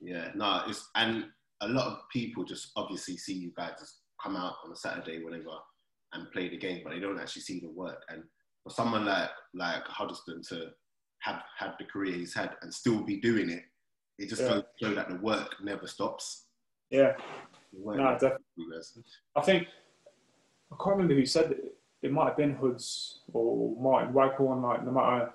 Yeah, 0.00 0.28
no, 0.34 0.62
it's 0.68 0.88
and 0.94 1.26
a 1.60 1.68
lot 1.68 1.86
of 1.86 1.98
people 2.12 2.44
just 2.44 2.72
obviously 2.76 3.16
see 3.16 3.34
you 3.34 3.52
guys 3.56 3.72
just 3.78 3.98
come 4.22 4.36
out 4.36 4.54
on 4.64 4.72
a 4.72 4.76
Saturday, 4.76 5.22
whenever, 5.22 5.50
and 6.12 6.30
play 6.32 6.48
the 6.48 6.56
game, 6.56 6.82
but 6.84 6.92
they 6.92 7.00
don't 7.00 7.18
actually 7.18 7.42
see 7.42 7.60
the 7.60 7.70
work. 7.70 8.02
And 8.08 8.22
for 8.62 8.70
someone 8.70 9.04
like 9.04 9.30
like 9.54 9.84
Huddlestone 9.84 10.42
to 10.50 10.70
have 11.20 11.42
had 11.58 11.72
the 11.78 11.84
career 11.84 12.14
he's 12.14 12.34
had 12.34 12.50
and 12.62 12.72
still 12.72 13.02
be 13.02 13.20
doing 13.20 13.50
it, 13.50 13.62
it 14.18 14.28
just 14.28 14.42
yeah. 14.42 14.48
goes 14.48 14.62
to 14.62 14.86
show 14.86 14.94
that 14.94 15.08
the 15.08 15.16
work 15.16 15.56
never 15.62 15.86
stops. 15.86 16.46
Yeah, 16.90 17.12
no, 17.72 18.12
definitely. 18.12 18.42
I 19.36 19.40
think 19.40 19.66
I 20.70 20.76
can't 20.82 20.96
remember 20.96 21.14
who 21.14 21.26
said 21.26 21.52
it. 21.52 21.74
It 22.02 22.12
might 22.12 22.28
have 22.28 22.36
been 22.36 22.54
Hoods 22.54 23.20
or 23.32 23.76
Martin 23.80 24.12
Waghorn. 24.12 24.62
Like, 24.62 24.84
no 24.84 24.90
matter 24.90 25.32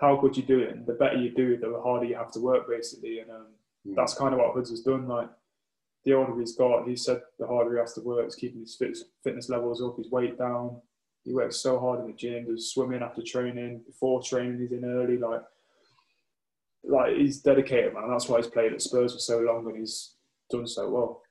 how 0.00 0.16
good 0.16 0.36
you 0.36 0.42
do 0.42 0.60
it, 0.60 0.86
the 0.86 0.94
better 0.94 1.16
you 1.16 1.30
do, 1.30 1.52
it, 1.52 1.60
the 1.60 1.80
harder 1.82 2.06
you 2.06 2.16
have 2.16 2.32
to 2.32 2.40
work, 2.40 2.68
basically. 2.68 3.20
And 3.20 3.30
um, 3.30 3.46
mm. 3.86 3.94
that's 3.94 4.14
kind 4.14 4.32
of 4.32 4.40
what 4.40 4.52
Hoods 4.54 4.70
has 4.70 4.80
done. 4.80 5.08
Like, 5.08 5.28
the 6.04 6.14
older 6.14 6.38
he's 6.38 6.56
got, 6.56 6.86
he 6.86 6.96
said 6.96 7.20
the 7.38 7.46
harder 7.46 7.74
he 7.74 7.80
has 7.80 7.94
to 7.94 8.02
work, 8.02 8.26
is 8.26 8.34
keeping 8.34 8.60
his 8.60 8.76
fit, 8.76 8.96
fitness 9.22 9.48
levels 9.48 9.82
up, 9.82 9.96
his 9.96 10.10
weight 10.10 10.38
down. 10.38 10.80
He 11.24 11.32
works 11.32 11.56
so 11.56 11.78
hard 11.78 12.00
in 12.00 12.06
the 12.06 12.12
gym, 12.12 12.46
does 12.46 12.70
swimming 12.72 13.02
after 13.02 13.22
training, 13.22 13.80
before 13.86 14.22
training, 14.22 14.58
he's 14.60 14.72
in 14.72 14.84
early. 14.84 15.16
Like, 15.16 15.40
like 16.82 17.16
he's 17.16 17.40
dedicated, 17.40 17.94
man. 17.94 18.10
That's 18.10 18.28
why 18.28 18.38
he's 18.38 18.46
played 18.46 18.74
at 18.74 18.82
Spurs 18.82 19.14
for 19.14 19.18
so 19.18 19.38
long 19.38 19.66
and 19.66 19.78
he's 19.78 20.16
done 20.50 20.66
so 20.66 20.90
well 20.90 21.22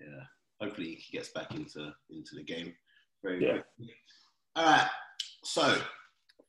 yeah, 0.00 0.24
hopefully 0.60 0.98
he 1.00 1.16
gets 1.16 1.30
back 1.30 1.52
into 1.54 1.92
into 2.10 2.34
the 2.34 2.42
game 2.42 2.74
very 3.22 3.42
yeah. 3.42 3.58
quickly. 3.76 3.94
All 4.56 4.64
right, 4.64 4.88
so 5.44 5.76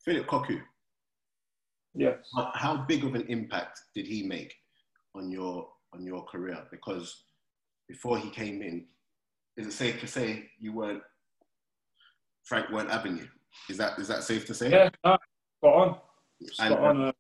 Philip 0.04 0.28
Cocu. 0.28 0.62
Yeah. 1.96 2.16
How, 2.36 2.52
how 2.54 2.78
big 2.78 3.04
of 3.04 3.16
an 3.16 3.26
impact 3.28 3.80
did 3.94 4.06
he 4.06 4.24
make 4.24 4.54
on 5.16 5.32
your 5.32 5.70
on 5.94 6.06
your 6.06 6.24
career? 6.24 6.64
Because 6.72 7.24
before 7.88 8.18
he 8.18 8.30
came 8.30 8.62
in, 8.62 8.86
is 9.58 9.68
it 9.68 9.74
safe 9.74 10.00
to 10.02 10.08
say 10.08 10.50
you 10.60 10.74
weren't 10.74 11.02
Frank 12.44 12.70
weren't 12.70 12.92
having 12.92 13.18
you? 13.18 13.28
Is 13.70 13.78
that 13.78 13.98
is 13.98 14.08
that 14.10 14.24
safe 14.24 14.46
to 14.48 14.54
say? 14.54 14.70
Yeah, 14.70 14.90
no, 15.04 15.18
spot 15.60 15.74
on. 15.74 15.98
Spot 16.52 16.72
and, 16.72 16.80
on. 16.80 17.02
Uh, 17.02 17.12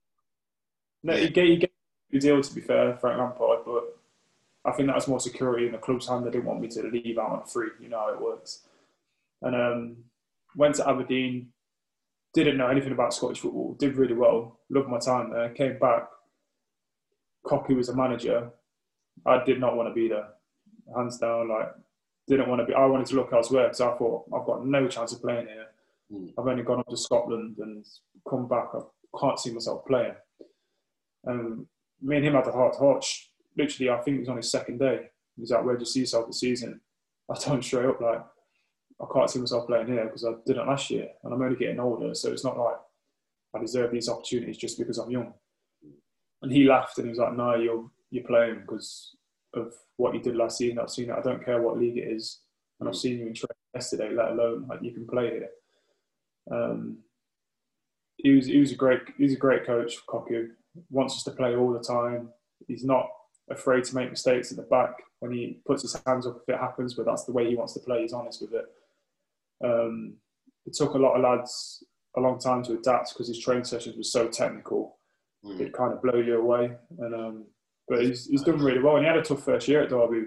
no, 1.03 1.13
yeah. 1.13 1.19
he 1.19 1.29
gave, 1.29 1.47
he 1.47 1.57
gave 1.57 1.69
a 2.13 2.19
deal 2.19 2.41
to 2.41 2.55
be 2.55 2.61
fair, 2.61 2.97
Frank 2.97 3.19
Lampard, 3.19 3.59
but 3.65 3.95
I 4.65 4.71
think 4.71 4.87
that 4.87 4.95
was 4.95 5.07
more 5.07 5.19
security 5.19 5.67
in 5.67 5.71
the 5.71 5.77
club's 5.77 6.07
hand. 6.07 6.25
They 6.25 6.31
didn't 6.31 6.45
want 6.45 6.59
me 6.59 6.67
to 6.69 6.83
leave 6.83 7.17
out 7.19 7.29
on 7.29 7.45
free. 7.45 7.69
You 7.79 7.89
know 7.89 7.99
how 7.99 8.13
it 8.13 8.21
works. 8.21 8.65
And 9.41 9.55
um, 9.55 9.97
went 10.55 10.75
to 10.75 10.89
Aberdeen. 10.89 11.49
Didn't 12.35 12.57
know 12.57 12.67
anything 12.67 12.91
about 12.91 13.13
Scottish 13.13 13.39
football. 13.39 13.75
Did 13.79 13.95
really 13.95 14.13
well. 14.13 14.59
Loved 14.69 14.89
my 14.89 14.99
time 14.99 15.31
there. 15.31 15.49
Came 15.49 15.79
back. 15.79 16.09
Cocu 17.45 17.75
was 17.75 17.89
a 17.89 17.95
manager. 17.95 18.51
I 19.25 19.43
did 19.43 19.59
not 19.59 19.75
want 19.75 19.89
to 19.89 19.93
be 19.93 20.09
there. 20.09 20.27
Hands 20.95 21.17
down, 21.17 21.49
like 21.49 21.71
didn't 22.27 22.49
want 22.49 22.59
to 22.59 22.65
be. 22.65 22.73
I 22.73 22.85
wanted 22.85 23.07
to 23.07 23.15
look 23.15 23.31
elsewhere 23.31 23.67
because 23.67 23.81
I 23.81 23.95
thought 23.97 24.25
I've 24.35 24.45
got 24.45 24.65
no 24.65 24.87
chance 24.87 25.13
of 25.13 25.21
playing 25.21 25.47
here. 25.47 25.67
Mm. 26.11 26.33
I've 26.37 26.47
only 26.47 26.63
gone 26.63 26.79
up 26.79 26.87
to 26.89 26.97
Scotland 26.97 27.55
and 27.59 27.85
come 28.29 28.47
back. 28.47 28.69
I 28.73 29.19
can't 29.19 29.39
see 29.39 29.51
myself 29.51 29.85
playing. 29.85 30.15
And 31.23 31.65
me 32.01 32.17
and 32.17 32.25
him 32.25 32.33
had 32.33 32.45
the 32.45 32.51
heart 32.51 32.73
to 32.73 32.79
heart 32.79 33.05
literally, 33.57 33.89
I 33.89 34.01
think 34.01 34.17
it 34.17 34.21
was 34.21 34.29
on 34.29 34.37
his 34.37 34.51
second 34.51 34.79
day. 34.79 35.09
He 35.35 35.41
was 35.41 35.51
like, 35.51 35.63
"Where 35.63 35.75
do 35.75 35.81
you 35.81 35.85
see 35.85 36.01
yourself 36.01 36.27
this 36.27 36.39
season?" 36.39 36.81
I 37.29 37.35
told 37.35 37.57
him 37.57 37.63
straight 37.63 37.85
up, 37.85 38.01
like, 38.01 38.23
"I 39.01 39.05
can't 39.13 39.29
see 39.29 39.39
myself 39.39 39.67
playing 39.67 39.87
here 39.87 40.05
because 40.05 40.25
I 40.25 40.33
didn't 40.45 40.67
last 40.67 40.89
year, 40.89 41.09
and 41.23 41.33
I'm 41.33 41.41
only 41.41 41.57
getting 41.57 41.79
older, 41.79 42.13
so 42.15 42.31
it's 42.31 42.43
not 42.43 42.57
like 42.57 42.77
I 43.55 43.59
deserve 43.59 43.91
these 43.91 44.09
opportunities 44.09 44.57
just 44.57 44.77
because 44.77 44.97
I'm 44.97 45.11
young." 45.11 45.33
And 46.41 46.51
he 46.51 46.65
laughed 46.65 46.97
and 46.97 47.07
he 47.07 47.09
was 47.09 47.19
like, 47.19 47.33
"No, 47.33 47.55
you're 47.55 47.89
you're 48.11 48.23
playing 48.23 48.61
because 48.61 49.15
of 49.53 49.73
what 49.97 50.13
you 50.13 50.21
did 50.21 50.35
last 50.35 50.57
season. 50.57 50.79
I've 50.79 50.89
seen 50.89 51.09
it. 51.09 51.17
I 51.17 51.21
don't 51.21 51.43
care 51.43 51.61
what 51.61 51.77
league 51.77 51.97
it 51.97 52.07
is, 52.11 52.41
and 52.79 52.87
I've 52.87 52.95
seen 52.95 53.19
you 53.19 53.27
in 53.27 53.33
training 53.33 53.73
yesterday. 53.73 54.09
Let 54.11 54.31
alone 54.31 54.67
like 54.67 54.81
you 54.81 54.91
can 54.91 55.07
play 55.07 55.31
here." 55.31 55.49
Um, 56.51 56.99
he 58.17 58.31
was 58.31 58.45
he 58.45 58.59
was 58.59 58.71
a 58.71 58.75
great 58.75 59.01
he's 59.17 59.33
a 59.33 59.37
great 59.37 59.65
coach. 59.65 59.95
Cocu 60.07 60.49
wants 60.89 61.15
us 61.15 61.23
to 61.23 61.31
play 61.31 61.55
all 61.55 61.71
the 61.71 61.79
time. 61.79 62.29
He's 62.67 62.83
not 62.83 63.09
afraid 63.49 63.83
to 63.85 63.95
make 63.95 64.09
mistakes 64.09 64.51
at 64.51 64.57
the 64.57 64.63
back 64.63 64.95
when 65.19 65.31
he 65.31 65.59
puts 65.65 65.83
his 65.83 65.99
hands 66.05 66.25
up 66.25 66.41
if 66.41 66.53
it 66.53 66.59
happens, 66.59 66.93
but 66.93 67.05
that's 67.05 67.25
the 67.25 67.31
way 67.31 67.47
he 67.47 67.55
wants 67.55 67.73
to 67.73 67.79
play. 67.79 68.01
He's 68.01 68.13
honest 68.13 68.41
with 68.41 68.53
it. 68.53 68.65
Um, 69.63 70.15
it 70.65 70.73
took 70.73 70.93
a 70.93 70.97
lot 70.97 71.15
of 71.15 71.21
lads 71.21 71.83
a 72.17 72.21
long 72.21 72.39
time 72.39 72.63
to 72.63 72.73
adapt 72.73 73.13
because 73.13 73.27
his 73.27 73.39
training 73.39 73.65
sessions 73.65 73.97
were 73.97 74.03
so 74.03 74.27
technical. 74.27 74.99
Mm. 75.45 75.59
It 75.59 75.73
kind 75.73 75.93
of 75.93 76.01
blow 76.01 76.15
you 76.15 76.39
away. 76.39 76.71
And 76.99 77.13
um, 77.15 77.45
but 77.87 78.01
he's, 78.01 78.25
he's 78.25 78.43
done 78.43 78.59
really 78.59 78.81
well. 78.81 78.95
And 78.95 79.05
he 79.05 79.09
had 79.09 79.19
a 79.19 79.21
tough 79.21 79.43
first 79.43 79.67
year 79.67 79.83
at 79.83 79.89
Derby. 79.89 80.23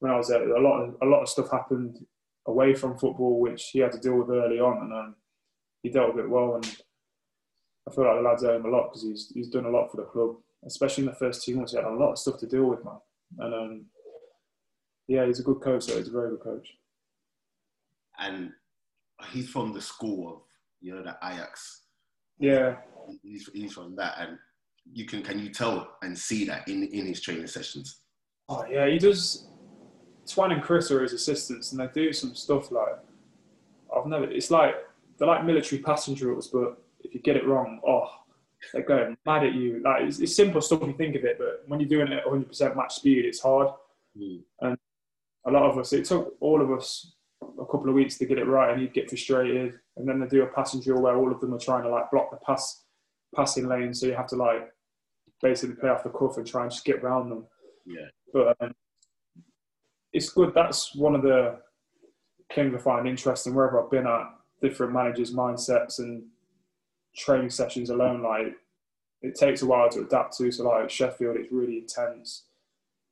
When 0.00 0.12
I 0.12 0.16
was 0.16 0.28
there, 0.28 0.48
a 0.48 0.60
lot 0.60 0.82
of 0.82 0.94
a 1.02 1.06
lot 1.06 1.22
of 1.22 1.28
stuff 1.28 1.50
happened 1.50 1.98
away 2.46 2.74
from 2.74 2.98
football, 2.98 3.40
which 3.40 3.70
he 3.72 3.80
had 3.80 3.92
to 3.92 3.98
deal 3.98 4.16
with 4.16 4.30
early 4.30 4.60
on, 4.60 4.82
and 4.82 4.92
um, 4.92 5.16
he 5.82 5.90
dealt 5.90 6.14
with 6.14 6.24
it 6.24 6.30
well. 6.30 6.54
And 6.54 6.64
I 7.88 7.92
feel 7.92 8.04
like 8.04 8.16
the 8.16 8.22
lads 8.22 8.44
owe 8.44 8.56
him 8.56 8.64
a 8.64 8.68
lot 8.68 8.88
because 8.88 9.02
he's 9.02 9.32
he's 9.34 9.48
done 9.48 9.66
a 9.66 9.70
lot 9.70 9.90
for 9.90 9.96
the 9.96 10.04
club 10.04 10.36
especially 10.66 11.04
in 11.04 11.10
the 11.10 11.16
first 11.16 11.44
two 11.44 11.56
months, 11.56 11.72
he 11.72 11.78
had 11.78 11.86
a 11.86 11.90
lot 11.90 12.12
of 12.12 12.18
stuff 12.18 12.38
to 12.40 12.46
deal 12.46 12.64
with, 12.64 12.84
man. 12.84 12.98
And 13.38 13.54
um, 13.54 13.86
yeah, 15.06 15.26
he's 15.26 15.40
a 15.40 15.44
good 15.44 15.60
coach. 15.60 15.84
So 15.84 15.96
he's 15.96 16.08
a 16.08 16.12
very 16.12 16.30
good 16.30 16.40
coach. 16.40 16.68
And 18.18 18.52
he's 19.30 19.48
from 19.48 19.72
the 19.72 19.80
school 19.80 20.28
of 20.28 20.42
you 20.80 20.94
know 20.94 21.02
the 21.02 21.16
Ajax. 21.22 21.82
Yeah, 22.38 22.76
he's 23.22 23.48
he's 23.52 23.72
from 23.72 23.96
that, 23.96 24.16
and 24.18 24.38
you 24.92 25.06
can 25.06 25.22
can 25.22 25.38
you 25.38 25.50
tell 25.50 25.96
and 26.02 26.16
see 26.16 26.44
that 26.46 26.68
in 26.68 26.84
in 26.84 27.06
his 27.06 27.20
training 27.20 27.46
sessions. 27.46 28.00
Oh 28.48 28.64
yeah, 28.70 28.86
he 28.86 28.98
does. 28.98 29.48
Twan 30.26 30.52
and 30.52 30.62
Chris 30.62 30.90
are 30.90 31.02
his 31.02 31.14
assistants, 31.14 31.72
and 31.72 31.80
they 31.80 31.88
do 31.92 32.12
some 32.12 32.34
stuff 32.34 32.70
like 32.70 32.98
I've 33.94 34.06
never. 34.06 34.30
It's 34.30 34.50
like 34.50 34.74
they're 35.18 35.28
like 35.28 35.44
military 35.44 35.82
passing 35.82 36.14
drills, 36.14 36.48
but 36.48 36.82
if 37.00 37.14
you 37.14 37.20
get 37.20 37.36
it 37.36 37.46
wrong, 37.46 37.80
oh, 37.86 38.08
they're 38.72 38.82
going 38.82 39.16
mad 39.26 39.44
at 39.44 39.54
you. 39.54 39.80
Like 39.84 40.02
it's, 40.02 40.20
it's 40.20 40.36
simple 40.36 40.60
stuff 40.60 40.82
you 40.82 40.92
think 40.92 41.16
of 41.16 41.24
it, 41.24 41.38
but 41.38 41.64
when 41.66 41.80
you're 41.80 41.88
doing 41.88 42.12
it 42.12 42.18
at 42.18 42.26
100% 42.26 42.76
match 42.76 42.94
speed, 42.94 43.24
it's 43.24 43.40
hard. 43.40 43.68
Mm. 44.16 44.40
And 44.60 44.78
a 45.46 45.50
lot 45.50 45.70
of 45.70 45.78
us, 45.78 45.92
it 45.92 46.04
took 46.04 46.34
all 46.40 46.60
of 46.60 46.70
us 46.70 47.12
a 47.60 47.66
couple 47.66 47.88
of 47.88 47.94
weeks 47.94 48.18
to 48.18 48.26
get 48.26 48.38
it 48.38 48.46
right, 48.46 48.72
and 48.72 48.80
you'd 48.80 48.94
get 48.94 49.08
frustrated. 49.08 49.74
And 49.96 50.08
then 50.08 50.20
they 50.20 50.26
do 50.26 50.42
a 50.42 50.46
passing 50.46 50.80
drill 50.80 51.02
where 51.02 51.16
all 51.16 51.32
of 51.32 51.40
them 51.40 51.54
are 51.54 51.58
trying 51.58 51.82
to 51.82 51.88
like 51.88 52.10
block 52.10 52.30
the 52.30 52.38
pass 52.38 52.84
passing 53.34 53.68
lane, 53.68 53.92
so 53.92 54.06
you 54.06 54.14
have 54.14 54.28
to 54.28 54.36
like 54.36 54.72
basically 55.42 55.76
play 55.76 55.90
off 55.90 56.02
the 56.02 56.10
cuff 56.10 56.36
and 56.36 56.46
try 56.46 56.62
and 56.62 56.70
just 56.70 56.84
get 56.84 56.96
around 56.96 57.28
them. 57.28 57.46
Yeah. 57.86 58.06
But 58.32 58.56
um, 58.60 58.72
it's 60.12 60.30
good. 60.30 60.52
That's 60.54 60.94
one 60.94 61.14
of 61.14 61.22
the 61.22 61.58
things 62.54 62.74
I 62.74 62.78
find 62.78 63.06
interesting 63.06 63.54
wherever 63.54 63.82
I've 63.82 63.90
been 63.90 64.06
at 64.06 64.30
different 64.62 64.92
managers' 64.92 65.34
mindsets 65.34 65.98
and 65.98 66.24
training 67.16 67.50
sessions 67.50 67.90
alone, 67.90 68.22
like 68.22 68.54
it 69.22 69.34
takes 69.34 69.62
a 69.62 69.66
while 69.66 69.88
to 69.90 70.00
adapt 70.00 70.36
to. 70.38 70.50
So 70.50 70.64
like 70.64 70.90
Sheffield, 70.90 71.36
it's 71.36 71.52
really 71.52 71.78
intense. 71.78 72.44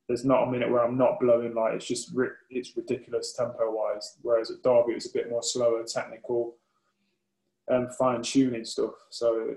There's 0.08 0.24
not 0.24 0.46
a 0.46 0.50
minute 0.50 0.70
where 0.70 0.84
I'm 0.84 0.96
not 0.96 1.18
blowing. 1.20 1.54
Like 1.54 1.74
it's 1.74 1.86
just 1.86 2.12
it's 2.50 2.76
ridiculous 2.76 3.32
tempo 3.32 3.70
wise. 3.70 4.16
Whereas 4.22 4.50
at 4.50 4.62
Derby, 4.62 4.92
it 4.92 4.96
was 4.96 5.06
a 5.06 5.12
bit 5.12 5.30
more 5.30 5.42
slower, 5.42 5.82
technical, 5.84 6.56
and 7.68 7.92
fine 7.96 8.22
tuning 8.22 8.64
stuff. 8.64 8.94
So 9.10 9.56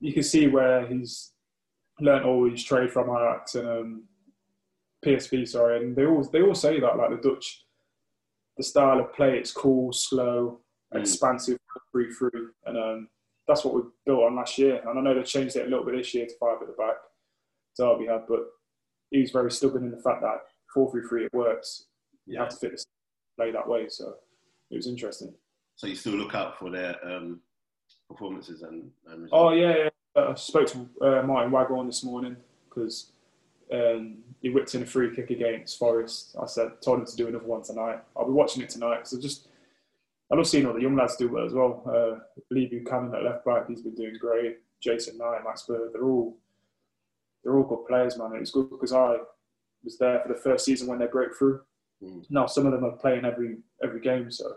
you 0.00 0.12
can 0.12 0.22
see 0.22 0.46
where 0.46 0.86
he's 0.86 1.32
learnt 2.00 2.24
all 2.24 2.48
his 2.50 2.64
trade 2.64 2.90
from 2.90 3.10
Ajax 3.10 3.54
and 3.54 3.68
um, 3.68 4.04
PSV. 5.04 5.46
Sorry, 5.48 5.78
and 5.78 5.94
they 5.94 6.06
all 6.06 6.24
they 6.24 6.42
all 6.42 6.54
say 6.54 6.80
that 6.80 6.96
like 6.96 7.10
the 7.10 7.28
Dutch, 7.28 7.64
the 8.56 8.62
style 8.62 9.00
of 9.00 9.12
play, 9.12 9.38
it's 9.38 9.52
cool, 9.52 9.92
slow, 9.92 10.60
mm. 10.94 11.00
expansive, 11.00 11.58
free 11.92 12.10
through, 12.12 12.50
and 12.64 12.78
um, 12.78 13.08
that's 13.46 13.64
what 13.64 13.74
we 13.74 13.82
built 14.06 14.22
on 14.22 14.36
last 14.36 14.56
year. 14.56 14.80
And 14.86 14.98
I 14.98 15.02
know 15.02 15.14
they 15.14 15.22
changed 15.22 15.56
it 15.56 15.66
a 15.66 15.70
little 15.70 15.84
bit 15.84 15.96
this 15.96 16.14
year 16.14 16.26
to 16.26 16.32
five 16.40 16.62
at 16.62 16.68
the 16.68 16.74
back. 16.74 16.96
Derby 17.78 18.06
had, 18.06 18.22
but 18.26 18.40
he 19.10 19.20
was 19.20 19.30
very 19.30 19.50
stubborn 19.50 19.84
in 19.84 19.90
the 19.90 20.02
fact 20.02 20.22
that 20.22 20.38
four 20.72 20.90
three 20.90 21.02
three 21.08 21.24
it 21.26 21.34
works. 21.34 21.86
You 22.26 22.34
yeah. 22.34 22.40
have 22.40 22.50
to 22.50 22.56
fit 22.56 22.72
the 22.72 22.84
play 23.36 23.52
that 23.52 23.68
way. 23.68 23.88
So 23.88 24.14
it 24.70 24.76
was 24.76 24.86
interesting. 24.86 25.34
So 25.76 25.86
you 25.86 25.94
still 25.94 26.14
look 26.14 26.34
out 26.34 26.58
for 26.58 26.70
their 26.70 26.96
um, 27.06 27.40
performances 28.08 28.62
and, 28.62 28.90
and 29.08 29.28
Oh 29.32 29.50
yeah, 29.52 29.74
yeah. 30.16 30.22
I 30.22 30.34
spoke 30.34 30.68
to 30.68 30.88
uh, 31.02 31.22
Martin 31.22 31.52
Waghorn 31.52 31.86
this 31.86 32.02
morning 32.02 32.36
because 32.68 33.12
um, 33.72 34.18
he 34.40 34.48
whipped 34.48 34.74
in 34.74 34.82
a 34.82 34.86
free 34.86 35.14
kick 35.14 35.30
against 35.30 35.78
Forest. 35.78 36.36
I 36.40 36.46
said, 36.46 36.80
told 36.82 37.00
him 37.00 37.06
to 37.06 37.16
do 37.16 37.28
another 37.28 37.46
one 37.46 37.62
tonight. 37.62 37.98
I'll 38.16 38.26
be 38.26 38.32
watching 38.32 38.62
it 38.62 38.70
tonight 38.70 39.00
I 39.12 39.20
just 39.20 39.48
I 40.30 40.34
love 40.34 40.46
seeing 40.46 40.66
all 40.66 40.72
the 40.72 40.80
young 40.80 40.96
lads 40.96 41.16
do 41.16 41.28
well 41.28 41.44
as 41.44 41.52
well. 41.52 41.82
Uh, 41.86 42.40
Lee 42.50 42.66
Buchanan 42.66 43.14
at 43.14 43.22
left 43.22 43.44
back, 43.44 43.68
he's 43.68 43.82
been 43.82 43.94
doing 43.94 44.16
great. 44.20 44.58
Jason 44.80 45.18
Knight, 45.18 45.44
Max 45.44 45.62
Bird, 45.62 45.92
they're 45.92 46.04
all 46.04 46.36
they're 47.46 47.56
all 47.56 47.64
good 47.64 47.86
players, 47.86 48.18
man. 48.18 48.32
It's 48.34 48.50
good 48.50 48.68
because 48.70 48.92
I 48.92 49.18
was 49.84 49.96
there 49.98 50.20
for 50.20 50.28
the 50.28 50.40
first 50.40 50.64
season 50.64 50.88
when 50.88 50.98
they 50.98 51.06
broke 51.06 51.36
through. 51.38 51.60
Mm. 52.02 52.26
Now 52.28 52.46
some 52.46 52.66
of 52.66 52.72
them 52.72 52.84
are 52.84 52.96
playing 52.96 53.24
every 53.24 53.58
every 53.82 54.00
game, 54.00 54.32
so 54.32 54.52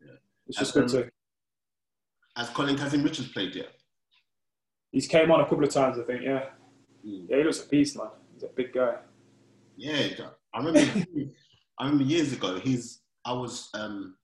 yeah. 0.00 0.14
it's 0.46 0.58
just 0.58 0.72
good 0.72 0.88
to. 0.88 1.10
Has 2.36 2.48
Colin 2.48 2.76
Kazim 2.76 3.02
Richards 3.02 3.28
played 3.28 3.54
yet? 3.54 3.68
He's 4.90 5.06
came 5.06 5.30
on 5.30 5.40
a 5.40 5.44
couple 5.44 5.62
of 5.62 5.70
times, 5.70 5.98
I 5.98 6.04
think. 6.04 6.22
Yeah, 6.22 6.44
mm. 7.06 7.26
yeah, 7.28 7.36
he 7.36 7.44
looks 7.44 7.62
a 7.64 7.68
beast, 7.68 7.98
man. 7.98 8.08
He's 8.32 8.44
a 8.44 8.46
big 8.46 8.72
guy. 8.72 8.94
Yeah, 9.76 10.08
I 10.54 10.58
remember. 10.58 10.80
I 11.78 11.84
remember 11.84 12.04
years 12.04 12.32
ago. 12.32 12.58
He's. 12.58 13.00
I 13.26 13.32
was 13.34 13.68
um, 13.74 14.16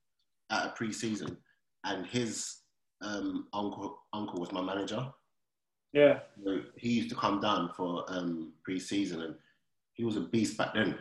at 0.51 0.65
a 0.65 0.69
pre-season, 0.71 1.37
and 1.85 2.07
his 2.07 2.57
um, 3.01 3.47
uncle 3.53 3.99
uncle 4.13 4.39
was 4.39 4.51
my 4.51 4.61
manager. 4.61 5.07
Yeah. 5.93 6.19
So 6.43 6.61
he 6.75 6.89
used 6.89 7.09
to 7.09 7.15
come 7.15 7.39
down 7.41 7.71
for 7.75 8.05
um, 8.07 8.53
pre-season, 8.63 9.21
and 9.21 9.35
he 9.93 10.03
was 10.03 10.17
a 10.17 10.21
beast 10.21 10.57
back 10.57 10.73
then. 10.73 10.95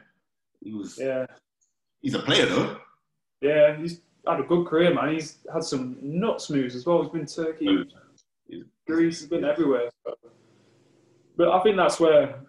He 0.62 0.72
was. 0.72 0.98
Yeah. 0.98 1.26
He's 2.00 2.14
a 2.14 2.20
player 2.20 2.46
though. 2.46 2.78
Yeah, 3.40 3.76
he's 3.76 4.00
had 4.26 4.40
a 4.40 4.44
good 4.44 4.66
career, 4.66 4.94
man. 4.94 5.14
He's 5.14 5.38
had 5.52 5.62
some 5.62 5.96
nuts 6.00 6.50
moves 6.50 6.74
as 6.74 6.86
well. 6.86 7.02
He's 7.02 7.10
been 7.10 7.26
Turkey, 7.26 7.84
he's, 8.48 8.64
Greece, 8.86 9.20
he's 9.20 9.28
been 9.28 9.44
everywhere. 9.44 9.90
So. 10.04 10.14
But 11.36 11.50
I 11.50 11.60
think 11.62 11.76
that's 11.76 12.00
where 12.00 12.40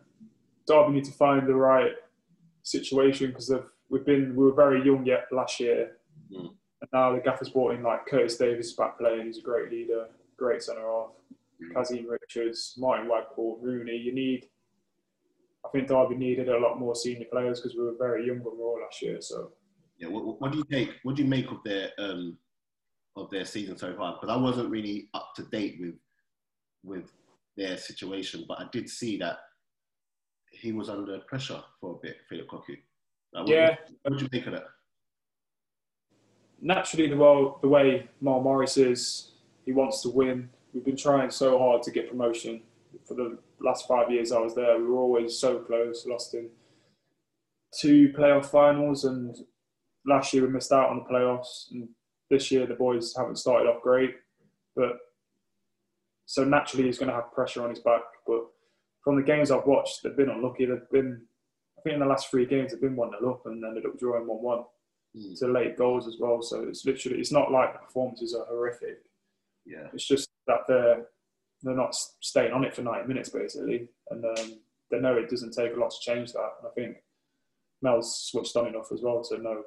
Derby 0.68 0.94
need 0.94 1.06
to 1.06 1.12
find 1.12 1.48
the 1.48 1.56
right 1.56 1.94
situation 2.64 3.28
because 3.28 3.52
we've 3.90 4.06
been 4.06 4.36
we 4.36 4.46
were 4.46 4.54
very 4.54 4.84
young 4.84 5.06
yet 5.06 5.28
last 5.32 5.60
year, 5.60 5.98
mm. 6.32 6.50
and 6.82 6.90
now 6.94 7.14
the 7.14 7.20
gaffer's 7.20 7.50
brought 7.50 7.76
in 7.76 7.84
like 7.84 8.06
Curtis 8.08 8.38
Davies 8.38 8.74
back 8.74 8.98
playing. 8.98 9.26
He's 9.26 9.40
a 9.40 9.42
great 9.42 9.72
leader, 9.72 10.08
great 10.38 10.64
centre 10.64 10.82
half. 10.82 11.12
Kazim 11.74 12.08
Richards, 12.10 12.76
Martin 12.78 13.08
Waghorn, 13.08 13.62
Rooney. 13.62 13.98
You 13.98 14.14
need, 14.14 14.46
I 15.66 15.70
think 15.70 15.88
Derby 15.88 16.16
needed 16.16 16.50
a 16.50 16.58
lot 16.58 16.80
more 16.80 16.96
senior 16.96 17.26
players 17.32 17.60
because 17.60 17.78
we 17.78 17.84
were 17.84 17.96
very 18.00 18.26
young 18.28 18.40
overall 18.40 18.80
last 18.82 19.02
year. 19.02 19.18
So, 19.22 19.52
yeah, 19.98 20.08
what, 20.08 20.40
what, 20.40 20.52
do 20.52 20.60
you 20.60 20.66
take? 20.72 20.96
What 21.04 21.16
do 21.16 21.24
you 21.24 21.28
make 21.28 21.52
of 21.52 21.58
their 21.66 21.90
um, 21.98 22.38
of 23.16 23.30
their 23.30 23.46
season 23.46 23.78
so 23.78 23.94
far? 23.96 24.14
Because 24.14 24.34
I 24.34 24.40
wasn't 24.40 24.70
really 24.70 25.10
up 25.14 25.34
to 25.36 25.44
date 25.44 25.78
with 25.80 25.96
with 26.84 27.12
their 27.58 27.78
situation, 27.78 28.46
but 28.48 28.60
I 28.60 28.68
did 28.72 28.90
see 28.90 29.18
that 29.18 29.40
he 30.52 30.72
was 30.72 30.90
under 30.90 31.20
pressure 31.20 31.62
for 31.80 31.92
a 31.96 31.98
bit, 32.02 32.18
Philip 32.30 32.48
Cocu. 32.48 32.78
Like, 33.34 33.46
what, 33.46 33.50
yeah. 33.50 33.76
What 34.04 34.18
do 34.18 34.24
you 34.24 34.30
make 34.32 34.48
of 34.48 34.54
that? 34.54 34.64
Naturally, 36.62 37.08
the 37.08 37.16
way, 37.16 37.52
the 37.62 37.68
way 37.68 38.10
Mel 38.22 38.42
Morris 38.42 38.78
is, 38.78 39.32
he 39.66 39.72
wants 39.72 40.02
to 40.02 40.10
win 40.10 40.50
we've 40.74 40.86
been 40.86 40.98
trying 40.98 41.30
so 41.32 41.58
hard 41.58 41.84
to 41.84 41.92
get 41.92 42.10
promotion 42.10 42.62
for 43.08 43.14
the 43.14 43.38
last 43.62 43.88
five 43.88 44.12
years 44.12 44.32
I 44.32 44.40
was 44.40 44.56
there. 44.56 44.78
We 44.78 44.86
were 44.86 45.00
always 45.00 45.38
so 45.38 45.60
close, 45.60 46.06
lost 46.06 46.34
in 46.34 46.50
two 47.78 48.14
playoff 48.18 48.46
finals, 48.46 49.06
and 49.06 49.36
last 50.06 50.34
year 50.34 50.46
we 50.46 50.50
missed 50.50 50.72
out 50.72 50.90
on 50.90 50.98
the 50.98 51.14
playoffs. 51.14 51.72
And 51.72 51.90
this 52.30 52.52
year 52.52 52.66
the 52.66 52.76
boys 52.76 53.14
haven't 53.16 53.38
started 53.38 53.70
off 53.70 53.82
great, 53.82 54.16
but 54.76 54.98
so 56.26 56.44
naturally 56.44 56.86
he's 56.86 57.00
going 57.00 57.10
to 57.10 57.16
have 57.16 57.34
pressure 57.34 57.64
on 57.64 57.70
his 57.70 57.80
back. 57.80 58.04
But 58.28 58.46
from 59.04 59.16
the 59.16 59.24
games 59.24 59.52
I've 59.52 59.66
watched, 59.66 60.04
they've 60.04 60.16
been 60.16 60.30
unlucky. 60.30 60.66
They've 60.66 60.90
been, 60.92 61.22
I 61.78 61.82
think, 61.82 61.96
in 61.96 62.00
the 62.00 62.06
last 62.06 62.30
three 62.30 62.46
games 62.46 62.72
they've 62.72 62.82
been 62.82 62.96
one 62.96 63.12
0 63.20 63.34
up 63.34 63.46
and 63.46 63.64
ended 63.64 63.86
up 63.86 63.98
drawing 63.98 64.28
one 64.28 64.42
one 64.42 64.64
mm. 65.18 65.40
to 65.40 65.48
late 65.48 65.78
goals 65.78 66.08
as 66.08 66.18
well. 66.20 66.42
So 66.42 66.64
it's 66.68 66.86
literally 66.86 67.20
it's 67.20 67.32
not 67.32 67.52
like 67.52 67.74
the 67.74 67.80
performances 67.80 68.36
are 68.36 68.46
horrific. 68.46 69.00
Yeah, 69.66 69.88
it's 69.94 70.08
just 70.08 70.29
that 70.50 70.68
they're 70.68 71.06
they're 71.62 71.76
not 71.76 71.96
staying 72.22 72.54
on 72.54 72.64
it 72.64 72.74
for 72.74 72.82
90 72.82 73.08
minutes 73.08 73.30
basically, 73.30 73.88
and 74.10 74.24
um, 74.26 74.60
they 74.92 75.00
know 75.00 75.16
it 75.16 75.30
doesn't 75.30 75.54
take 75.54 75.74
a 75.76 75.80
lot 75.80 75.92
to 75.92 75.98
change 76.02 76.32
that. 76.34 76.52
And 76.60 76.68
I 76.68 76.72
think 76.74 76.98
Mel's 77.82 78.28
switched 78.30 78.56
on 78.56 78.68
enough 78.68 78.92
as 78.92 79.02
well 79.02 79.24
to 79.24 79.38
know 79.38 79.64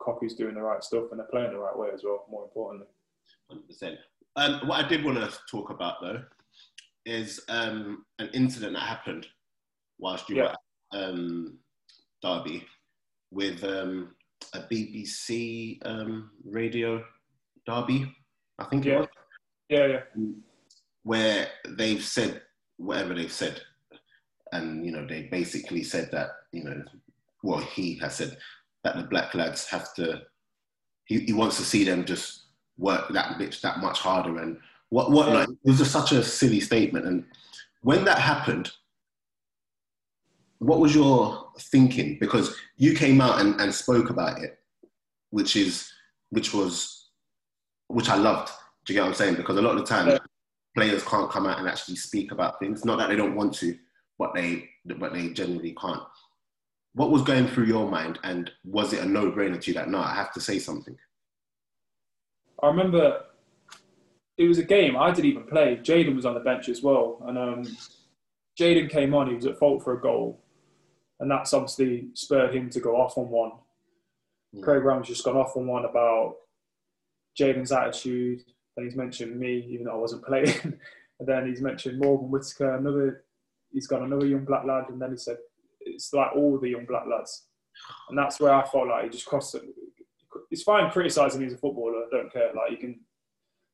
Cocu's 0.00 0.34
doing 0.34 0.54
the 0.54 0.62
right 0.62 0.82
stuff 0.82 1.04
and 1.10 1.20
they're 1.20 1.26
playing 1.26 1.52
the 1.52 1.58
right 1.58 1.76
way 1.76 1.88
as 1.92 2.02
well. 2.04 2.24
More 2.30 2.44
importantly, 2.44 2.88
100%. 3.52 3.96
Um, 4.36 4.66
what 4.66 4.84
I 4.84 4.88
did 4.88 5.04
want 5.04 5.18
to 5.18 5.38
talk 5.50 5.70
about 5.70 5.96
though 6.00 6.22
is 7.06 7.40
um, 7.48 8.04
an 8.18 8.30
incident 8.32 8.72
that 8.72 8.82
happened 8.82 9.26
whilst 9.98 10.28
you 10.28 10.36
yeah. 10.36 10.42
were 10.42 10.48
at 10.98 11.04
um, 11.08 11.58
Derby 12.22 12.64
with 13.30 13.62
um, 13.62 14.14
a 14.54 14.60
BBC 14.60 15.78
um, 15.84 16.30
radio 16.44 17.04
Derby, 17.66 18.12
I 18.58 18.64
think 18.64 18.84
yeah. 18.84 18.94
it 18.94 18.98
was. 19.00 19.08
Yeah, 19.68 19.86
yeah. 19.86 20.00
Where 21.02 21.48
they've 21.68 22.02
said 22.02 22.42
whatever 22.76 23.14
they've 23.14 23.32
said, 23.32 23.60
and 24.52 24.84
you 24.84 24.92
know 24.92 25.06
they 25.06 25.22
basically 25.22 25.82
said 25.82 26.10
that 26.12 26.30
you 26.52 26.64
know, 26.64 26.82
well 27.42 27.60
he 27.60 27.96
has 27.96 28.16
said 28.16 28.36
that 28.84 28.96
the 28.96 29.04
black 29.04 29.34
lads 29.34 29.66
have 29.66 29.94
to. 29.94 30.22
He, 31.06 31.20
he 31.20 31.32
wants 31.34 31.58
to 31.58 31.64
see 31.64 31.84
them 31.84 32.04
just 32.04 32.44
work 32.78 33.08
that 33.10 33.38
bitch 33.38 33.60
that 33.60 33.78
much 33.78 33.98
harder 34.00 34.38
and 34.38 34.58
what 34.88 35.10
what 35.10 35.28
yeah. 35.28 35.34
like 35.34 35.48
it 35.48 35.58
was 35.64 35.78
just 35.78 35.92
such 35.92 36.12
a 36.12 36.22
silly 36.22 36.60
statement 36.60 37.06
and 37.06 37.24
when 37.82 38.04
that 38.04 38.18
happened 38.18 38.70
what 40.58 40.80
was 40.80 40.94
your 40.94 41.50
thinking 41.58 42.16
because 42.20 42.56
you 42.76 42.94
came 42.94 43.20
out 43.20 43.40
and, 43.40 43.60
and 43.60 43.72
spoke 43.72 44.10
about 44.10 44.40
it 44.42 44.58
which 45.30 45.56
is 45.56 45.90
which 46.30 46.52
was 46.52 47.10
which 47.88 48.08
i 48.08 48.16
loved 48.16 48.50
do 48.84 48.92
you 48.92 48.98
get 48.98 49.02
what 49.02 49.08
I'm 49.08 49.14
saying? 49.14 49.34
Because 49.36 49.56
a 49.56 49.62
lot 49.62 49.76
of 49.76 49.80
the 49.80 49.86
time, 49.86 50.08
yeah. 50.08 50.18
players 50.74 51.02
can't 51.04 51.30
come 51.30 51.46
out 51.46 51.58
and 51.58 51.68
actually 51.68 51.96
speak 51.96 52.32
about 52.32 52.58
things. 52.58 52.84
Not 52.84 52.98
that 52.98 53.08
they 53.08 53.16
don't 53.16 53.34
want 53.34 53.54
to, 53.54 53.76
but 54.18 54.34
they 54.34 54.68
but 54.84 55.12
they 55.12 55.30
generally 55.30 55.74
can't. 55.80 56.02
What 56.94 57.10
was 57.10 57.22
going 57.22 57.48
through 57.48 57.64
your 57.64 57.90
mind, 57.90 58.18
and 58.22 58.50
was 58.64 58.92
it 58.92 59.02
a 59.02 59.06
no-brainer 59.06 59.60
to 59.60 59.70
you 59.70 59.74
that 59.74 59.88
no, 59.88 59.98
I 59.98 60.14
have 60.14 60.32
to 60.34 60.40
say 60.40 60.58
something? 60.58 60.96
I 62.62 62.68
remember 62.68 63.22
it 64.36 64.46
was 64.46 64.58
a 64.58 64.64
game 64.64 64.96
I 64.96 65.10
didn't 65.10 65.30
even 65.30 65.44
play. 65.44 65.76
Jayden 65.76 66.14
was 66.14 66.26
on 66.26 66.34
the 66.34 66.40
bench 66.40 66.68
as 66.68 66.82
well, 66.82 67.22
and 67.26 67.38
um, 67.38 67.76
Jayden 68.58 68.90
came 68.90 69.14
on. 69.14 69.28
He 69.28 69.34
was 69.34 69.46
at 69.46 69.58
fault 69.58 69.82
for 69.82 69.94
a 69.94 70.00
goal, 70.00 70.40
and 71.20 71.30
that's 71.30 71.52
obviously 71.52 72.08
spurred 72.14 72.54
him 72.54 72.70
to 72.70 72.80
go 72.80 72.96
off 72.96 73.16
on 73.16 73.28
one. 73.28 73.52
Mm. 74.54 74.62
Craig 74.62 74.82
Brown's 74.82 75.08
just 75.08 75.24
gone 75.24 75.36
off 75.36 75.56
on 75.56 75.66
one 75.66 75.84
about 75.84 76.36
Jayden's 77.38 77.72
attitude, 77.72 78.42
then 78.76 78.84
he's 78.84 78.96
mentioned 78.96 79.38
me, 79.38 79.66
even 79.70 79.86
though 79.86 79.92
I 79.92 79.96
wasn't 79.96 80.24
playing. 80.24 80.48
and 81.20 81.28
then 81.28 81.46
he's 81.46 81.60
mentioned 81.60 81.98
Morgan 81.98 82.30
Whittaker, 82.30 82.76
another. 82.76 83.24
He's 83.72 83.86
got 83.86 84.02
another 84.02 84.26
young 84.26 84.44
black 84.44 84.64
lad, 84.64 84.84
and 84.88 85.00
then 85.00 85.10
he 85.10 85.16
said 85.16 85.36
it's 85.80 86.12
like 86.12 86.30
all 86.34 86.58
the 86.58 86.70
young 86.70 86.86
black 86.86 87.04
lads, 87.10 87.46
and 88.08 88.18
that's 88.18 88.40
where 88.40 88.54
I 88.54 88.66
felt 88.66 88.88
like 88.88 89.04
he 89.04 89.10
just 89.10 89.26
crossed 89.26 89.54
it. 89.54 89.62
It's 90.50 90.62
fine 90.62 90.90
criticising 90.90 91.40
me 91.40 91.46
as 91.46 91.54
a 91.54 91.58
footballer. 91.58 92.04
I 92.04 92.08
don't 92.10 92.32
care. 92.32 92.52
Like 92.54 92.70
you 92.70 92.76
can 92.76 93.00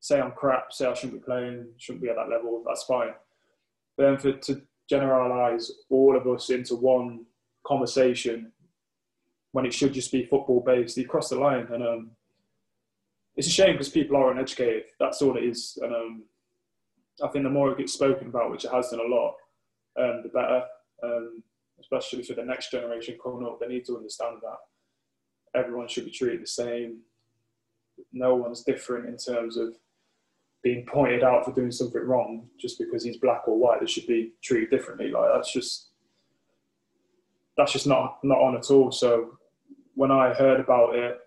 say 0.01 0.21
I'm 0.21 0.33
crap, 0.33 0.73
say 0.73 0.87
I 0.87 0.95
shouldn't 0.95 1.21
be 1.21 1.25
playing, 1.25 1.69
shouldn't 1.79 2.03
be 2.03 2.09
at 2.09 2.17
that 2.17 2.31
level. 2.31 2.63
That's 2.67 2.85
fine. 2.85 3.13
But 3.97 4.05
then 4.05 4.19
for 4.19 4.33
to 4.33 4.63
generalise 4.89 5.71
all 5.89 6.17
of 6.17 6.27
us 6.27 6.51
into 6.51 6.75
one 6.77 7.27
conversation 7.67 8.53
when 9.53 9.67
it 9.67 9.75
should 9.75 9.93
just 9.93 10.13
be 10.13 10.25
football 10.25 10.63
based, 10.65 10.97
he 10.97 11.05
crossed 11.05 11.31
the 11.31 11.37
line, 11.37 11.67
and 11.73 11.83
um, 11.83 12.11
it's 13.41 13.49
a 13.49 13.51
shame 13.51 13.73
because 13.73 13.89
people 13.89 14.17
are 14.17 14.31
uneducated. 14.31 14.85
That's 14.99 15.23
all 15.23 15.37
it 15.37 15.45
is. 15.45 15.79
And 15.83 15.95
um, 15.95 16.23
I 17.23 17.29
think 17.29 17.45
the 17.45 17.51
more 17.51 17.73
it 17.73 17.79
gets 17.79 17.95
spoken 17.95 18.29
about, 18.29 18.51
which 18.51 18.65
it 18.65 18.71
has 18.71 18.91
done 18.91 19.01
a 19.01 19.09
lot, 19.09 19.35
um, 19.99 20.23
the 20.23 20.29
better. 20.29 20.63
Um, 21.03 21.43
especially 21.81 22.23
for 22.23 22.35
the 22.35 22.45
next 22.45 22.71
generation 22.71 23.17
coming 23.23 23.47
up. 23.47 23.59
They 23.59 23.67
need 23.67 23.85
to 23.87 23.97
understand 23.97 24.37
that 24.43 25.59
everyone 25.59 25.89
should 25.89 26.05
be 26.05 26.11
treated 26.11 26.43
the 26.43 26.47
same. 26.47 26.99
No 28.13 28.35
one's 28.35 28.63
different 28.63 29.07
in 29.07 29.17
terms 29.17 29.57
of 29.57 29.75
being 30.63 30.87
pointed 30.87 31.25
out 31.25 31.45
for 31.45 31.53
doing 31.53 31.71
something 31.71 32.03
wrong 32.03 32.49
just 32.59 32.79
because 32.79 33.03
he's 33.03 33.17
black 33.17 33.49
or 33.49 33.59
white. 33.59 33.81
They 33.81 33.87
should 33.87 34.07
be 34.07 34.33
treated 34.43 34.71
differently. 34.71 35.11
Like 35.11 35.31
that's 35.35 35.53
just 35.53 35.89
that's 37.57 37.73
just 37.73 37.87
not 37.87 38.19
not 38.23 38.39
on 38.39 38.57
at 38.57 38.71
all. 38.71 38.93
So 38.93 39.39
when 39.95 40.11
I 40.11 40.35
heard 40.35 40.61
about 40.61 40.95
it, 40.95 41.19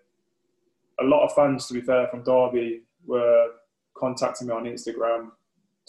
a 1.04 1.08
lot 1.08 1.26
of 1.26 1.34
fans, 1.34 1.68
to 1.68 1.74
be 1.74 1.82
fair, 1.82 2.08
from 2.08 2.24
Derby 2.24 2.84
were 3.06 3.48
contacting 3.96 4.48
me 4.48 4.54
on 4.54 4.64
Instagram. 4.64 5.32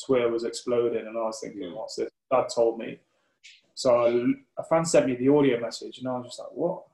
Twitter 0.04 0.28
was 0.28 0.44
exploding, 0.44 1.06
and 1.06 1.16
I 1.16 1.22
was 1.22 1.40
thinking, 1.40 1.74
"What's 1.74 1.96
this?" 1.96 2.10
Dad 2.30 2.48
told 2.54 2.78
me. 2.78 2.98
So 3.74 4.32
a 4.58 4.64
fan 4.64 4.84
sent 4.84 5.06
me 5.06 5.14
the 5.16 5.28
audio 5.28 5.60
message, 5.60 5.98
and 5.98 6.08
I 6.08 6.16
was 6.18 6.26
just 6.26 6.38
like, 6.38 6.52
"What?" 6.52 6.84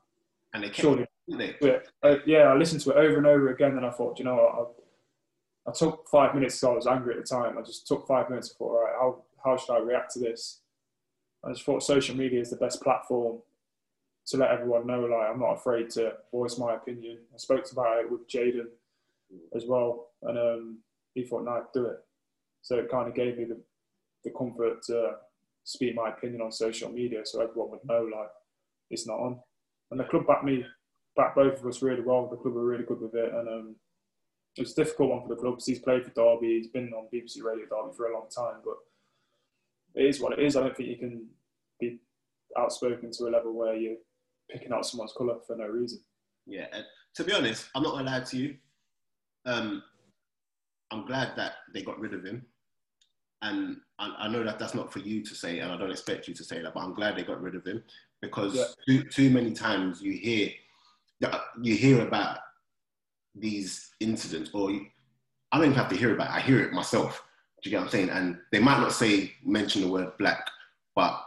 And 0.52 0.62
they 0.62 0.68
kept 0.68 0.80
Surely. 0.80 1.06
it, 1.28 1.56
Yeah, 1.60 1.78
uh, 2.02 2.16
yeah, 2.26 2.44
I 2.52 2.54
listened 2.56 2.80
to 2.82 2.90
it 2.90 2.96
over 2.96 3.18
and 3.18 3.26
over 3.26 3.50
again, 3.50 3.76
and 3.76 3.86
I 3.86 3.90
thought, 3.90 4.18
you 4.18 4.24
know 4.24 4.34
what? 4.34 4.54
I, 5.66 5.70
I 5.70 5.72
took 5.72 6.08
five 6.08 6.34
minutes 6.34 6.56
because 6.60 6.72
I 6.72 6.74
was 6.74 6.86
angry 6.86 7.14
at 7.14 7.20
the 7.20 7.26
time. 7.26 7.56
I 7.56 7.62
just 7.62 7.86
took 7.86 8.06
five 8.06 8.28
minutes 8.28 8.48
and 8.50 8.58
thought, 8.58 8.72
all 8.72 8.84
right, 8.84 8.94
how, 8.98 9.22
how 9.44 9.56
should 9.56 9.72
I 9.74 9.78
react 9.78 10.12
to 10.14 10.18
this? 10.18 10.60
I 11.44 11.52
just 11.52 11.64
thought 11.64 11.82
social 11.82 12.16
media 12.16 12.40
is 12.40 12.50
the 12.50 12.56
best 12.56 12.82
platform 12.82 13.40
to 14.30 14.36
let 14.36 14.50
everyone 14.50 14.86
know, 14.86 15.00
like, 15.00 15.30
I'm 15.30 15.40
not 15.40 15.54
afraid 15.54 15.90
to 15.90 16.12
voice 16.30 16.58
my 16.58 16.74
opinion. 16.74 17.18
I 17.34 17.38
spoke 17.38 17.64
about 17.72 17.98
it 17.98 18.10
with 18.10 18.28
Jayden 18.28 18.66
as 19.54 19.64
well, 19.66 20.08
and 20.22 20.38
um, 20.38 20.78
he 21.14 21.24
thought, 21.24 21.44
no, 21.44 21.64
do 21.74 21.86
it. 21.86 21.98
So 22.62 22.76
it 22.78 22.90
kind 22.90 23.08
of 23.08 23.14
gave 23.14 23.38
me 23.38 23.44
the, 23.44 23.60
the 24.24 24.30
comfort 24.30 24.82
to 24.84 25.12
speak 25.64 25.94
my 25.94 26.10
opinion 26.10 26.42
on 26.42 26.52
social 26.52 26.90
media 26.90 27.20
so 27.24 27.40
everyone 27.40 27.70
would 27.70 27.84
know, 27.84 28.02
like, 28.02 28.30
it's 28.90 29.06
not 29.06 29.18
on. 29.18 29.40
And 29.90 29.98
the 29.98 30.04
club 30.04 30.26
backed 30.26 30.44
me 30.44 30.64
backed 31.16 31.36
both 31.36 31.58
of 31.58 31.66
us 31.66 31.82
really 31.82 32.02
well. 32.02 32.28
The 32.28 32.36
club 32.36 32.54
were 32.54 32.64
really 32.64 32.84
good 32.84 33.00
with 33.00 33.14
it, 33.14 33.32
and 33.32 33.48
um, 33.48 33.76
it's 34.56 34.72
a 34.72 34.84
difficult 34.84 35.10
one 35.10 35.22
for 35.22 35.28
the 35.28 35.40
club 35.40 35.54
because 35.54 35.66
he's 35.66 35.80
played 35.80 36.04
for 36.04 36.10
Derby. 36.10 36.58
He's 36.58 36.68
been 36.68 36.92
on 36.92 37.08
BBC 37.12 37.42
Radio 37.42 37.66
Derby 37.66 37.96
for 37.96 38.06
a 38.06 38.14
long 38.14 38.28
time, 38.34 38.60
but 38.64 38.76
it 40.00 40.06
is 40.06 40.20
what 40.20 40.38
it 40.38 40.44
is. 40.44 40.56
I 40.56 40.60
don't 40.60 40.76
think 40.76 40.88
you 40.88 40.96
can 40.96 41.26
be 41.80 41.98
outspoken 42.56 43.10
to 43.12 43.24
a 43.24 43.30
level 43.30 43.52
where 43.52 43.74
you're 43.74 43.96
picking 44.52 44.72
out 44.72 44.86
someone's 44.86 45.12
colour 45.16 45.36
for 45.46 45.56
no 45.56 45.66
reason. 45.66 46.00
Yeah, 46.46 46.66
and 46.72 46.84
to 47.14 47.24
be 47.24 47.32
honest, 47.32 47.68
I'm 47.74 47.82
not 47.82 47.92
gonna 47.92 48.10
lie 48.10 48.20
to 48.20 48.36
you. 48.36 48.56
Um, 49.46 49.82
I'm 50.90 51.06
glad 51.06 51.36
that 51.36 51.52
they 51.72 51.82
got 51.82 51.98
rid 52.00 52.14
of 52.14 52.24
him, 52.24 52.44
and 53.42 53.76
I, 53.98 54.14
I 54.20 54.28
know 54.28 54.42
that 54.44 54.58
that's 54.58 54.74
not 54.74 54.92
for 54.92 54.98
you 54.98 55.22
to 55.24 55.34
say, 55.34 55.60
and 55.60 55.70
I 55.72 55.76
don't 55.76 55.90
expect 55.90 56.28
you 56.28 56.34
to 56.34 56.44
say 56.44 56.60
that, 56.62 56.74
but 56.74 56.80
I'm 56.80 56.94
glad 56.94 57.16
they 57.16 57.22
got 57.22 57.40
rid 57.40 57.54
of 57.54 57.64
him 57.66 57.82
because 58.20 58.54
Yeah. 58.54 58.64
too, 58.86 59.04
too 59.04 59.30
many 59.30 59.52
times 59.52 60.02
you 60.02 60.12
hear 60.12 60.50
you 61.62 61.76
hear 61.76 62.00
about 62.06 62.38
these 63.34 63.90
incidents, 64.00 64.50
or 64.54 64.70
you, 64.70 64.86
I 65.52 65.58
don't 65.58 65.66
even 65.66 65.76
have 65.78 65.90
to 65.90 65.96
hear 65.96 66.14
about 66.14 66.30
it. 66.30 66.34
I 66.36 66.40
hear 66.40 66.60
it 66.62 66.72
myself. 66.72 67.22
Do 67.62 67.68
you 67.68 67.72
get 67.72 67.78
what 67.80 67.84
I'm 67.86 67.90
saying? 67.90 68.08
And 68.10 68.38
they 68.52 68.58
might 68.58 68.80
not 68.80 68.92
say 68.92 69.32
mention 69.44 69.82
the 69.82 69.88
word 69.88 70.16
black, 70.18 70.46
but 70.96 71.22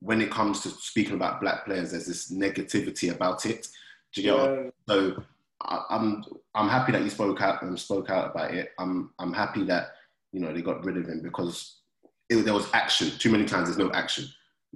when 0.00 0.20
it 0.20 0.30
comes 0.30 0.60
to 0.60 0.68
speaking 0.70 1.14
about 1.14 1.40
black 1.40 1.64
players, 1.64 1.90
there's 1.90 2.06
this 2.06 2.32
negativity 2.32 3.14
about 3.14 3.46
it. 3.46 3.66
Do 4.14 4.22
you 4.22 4.30
get 4.30 4.38
what 4.38 4.74
so 4.88 5.22
I, 5.62 5.84
I'm 5.90 6.24
I'm 6.54 6.68
happy 6.68 6.92
that 6.92 7.02
you 7.02 7.10
spoke 7.10 7.40
out 7.40 7.62
and 7.62 7.78
spoke 7.78 8.10
out 8.10 8.30
about 8.30 8.54
it. 8.54 8.70
I'm 8.78 9.10
I'm 9.18 9.32
happy 9.32 9.64
that 9.64 9.88
you 10.32 10.40
know 10.40 10.52
they 10.52 10.62
got 10.62 10.84
rid 10.84 10.96
of 10.96 11.06
him 11.06 11.22
because 11.22 11.80
it, 12.28 12.36
there 12.44 12.54
was 12.54 12.68
action. 12.72 13.10
Too 13.18 13.30
many 13.30 13.44
times 13.44 13.68
there's 13.68 13.78
no 13.78 13.92
action. 13.92 14.24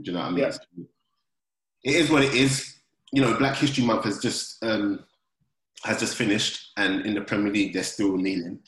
Do 0.00 0.10
you 0.10 0.16
know 0.16 0.20
what 0.20 0.28
I 0.28 0.30
mean? 0.30 0.38
Yeah. 0.44 0.84
It 1.82 1.96
is 1.96 2.10
what 2.10 2.22
it 2.22 2.34
is. 2.34 2.76
You 3.12 3.22
know, 3.22 3.36
Black 3.36 3.56
History 3.56 3.84
Month 3.84 4.04
has 4.04 4.18
just 4.18 4.62
um, 4.64 5.04
has 5.84 6.00
just 6.00 6.16
finished, 6.16 6.72
and 6.76 7.04
in 7.04 7.14
the 7.14 7.22
Premier 7.22 7.52
League 7.52 7.74
they're 7.74 7.82
still 7.82 8.16
kneeling. 8.16 8.60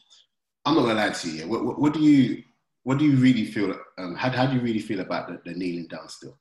I'm 0.64 0.74
not 0.74 0.82
gonna 0.82 0.94
lie 0.94 1.10
to 1.10 1.28
you. 1.28 1.40
yeah. 1.40 1.44
What, 1.46 1.64
what, 1.64 1.78
what 1.78 1.94
do 1.94 2.00
you 2.00 2.42
what 2.84 2.98
do 2.98 3.04
you 3.04 3.16
really 3.16 3.44
feel? 3.44 3.74
Um, 3.98 4.14
how, 4.14 4.30
how 4.30 4.46
do 4.46 4.56
you 4.56 4.60
really 4.60 4.80
feel 4.80 5.00
about 5.00 5.28
the, 5.28 5.40
the 5.50 5.56
kneeling 5.56 5.86
down 5.86 6.08
still? 6.08 6.38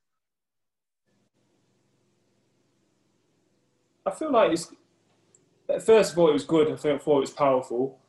I 4.06 4.12
feel 4.12 4.32
like 4.32 4.52
it's. 4.52 4.74
First 5.86 6.14
of 6.14 6.20
all, 6.20 6.30
it 6.30 6.34
was 6.34 6.43
good. 6.43 6.70
I 6.72 6.76
thought 6.76 6.97
it 6.97 7.08
was 7.08 7.32
powerful, 7.32 7.99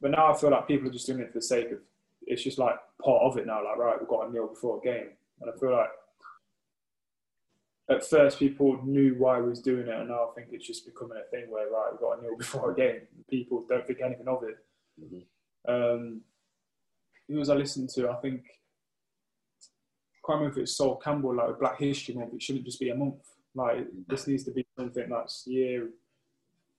but 0.00 0.10
now 0.10 0.32
I 0.32 0.36
feel 0.36 0.50
like 0.50 0.68
people 0.68 0.88
are 0.88 0.92
just 0.92 1.06
doing 1.06 1.20
it 1.20 1.28
for 1.28 1.38
the 1.38 1.42
sake 1.42 1.70
of. 1.70 1.78
It's 2.26 2.42
just 2.42 2.58
like 2.58 2.76
part 3.02 3.22
of 3.22 3.36
it 3.36 3.46
now. 3.46 3.64
Like 3.64 3.78
right, 3.78 3.96
we've 3.98 4.08
got 4.08 4.28
a 4.28 4.32
kneel 4.32 4.48
before 4.48 4.78
a 4.78 4.80
game, 4.80 5.08
and 5.40 5.50
I 5.50 5.58
feel 5.58 5.72
like 5.72 5.88
at 7.90 8.04
first 8.06 8.38
people 8.38 8.80
knew 8.84 9.14
why 9.18 9.40
we 9.40 9.48
was 9.48 9.60
doing 9.60 9.88
it, 9.88 9.94
and 9.94 10.08
now 10.08 10.28
I 10.30 10.34
think 10.34 10.48
it's 10.52 10.66
just 10.66 10.86
becoming 10.86 11.18
a 11.18 11.30
thing 11.30 11.50
where 11.50 11.70
right, 11.70 11.88
we've 11.90 12.00
got 12.00 12.18
a 12.18 12.22
kneel 12.22 12.36
before 12.38 12.72
a 12.72 12.74
game. 12.74 13.00
People 13.30 13.64
don't 13.68 13.86
think 13.86 14.00
anything 14.04 14.28
of 14.28 14.42
it. 14.44 14.56
Mhm. 15.00 15.22
Um, 15.68 16.20
who 17.28 17.36
was 17.36 17.48
I 17.50 17.54
listening 17.54 17.88
to? 17.94 18.10
I 18.10 18.14
think 18.16 18.42
I 18.44 20.20
can't 20.26 20.40
remember 20.40 20.58
if 20.58 20.62
it's 20.62 20.76
Sol 20.76 20.96
Campbell, 20.96 21.34
like 21.34 21.58
Black 21.58 21.78
History 21.78 22.14
Month. 22.14 22.34
It 22.34 22.42
shouldn't 22.42 22.64
just 22.64 22.78
be 22.80 22.90
a 22.90 22.94
month. 22.94 23.31
Like 23.54 23.86
this 24.08 24.26
needs 24.26 24.44
to 24.44 24.50
be 24.50 24.66
something 24.78 25.08
that's 25.10 25.44
year 25.46 25.90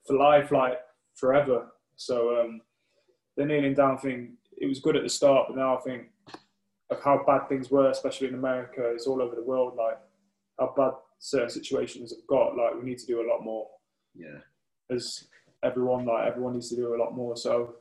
for 0.06 0.18
life, 0.18 0.52
like 0.52 0.80
forever. 1.16 1.68
So 1.96 2.40
um, 2.42 2.62
the 3.38 3.46
kneeling 3.46 3.76
down 3.76 3.98
thing, 3.98 4.38
it 4.58 4.68
was 4.68 4.80
good 4.80 4.96
at 4.96 5.04
the 5.04 5.10
start, 5.10 5.48
but 5.50 5.58
now 5.58 5.78
I 5.78 5.82
think 5.82 6.08
of 6.90 7.02
how 7.04 7.24
bad 7.26 7.48
things 7.48 7.70
were, 7.72 7.90
especially 7.90 8.28
in 8.28 8.34
America, 8.34 8.82
it's 8.94 9.08
all 9.08 9.22
over 9.22 9.36
the 9.36 9.44
world. 9.44 9.76
Like 9.78 9.98
how 10.60 10.74
bad 10.76 10.94
certain 11.20 11.50
situations 11.50 12.12
have 12.12 12.28
got. 12.28 12.58
Like 12.58 12.76
we 12.76 12.84
need 12.90 13.00
to 13.00 13.06
do 13.06 13.22
a 13.22 13.30
lot 13.30 13.44
more 13.44 13.68
Yeah. 14.16 14.40
as 14.90 15.26
everyone 15.64 16.06
like 16.06 16.28
everyone 16.28 16.54
needs 16.54 16.70
to 16.70 16.76
do 16.76 16.96
a 16.96 16.98
lot 17.02 17.16
more. 17.16 17.38
So 17.38 17.76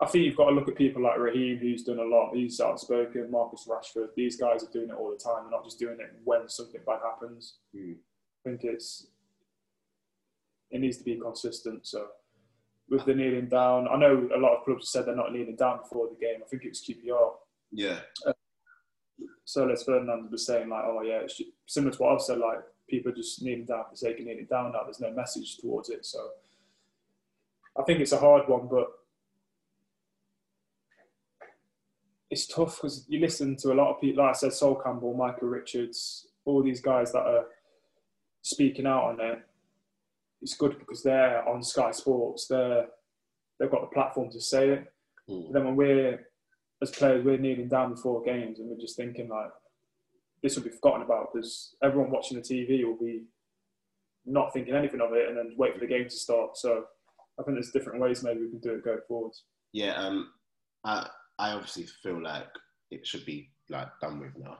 I 0.00 0.06
think 0.06 0.24
you've 0.24 0.36
got 0.36 0.50
to 0.50 0.54
look 0.54 0.68
at 0.68 0.76
people 0.76 1.02
like 1.02 1.18
Raheem, 1.18 1.58
who's 1.58 1.82
done 1.82 1.98
a 1.98 2.04
lot. 2.04 2.32
He's 2.32 2.60
outspoken. 2.60 3.30
Marcus 3.30 3.68
Rashford. 3.68 4.14
These 4.16 4.36
guys 4.36 4.62
are 4.62 4.70
doing 4.70 4.90
it 4.90 4.94
all 4.94 5.10
the 5.10 5.16
time. 5.16 5.44
They're 5.44 5.58
not 5.58 5.64
just 5.64 5.78
doing 5.78 5.98
it 5.98 6.14
when 6.22 6.48
something 6.48 6.80
bad 6.86 7.00
happens. 7.02 7.56
Mm. 7.74 7.94
I 7.94 8.48
think 8.48 8.60
it's 8.62 9.08
it 10.70 10.80
needs 10.80 10.98
to 10.98 11.04
be 11.04 11.16
consistent. 11.16 11.86
So 11.86 12.06
with 12.88 13.04
the 13.06 13.14
kneeling 13.14 13.48
down, 13.48 13.88
I 13.88 13.96
know 13.96 14.28
a 14.34 14.38
lot 14.38 14.56
of 14.56 14.64
clubs 14.64 14.82
have 14.82 14.88
said 14.88 15.06
they're 15.06 15.16
not 15.16 15.32
kneeling 15.32 15.56
down 15.56 15.78
before 15.78 16.08
the 16.08 16.24
game. 16.24 16.40
I 16.44 16.48
think 16.48 16.64
it 16.64 16.68
was 16.68 16.82
QPR. 16.82 17.32
Yeah. 17.72 17.98
so 19.44 19.64
Les 19.64 19.82
Ferdinand 19.82 20.30
was 20.30 20.46
saying 20.46 20.68
like, 20.68 20.84
oh 20.84 21.02
yeah, 21.02 21.20
it's 21.20 21.40
similar 21.66 21.92
to 21.92 22.02
what 22.02 22.12
I've 22.12 22.22
said. 22.22 22.38
Like 22.38 22.60
people 22.88 23.10
are 23.12 23.16
just 23.16 23.42
kneeling 23.42 23.66
down 23.66 23.84
for 23.84 23.90
the 23.92 23.96
sake 23.96 24.20
of 24.20 24.26
kneeling 24.26 24.46
down. 24.48 24.72
Now 24.72 24.84
there's 24.84 25.00
no 25.00 25.10
message 25.10 25.58
towards 25.58 25.90
it. 25.90 26.06
So 26.06 26.18
I 27.78 27.82
think 27.82 28.00
it's 28.00 28.12
a 28.12 28.18
hard 28.18 28.48
one, 28.48 28.68
but 28.68 28.86
it's 32.30 32.46
tough 32.46 32.76
because 32.76 33.06
you 33.08 33.20
listen 33.20 33.56
to 33.56 33.72
a 33.72 33.74
lot 33.74 33.90
of 33.90 34.00
people. 34.00 34.24
Like 34.24 34.34
I 34.34 34.38
said, 34.38 34.52
Sol 34.52 34.74
Campbell, 34.74 35.14
Michael 35.14 35.48
Richards, 35.48 36.28
all 36.44 36.62
these 36.62 36.80
guys 36.80 37.12
that 37.12 37.26
are 37.26 37.46
speaking 38.42 38.86
out 38.86 39.04
on 39.04 39.20
it. 39.20 39.40
It's 40.40 40.56
good 40.56 40.78
because 40.78 41.02
they're 41.02 41.46
on 41.48 41.62
Sky 41.62 41.90
Sports. 41.90 42.46
They're 42.46 42.86
they've 43.58 43.70
got 43.70 43.80
the 43.80 43.94
platform 43.94 44.30
to 44.30 44.40
say 44.40 44.70
it. 44.70 44.92
Mm. 45.28 45.46
But 45.46 45.52
then 45.52 45.64
when 45.64 45.76
we're 45.76 46.26
as 46.80 46.90
players, 46.90 47.24
we're 47.24 47.38
kneeling 47.38 47.68
down 47.68 47.94
before 47.94 48.22
games, 48.22 48.60
and 48.60 48.68
we're 48.68 48.78
just 48.78 48.96
thinking 48.96 49.28
like 49.28 49.50
this 50.42 50.54
will 50.54 50.62
be 50.62 50.70
forgotten 50.70 51.02
about 51.02 51.32
because 51.32 51.74
everyone 51.82 52.10
watching 52.10 52.36
the 52.36 52.42
TV 52.42 52.84
will 52.84 52.96
be 52.96 53.24
not 54.24 54.52
thinking 54.52 54.74
anything 54.74 55.00
of 55.00 55.12
it, 55.14 55.28
and 55.28 55.36
then 55.36 55.54
wait 55.56 55.74
for 55.74 55.80
the 55.80 55.86
game 55.86 56.04
to 56.04 56.10
start. 56.10 56.56
So 56.56 56.84
I 57.40 57.42
think 57.42 57.56
there's 57.56 57.72
different 57.72 58.00
ways 58.00 58.22
maybe 58.22 58.42
we 58.42 58.50
can 58.50 58.60
do 58.60 58.74
it 58.74 58.84
going 58.84 58.98
forwards. 59.08 59.44
Yeah, 59.72 59.94
um, 59.94 60.30
I 60.84 61.08
I 61.38 61.52
obviously 61.52 61.84
feel 62.02 62.22
like 62.22 62.48
it 62.90 63.06
should 63.06 63.24
be 63.24 63.50
like 63.70 63.88
done 64.00 64.20
with 64.20 64.36
now, 64.36 64.58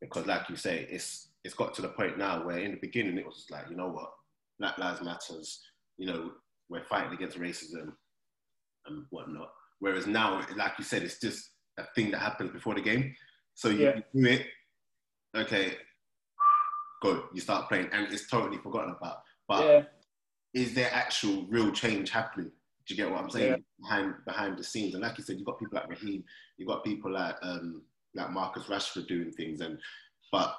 because 0.00 0.26
like 0.26 0.48
you 0.48 0.56
say, 0.56 0.86
it's 0.90 1.28
it's 1.44 1.54
got 1.54 1.72
to 1.74 1.82
the 1.82 1.88
point 1.88 2.18
now 2.18 2.44
where 2.44 2.58
in 2.58 2.72
the 2.72 2.78
beginning 2.80 3.16
it 3.18 3.26
was 3.26 3.46
like 3.50 3.70
you 3.70 3.76
know 3.76 3.88
what, 3.88 4.12
Black 4.58 4.76
Lives 4.78 5.02
Matters, 5.02 5.62
you 5.98 6.06
know 6.06 6.32
we're 6.68 6.84
fighting 6.84 7.12
against 7.12 7.38
racism 7.38 7.92
and 8.86 9.04
whatnot. 9.10 9.50
Whereas 9.80 10.06
now, 10.06 10.46
like 10.56 10.72
you 10.78 10.84
said, 10.84 11.02
it's 11.02 11.18
just 11.18 11.50
a 11.78 11.84
thing 11.94 12.10
that 12.12 12.18
happens 12.18 12.50
before 12.52 12.74
the 12.74 12.80
game. 12.80 13.14
So 13.54 13.68
you, 13.70 13.86
Yeah. 13.86 14.00
do 14.14 14.24
it, 14.26 14.46
okay, 15.34 15.76
go, 17.02 17.28
you 17.34 17.40
start 17.40 17.68
playing, 17.68 17.88
and 17.92 18.12
it's 18.12 18.28
totally 18.28 18.58
forgotten 18.58 18.94
about. 18.96 19.22
But 19.48 19.64
yeah, 19.64 19.82
is 20.62 20.74
there 20.74 20.90
actual 20.92 21.46
real 21.48 21.72
change 21.72 22.10
happening? 22.10 22.52
Do 22.90 22.96
you 22.96 23.04
get 23.04 23.12
what 23.12 23.22
I'm 23.22 23.30
saying? 23.30 23.62
Behind 23.80 24.14
behind 24.26 24.58
the 24.58 24.64
scenes, 24.64 24.94
and 24.94 25.02
like 25.04 25.16
you 25.16 25.22
said, 25.22 25.36
you've 25.36 25.46
got 25.46 25.60
people 25.60 25.78
like 25.78 25.88
Raheem, 25.88 26.24
you've 26.56 26.66
got 26.66 26.82
people 26.82 27.12
like 27.12 27.36
um, 27.40 27.82
like 28.16 28.32
Marcus 28.32 28.64
Rashford 28.64 29.06
doing 29.06 29.30
things, 29.30 29.60
and 29.60 29.78
but 30.32 30.56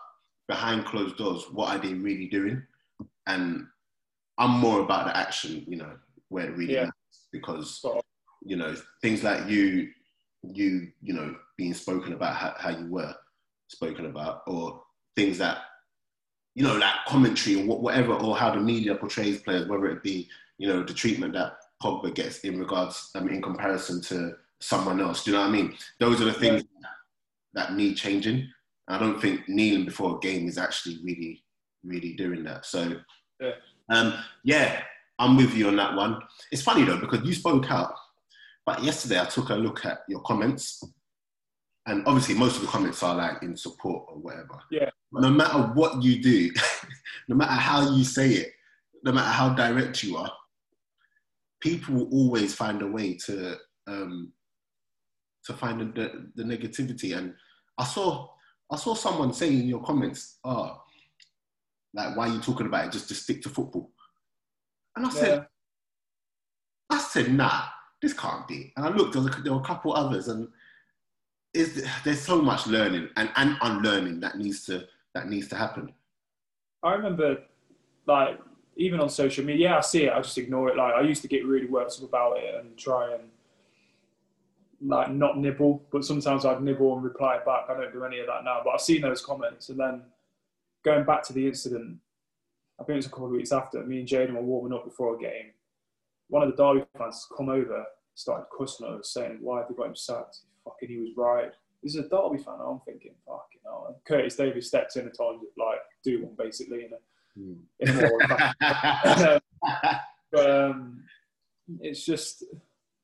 behind 0.47 0.86
closed 0.86 1.17
doors, 1.17 1.43
what 1.51 1.75
are 1.75 1.77
they 1.77 1.93
really 1.93 2.27
doing? 2.27 2.63
And 3.27 3.67
I'm 4.38 4.51
more 4.51 4.79
about 4.79 5.07
the 5.07 5.17
action, 5.17 5.65
you 5.67 5.75
know, 5.75 5.97
where 6.29 6.45
it 6.45 6.55
really 6.55 6.75
Yeah. 6.75 6.84
matters, 6.84 7.27
because 7.34 7.86
you 8.45 8.55
know 8.55 8.77
things 9.01 9.23
like 9.23 9.49
you, 9.49 9.89
you, 10.41 10.88
you 11.01 11.13
know, 11.13 11.36
being 11.57 11.73
spoken 11.73 12.13
about 12.13 12.36
how, 12.36 12.55
how 12.57 12.69
you 12.69 12.86
were. 12.89 13.13
spoken 13.67 14.05
about, 14.05 14.43
or 14.47 14.84
things 15.17 15.38
that 15.38 15.63
you 16.55 16.63
know, 16.63 16.77
like 16.77 16.93
commentary 17.07 17.57
or 17.67 17.77
whatever, 17.77 18.13
or 18.13 18.38
how 18.38 18.55
the 18.55 18.61
media 18.61 18.95
portrays 18.95 19.41
players, 19.41 19.67
whether 19.67 19.88
it 19.88 20.01
be 20.01 20.29
you 20.57 20.67
know 20.69 20.82
the 20.84 20.93
treatment 20.93 21.34
that 21.34 21.53
Pogba 21.82 22.13
gets 22.13 22.39
in 22.39 22.59
regards, 22.59 23.11
um, 23.15 23.29
in 23.29 23.41
comparison 23.41 24.01
to 24.03 24.36
someone 24.59 25.01
else. 25.01 25.23
Do 25.23 25.32
you 25.32 25.38
know 25.38 25.43
what 25.43 25.49
I 25.49 25.53
mean? 25.53 25.75
Those 25.99 26.21
are 26.21 26.25
the 26.25 26.34
things 26.34 26.63
yeah. 26.82 26.89
that 27.53 27.73
need 27.73 27.95
changing. 27.95 28.47
I 28.88 28.97
don't 28.97 29.21
think 29.21 29.47
kneeling 29.47 29.86
before 29.86 30.17
a 30.17 30.19
game 30.19 30.47
is 30.47 30.57
actually 30.57 30.99
really, 31.03 31.43
really 31.84 32.13
doing 32.13 32.43
that. 32.43 32.65
So, 32.65 32.97
yeah. 33.39 33.51
Um, 33.89 34.13
yeah, 34.43 34.84
I'm 35.19 35.38
with 35.38 35.53
you 35.53 35.67
on 35.67 35.75
that 35.75 35.95
one. 35.95 36.19
It's 36.51 36.61
funny 36.61 36.84
though 36.84 36.99
because 36.99 37.25
you 37.25 37.34
spoke 37.34 37.69
out, 37.69 37.93
but 38.65 38.84
yesterday 38.84 39.19
I 39.19 39.25
took 39.25 39.49
a 39.49 39.55
look 39.55 39.86
at 39.86 39.99
your 40.07 40.21
comments, 40.21 40.84
and 41.88 42.03
obviously 42.05 42.36
most 42.36 42.55
of 42.55 42.61
the 42.61 42.67
comments 42.67 43.03
are 43.03 43.15
like 43.15 43.43
in 43.43 43.55
support 43.55 44.05
or 44.07 44.17
whatever. 44.17 44.59
Yeah. 44.69 44.89
no 45.11 45.29
matter 45.29 45.59
what 45.73 46.01
you 46.01 46.21
do, 46.21 46.51
no 47.27 47.36
matter 47.36 47.51
how 47.51 47.95
you 47.95 48.03
say 48.03 48.29
it, 48.29 48.53
no 49.03 49.11
matter 49.11 49.29
how 49.29 49.49
direct 49.49 50.03
you 50.03 50.17
are, 50.17 50.32
people 51.62 51.95
will 51.95 52.09
always 52.12 52.53
find 52.53 52.82
a 52.82 52.88
way 52.88 53.16
to 53.26 53.55
um, 53.88 54.34
to 55.45 55.53
find 55.53 55.93
the, 55.95 56.30
the 56.36 56.43
negativity. 56.43 57.18
And 57.18 57.34
I 57.78 57.86
saw 57.86 58.30
I 58.72 58.76
saw 58.76 58.93
someone 58.93 59.34
saying 59.34 59.59
in 59.59 59.68
your 59.68 59.84
comments, 59.84 60.39
"Oh, 60.43 60.82
like 61.93 62.18
why 62.18 62.28
are 62.28 62.34
you 62.34 62.41
talking 62.41 62.68
about 62.68 62.86
it? 62.86 62.91
Just 62.91 63.07
to 63.09 63.16
stick 63.16 63.41
to 63.43 63.49
football." 63.49 63.91
And 64.95 65.05
I 65.05 65.09
said, 65.09 65.39
yeah. 65.39 65.43
I 66.89 66.99
said, 66.99 67.34
nah, 67.34 67.64
this 68.01 68.14
can't 68.14 68.47
be. 68.47 68.74
And 68.76 68.86
I 68.86 68.89
looked, 68.89 69.14
there, 69.14 69.22
was 69.22 69.34
a, 69.34 69.41
there 69.41 69.53
were 69.53 69.62
a 69.62 69.64
couple 69.64 69.93
others, 69.95 70.28
and 70.28 70.47
is 71.53 71.86
there's 72.03 72.22
so 72.22 72.41
much 72.41 72.68
learning 72.68 73.09
and, 73.18 73.30
and 73.36 73.57
unlearning 73.62 74.22
that 74.22 74.38
needs 74.38 74.66
to 74.66 74.86
that 75.14 75.28
needs 75.30 75.49
to 75.49 75.55
happen. 75.55 75.93
I 76.84 76.93
remember, 76.93 77.38
like, 78.07 78.39
even 78.82 78.99
on 78.99 79.09
social 79.09 79.45
media, 79.45 79.69
yeah, 79.69 79.77
I 79.77 79.82
see 79.82 80.05
it, 80.05 80.13
I 80.13 80.21
just 80.21 80.38
ignore 80.38 80.69
it. 80.69 80.77
Like, 80.77 80.95
I 80.95 81.01
used 81.01 81.21
to 81.21 81.27
get 81.27 81.45
really 81.45 81.67
worked 81.67 81.93
up 81.97 82.03
about 82.03 82.38
it 82.38 82.55
and 82.55 82.75
try 82.77 83.13
and 83.13 83.23
like 84.84 85.11
not 85.11 85.38
nibble, 85.38 85.84
but 85.91 86.03
sometimes 86.03 86.45
I'd 86.45 86.63
nibble 86.63 86.95
and 86.95 87.03
reply 87.03 87.38
back. 87.45 87.65
I 87.69 87.75
don't 87.75 87.93
do 87.93 88.03
any 88.03 88.19
of 88.19 88.27
that 88.27 88.43
now, 88.43 88.61
but 88.63 88.71
I've 88.71 88.82
seen 88.82 89.01
those 89.01 89.23
comments. 89.23 89.69
And 89.69 89.79
then 89.79 90.01
going 90.84 91.05
back 91.05 91.23
to 91.23 91.34
the 91.34 91.47
incident, 91.47 91.97
I 92.79 92.84
think 92.84 92.95
it 92.95 92.97
was 92.97 93.05
a 93.05 93.09
couple 93.09 93.27
of 93.27 93.32
weeks 93.32 93.51
after, 93.51 93.84
me 93.84 93.99
and 93.99 94.07
Jayden 94.07 94.34
were 94.34 94.41
warming 94.41 94.73
up 94.73 94.86
before 94.86 95.15
a 95.15 95.19
game. 95.19 95.51
One 96.29 96.41
of 96.41 96.49
the 96.49 96.63
Derby 96.63 96.86
fans 96.97 97.27
come 97.38 97.49
over, 97.49 97.86
started 98.15 98.47
cussing 98.57 98.88
us, 98.88 99.13
saying, 99.13 99.38
Why 99.41 99.59
have 99.59 99.67
they 99.67 99.75
got 99.75 99.88
him 99.88 99.95
sacked? 99.95 100.39
Fucking, 100.65 100.89
he 100.89 100.97
was 100.97 101.11
right. 101.15 101.51
This 101.84 101.95
is 101.95 102.05
a 102.05 102.09
Derby 102.09 102.41
fan. 102.43 102.55
I'm 102.59 102.79
thinking, 102.86 103.13
fucking 103.27 103.61
hell. 103.63 103.86
And 103.88 103.97
Curtis 104.05 104.36
Davies 104.36 104.67
steps 104.67 104.95
in 104.95 105.05
and 105.05 105.13
told 105.15 105.36
him, 105.36 105.47
like, 105.57 105.79
do 106.03 106.23
one 106.23 106.36
basically 106.38 106.86
in 106.86 106.93
a, 106.93 106.97
mm. 107.38 107.57
but 110.32 110.49
um, 110.49 111.03
it's 111.79 112.05
just, 112.05 112.43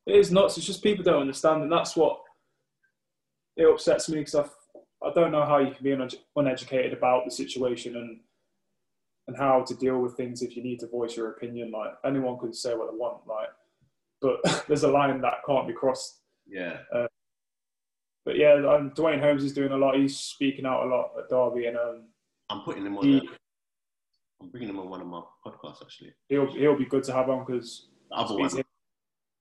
it 0.05 0.15
is 0.15 0.32
nuts. 0.32 0.57
It's 0.57 0.65
just 0.65 0.84
people 0.84 1.03
don't 1.03 1.21
understand. 1.21 1.63
And 1.63 1.71
that's 1.71 1.95
what 1.95 2.19
it 3.55 3.67
upsets 3.67 4.09
me 4.09 4.19
because 4.19 4.36
I, 4.36 4.45
I 5.05 5.13
don't 5.13 5.32
know 5.32 5.45
how 5.45 5.59
you 5.59 5.73
can 5.73 5.84
be 5.84 5.95
uneducated 6.36 6.93
about 6.93 7.25
the 7.25 7.32
situation 7.32 7.95
and 7.95 8.19
and 9.28 9.36
how 9.36 9.61
to 9.61 9.75
deal 9.75 9.99
with 9.99 10.15
things 10.15 10.41
if 10.41 10.55
you 10.55 10.63
need 10.63 10.80
to 10.80 10.88
voice 10.88 11.17
your 11.17 11.32
opinion. 11.32 11.71
Like 11.71 11.91
anyone 12.05 12.39
can 12.39 12.53
say 12.53 12.73
what 12.75 12.89
they 12.89 12.97
want, 12.97 13.28
like, 13.28 13.49
but 14.21 14.65
there's 14.67 14.84
a 14.84 14.88
line 14.88 15.21
that 15.21 15.45
can't 15.45 15.67
be 15.67 15.73
crossed. 15.73 16.21
Yeah. 16.47 16.78
Uh, 16.93 17.07
but 18.25 18.38
yeah, 18.38 18.53
um, 18.67 18.91
Duane 18.95 19.19
Holmes 19.19 19.43
is 19.43 19.53
doing 19.53 19.71
a 19.71 19.78
lot. 19.78 19.95
He's 19.95 20.17
speaking 20.17 20.65
out 20.65 20.86
a 20.86 20.89
lot 20.89 21.11
at 21.17 21.30
Derby, 21.30 21.67
and 21.67 21.78
um, 21.78 22.03
I'm 22.49 22.61
putting 22.61 22.86
him 22.86 22.97
on. 22.97 23.03
He, 23.03 23.30
I'm 24.41 24.49
bringing 24.49 24.69
him 24.69 24.79
on 24.79 24.89
one 24.89 25.01
of 25.01 25.07
my 25.07 25.21
podcasts 25.45 25.81
actually. 25.81 26.13
He'll 26.29 26.51
he'll 26.53 26.77
be 26.77 26.85
good 26.85 27.03
to 27.05 27.13
have 27.13 27.29
on 27.29 27.45
because 27.45 27.88
the 28.09 28.15
other 28.15 28.35
one. 28.35 28.49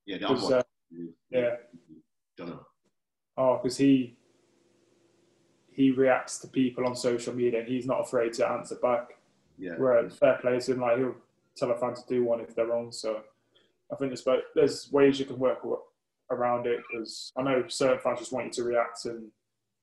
Yeah, 0.07 0.19
the 0.19 0.29
other 0.29 0.43
one. 0.43 0.53
Uh, 0.55 0.63
yeah. 1.31 1.51
Don't 2.37 2.49
know. 2.49 2.67
Oh, 3.37 3.61
because 3.63 3.77
he 3.77 4.17
he 5.71 5.91
reacts 5.91 6.39
to 6.39 6.49
people 6.49 6.87
on 6.87 6.97
social 6.97 7.35
media 7.35 7.61
and 7.61 7.69
he's 7.69 7.87
not 7.87 8.01
afraid 8.01 8.33
to 8.35 8.49
answer 8.49 8.77
back. 8.77 9.19
Yeah. 9.59 9.75
Whereas 9.77 10.17
fair 10.17 10.39
play 10.41 10.59
to 10.59 10.73
him, 10.73 10.81
like 10.81 10.99
he'll 10.99 11.15
tell 11.57 11.71
a 11.71 11.77
fan 11.77 11.95
to 11.95 12.03
do 12.09 12.25
one 12.25 12.41
if 12.41 12.55
they're 12.55 12.67
wrong. 12.67 12.93
So 12.93 13.23
I 13.93 13.97
think 13.97 14.11
there's 14.11 14.43
there's 14.55 14.91
ways 14.91 15.19
you 15.19 15.27
can 15.27 15.39
work 15.39 15.59
around 16.31 16.67
it 16.67 16.81
because 16.91 17.33
I 17.37 17.43
know 17.43 17.65
certain 17.69 18.01
fans 18.01 18.21
just 18.21 18.33
want 18.33 18.47
you 18.47 18.53
to 18.53 18.65
react 18.65 19.05
and 19.05 19.29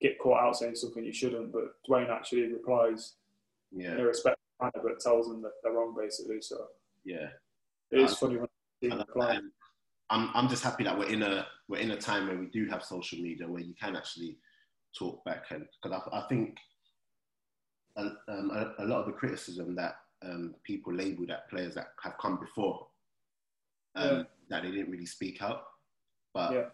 get 0.01 0.19
caught 0.19 0.41
out 0.41 0.57
saying 0.57 0.75
something 0.75 1.03
you 1.03 1.13
shouldn't, 1.13 1.51
but 1.51 1.75
Duane 1.85 2.09
actually 2.09 2.51
replies 2.51 3.13
yeah. 3.71 3.93
in 3.93 3.99
a 3.99 4.05
respectful 4.05 4.42
manner, 4.63 4.83
but 4.83 4.99
tells 4.99 5.27
them 5.27 5.41
that 5.41 5.51
they're 5.63 5.73
wrong 5.73 5.95
basically. 5.99 6.41
So 6.41 6.57
yeah, 7.05 7.27
it 7.91 7.99
is 7.99 8.17
funny 8.17 8.37
when 8.37 8.47
I'm 10.09 10.29
I'm 10.33 10.49
just 10.49 10.63
happy 10.63 10.83
that 10.83 10.97
we're 10.97 11.09
in 11.09 11.23
a 11.23 11.45
we're 11.67 11.79
in 11.79 11.91
a 11.91 11.97
time 11.97 12.27
where 12.27 12.37
we 12.37 12.47
do 12.47 12.67
have 12.69 12.83
social 12.83 13.19
media 13.19 13.47
where 13.47 13.61
you 13.61 13.73
can 13.79 13.95
actually 13.95 14.37
talk 14.97 15.23
back 15.25 15.45
and 15.51 15.65
because 15.81 16.01
I, 16.11 16.17
I 16.19 16.27
think 16.27 16.57
a, 17.97 18.01
um, 18.27 18.51
a, 18.51 18.83
a, 18.83 18.85
lot 18.85 19.01
of 19.01 19.05
the 19.07 19.11
criticism 19.13 19.75
that 19.75 19.95
um, 20.23 20.55
people 20.63 20.93
label 20.93 21.31
at 21.31 21.49
players 21.49 21.75
that 21.75 21.89
have 22.01 22.17
come 22.19 22.39
before 22.39 22.87
um, 23.95 24.09
yeah. 24.09 24.23
that 24.49 24.63
they 24.63 24.71
didn't 24.71 24.91
really 24.91 25.05
speak 25.05 25.41
out. 25.41 25.63
But 26.33 26.53
yeah. 26.53 26.65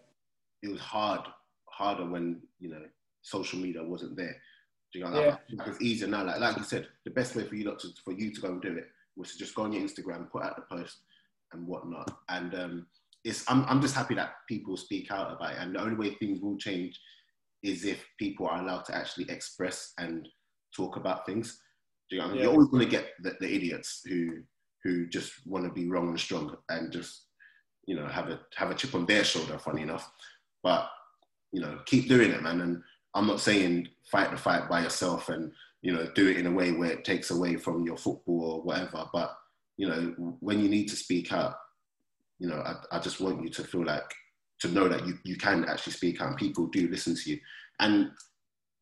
it 0.62 0.70
was 0.70 0.80
hard, 0.80 1.20
harder 1.66 2.06
when 2.06 2.40
you 2.58 2.70
know 2.70 2.82
social 3.22 3.58
media 3.58 3.82
wasn't 3.82 4.16
there. 4.16 4.36
You 4.92 5.04
know, 5.04 5.20
yeah. 5.20 5.36
like, 5.56 5.68
it's 5.68 5.80
easier 5.80 6.08
now. 6.08 6.24
Like, 6.24 6.40
like 6.40 6.56
you 6.56 6.64
said, 6.64 6.88
the 7.04 7.12
best 7.12 7.36
way 7.36 7.44
for 7.44 7.54
you 7.54 7.64
not 7.64 7.78
to 7.80 7.88
for 8.04 8.12
you 8.12 8.32
to 8.34 8.40
go 8.40 8.48
and 8.48 8.62
do 8.62 8.76
it 8.76 8.88
was 9.16 9.32
to 9.32 9.38
just 9.38 9.54
go 9.54 9.62
on 9.62 9.72
your 9.72 9.82
Instagram, 9.82 10.30
put 10.30 10.42
out 10.42 10.56
the 10.56 10.76
post, 10.76 10.98
and 11.52 11.66
whatnot. 11.66 12.10
And 12.28 12.54
um, 12.54 12.86
it's 13.24 13.44
I'm 13.48 13.64
I'm 13.66 13.80
just 13.80 13.94
happy 13.94 14.14
that 14.14 14.32
people 14.48 14.76
speak 14.76 15.10
out 15.10 15.32
about 15.32 15.52
it. 15.52 15.58
And 15.60 15.74
the 15.74 15.80
only 15.80 15.96
way 15.96 16.14
things 16.14 16.40
will 16.40 16.56
change 16.56 16.98
is 17.62 17.84
if 17.84 18.04
people 18.18 18.46
are 18.46 18.62
allowed 18.62 18.84
to 18.86 18.96
actually 18.96 19.30
express 19.30 19.92
and 19.98 20.28
talk 20.74 20.96
about 20.96 21.26
things. 21.26 21.60
You 22.10 22.18
know 22.18 22.24
I 22.24 22.28
mean? 22.28 22.36
yeah. 22.36 22.42
You're 22.44 22.52
always 22.52 22.68
going 22.68 22.84
to 22.84 22.90
get 22.90 23.10
the, 23.22 23.36
the, 23.40 23.54
idiots 23.54 24.02
who 24.08 24.42
who 24.82 25.06
just 25.06 25.32
want 25.46 25.64
to 25.64 25.70
be 25.70 25.88
wrong 25.88 26.08
and 26.08 26.18
strong 26.18 26.56
and 26.70 26.90
just 26.90 27.26
you 27.86 27.94
know 27.94 28.06
have 28.06 28.28
a 28.28 28.40
have 28.56 28.70
a 28.70 28.74
chip 28.74 28.94
on 28.94 29.06
their 29.06 29.24
shoulder. 29.24 29.58
Funny 29.58 29.82
enough, 29.82 30.10
but 30.62 30.88
you 31.52 31.60
know 31.60 31.78
keep 31.86 32.08
doing 32.08 32.30
it, 32.30 32.42
man. 32.42 32.60
And 32.62 32.82
I'm 33.14 33.26
not 33.26 33.40
saying 33.40 33.88
fight 34.10 34.30
the 34.30 34.36
fight 34.36 34.68
by 34.68 34.82
yourself 34.82 35.28
and 35.28 35.52
you 35.82 35.92
know 35.92 36.06
do 36.14 36.28
it 36.28 36.36
in 36.36 36.46
a 36.46 36.50
way 36.50 36.72
where 36.72 36.90
it 36.90 37.04
takes 37.04 37.30
away 37.30 37.56
from 37.56 37.84
your 37.84 37.96
football 37.96 38.42
or 38.42 38.62
whatever. 38.62 39.08
But 39.12 39.36
you 39.76 39.88
know 39.88 40.36
when 40.40 40.60
you 40.60 40.68
need 40.68 40.88
to 40.88 40.96
speak 40.96 41.32
out, 41.32 41.54
you 42.38 42.48
know 42.48 42.56
I, 42.60 42.96
I 42.96 42.98
just 43.00 43.20
want 43.20 43.42
you 43.42 43.50
to 43.50 43.64
feel 43.64 43.84
like 43.84 44.12
to 44.60 44.68
know 44.68 44.88
that 44.88 45.06
you, 45.06 45.18
you 45.24 45.36
can 45.36 45.64
actually 45.64 45.94
speak 45.94 46.20
out 46.20 46.28
and 46.28 46.36
people 46.36 46.66
do 46.66 46.88
listen 46.88 47.16
to 47.16 47.30
you. 47.30 47.38
And 47.80 48.10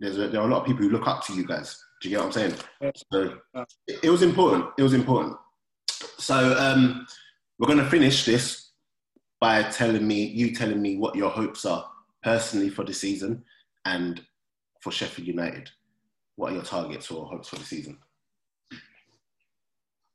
there's 0.01 0.19
a, 0.19 0.29
there 0.29 0.41
are 0.41 0.49
a 0.49 0.51
lot 0.51 0.61
of 0.61 0.67
people 0.67 0.83
who 0.83 0.91
look 0.91 1.07
up 1.07 1.25
to 1.27 1.35
you 1.35 1.47
guys. 1.47 1.81
Do 2.01 2.09
you 2.09 2.17
get 2.17 2.25
what 2.25 2.27
I'm 2.27 2.33
saying? 2.33 2.95
So 3.13 3.39
it, 3.87 3.99
it, 4.05 4.11
was 4.11 4.23
important. 4.23 4.67
It 4.77 4.83
was 4.83 4.95
important. 4.95 5.37
So 6.19 6.57
um, 6.59 7.07
we're 7.59 7.67
going 7.67 7.79
to 7.79 7.91
finish 7.91 8.25
this 8.25 8.71
by 9.41 9.63
telling 9.65 10.07
me, 10.07 10.25
you 10.25 10.55
telling 10.55 10.83
me 10.83 10.97
what 10.97 11.15
your 11.15 11.31
hopes 11.31 11.65
are 11.65 11.89
personally 12.23 12.71
for 12.71 12.85
the 12.85 12.93
season 12.93 13.45
and 13.85 14.21
for 14.81 14.93
Sheffield 14.93 15.27
United. 15.27 15.71
What 16.37 16.53
are 16.53 16.57
your 16.57 16.65
targets 16.65 17.11
or 17.11 17.27
hopes 17.27 17.49
for 17.49 17.57
the 17.57 17.65
season? 17.65 17.99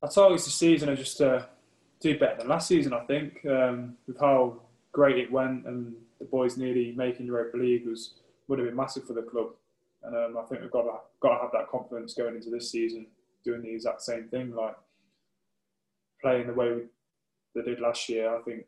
Our 0.02 0.10
targets 0.10 0.46
this 0.46 0.56
season 0.56 0.90
are 0.90 0.96
just 0.96 1.18
to 1.18 1.48
do 2.00 2.18
better 2.18 2.38
than 2.38 2.48
last 2.48 2.68
season, 2.68 2.94
I 2.94 3.02
think. 3.06 3.46
Um, 3.46 3.96
with 4.08 4.20
how 4.20 4.62
great 4.92 5.18
it 5.18 5.32
went 5.32 5.66
and 5.66 5.94
the 6.20 6.26
boys 6.26 6.58
nearly 6.58 6.94
making 6.96 7.26
the 7.26 7.32
Europa 7.32 7.58
League 7.58 7.88
was 7.88 8.16
would 8.48 8.60
have 8.60 8.68
been 8.68 8.76
massive 8.76 9.06
for 9.06 9.14
the 9.14 9.22
club. 9.22 9.48
And 10.04 10.16
um, 10.16 10.38
I 10.38 10.46
think 10.48 10.62
we've 10.62 10.72
got 10.72 10.84
to, 10.84 10.98
got 11.22 11.36
to 11.36 11.42
have 11.42 11.52
that 11.54 11.70
confidence 11.70 12.14
going 12.14 12.36
into 12.36 12.50
this 12.50 12.70
season, 12.70 13.08
doing 13.44 13.62
the 13.62 13.70
exact 13.70 14.02
same 14.02 14.28
thing, 14.28 14.54
like 14.54 14.76
playing 16.22 16.48
the 16.48 16.54
way 16.54 16.82
they 17.56 17.62
did 17.62 17.80
last 17.80 18.10
year. 18.10 18.36
I 18.36 18.42
think 18.42 18.66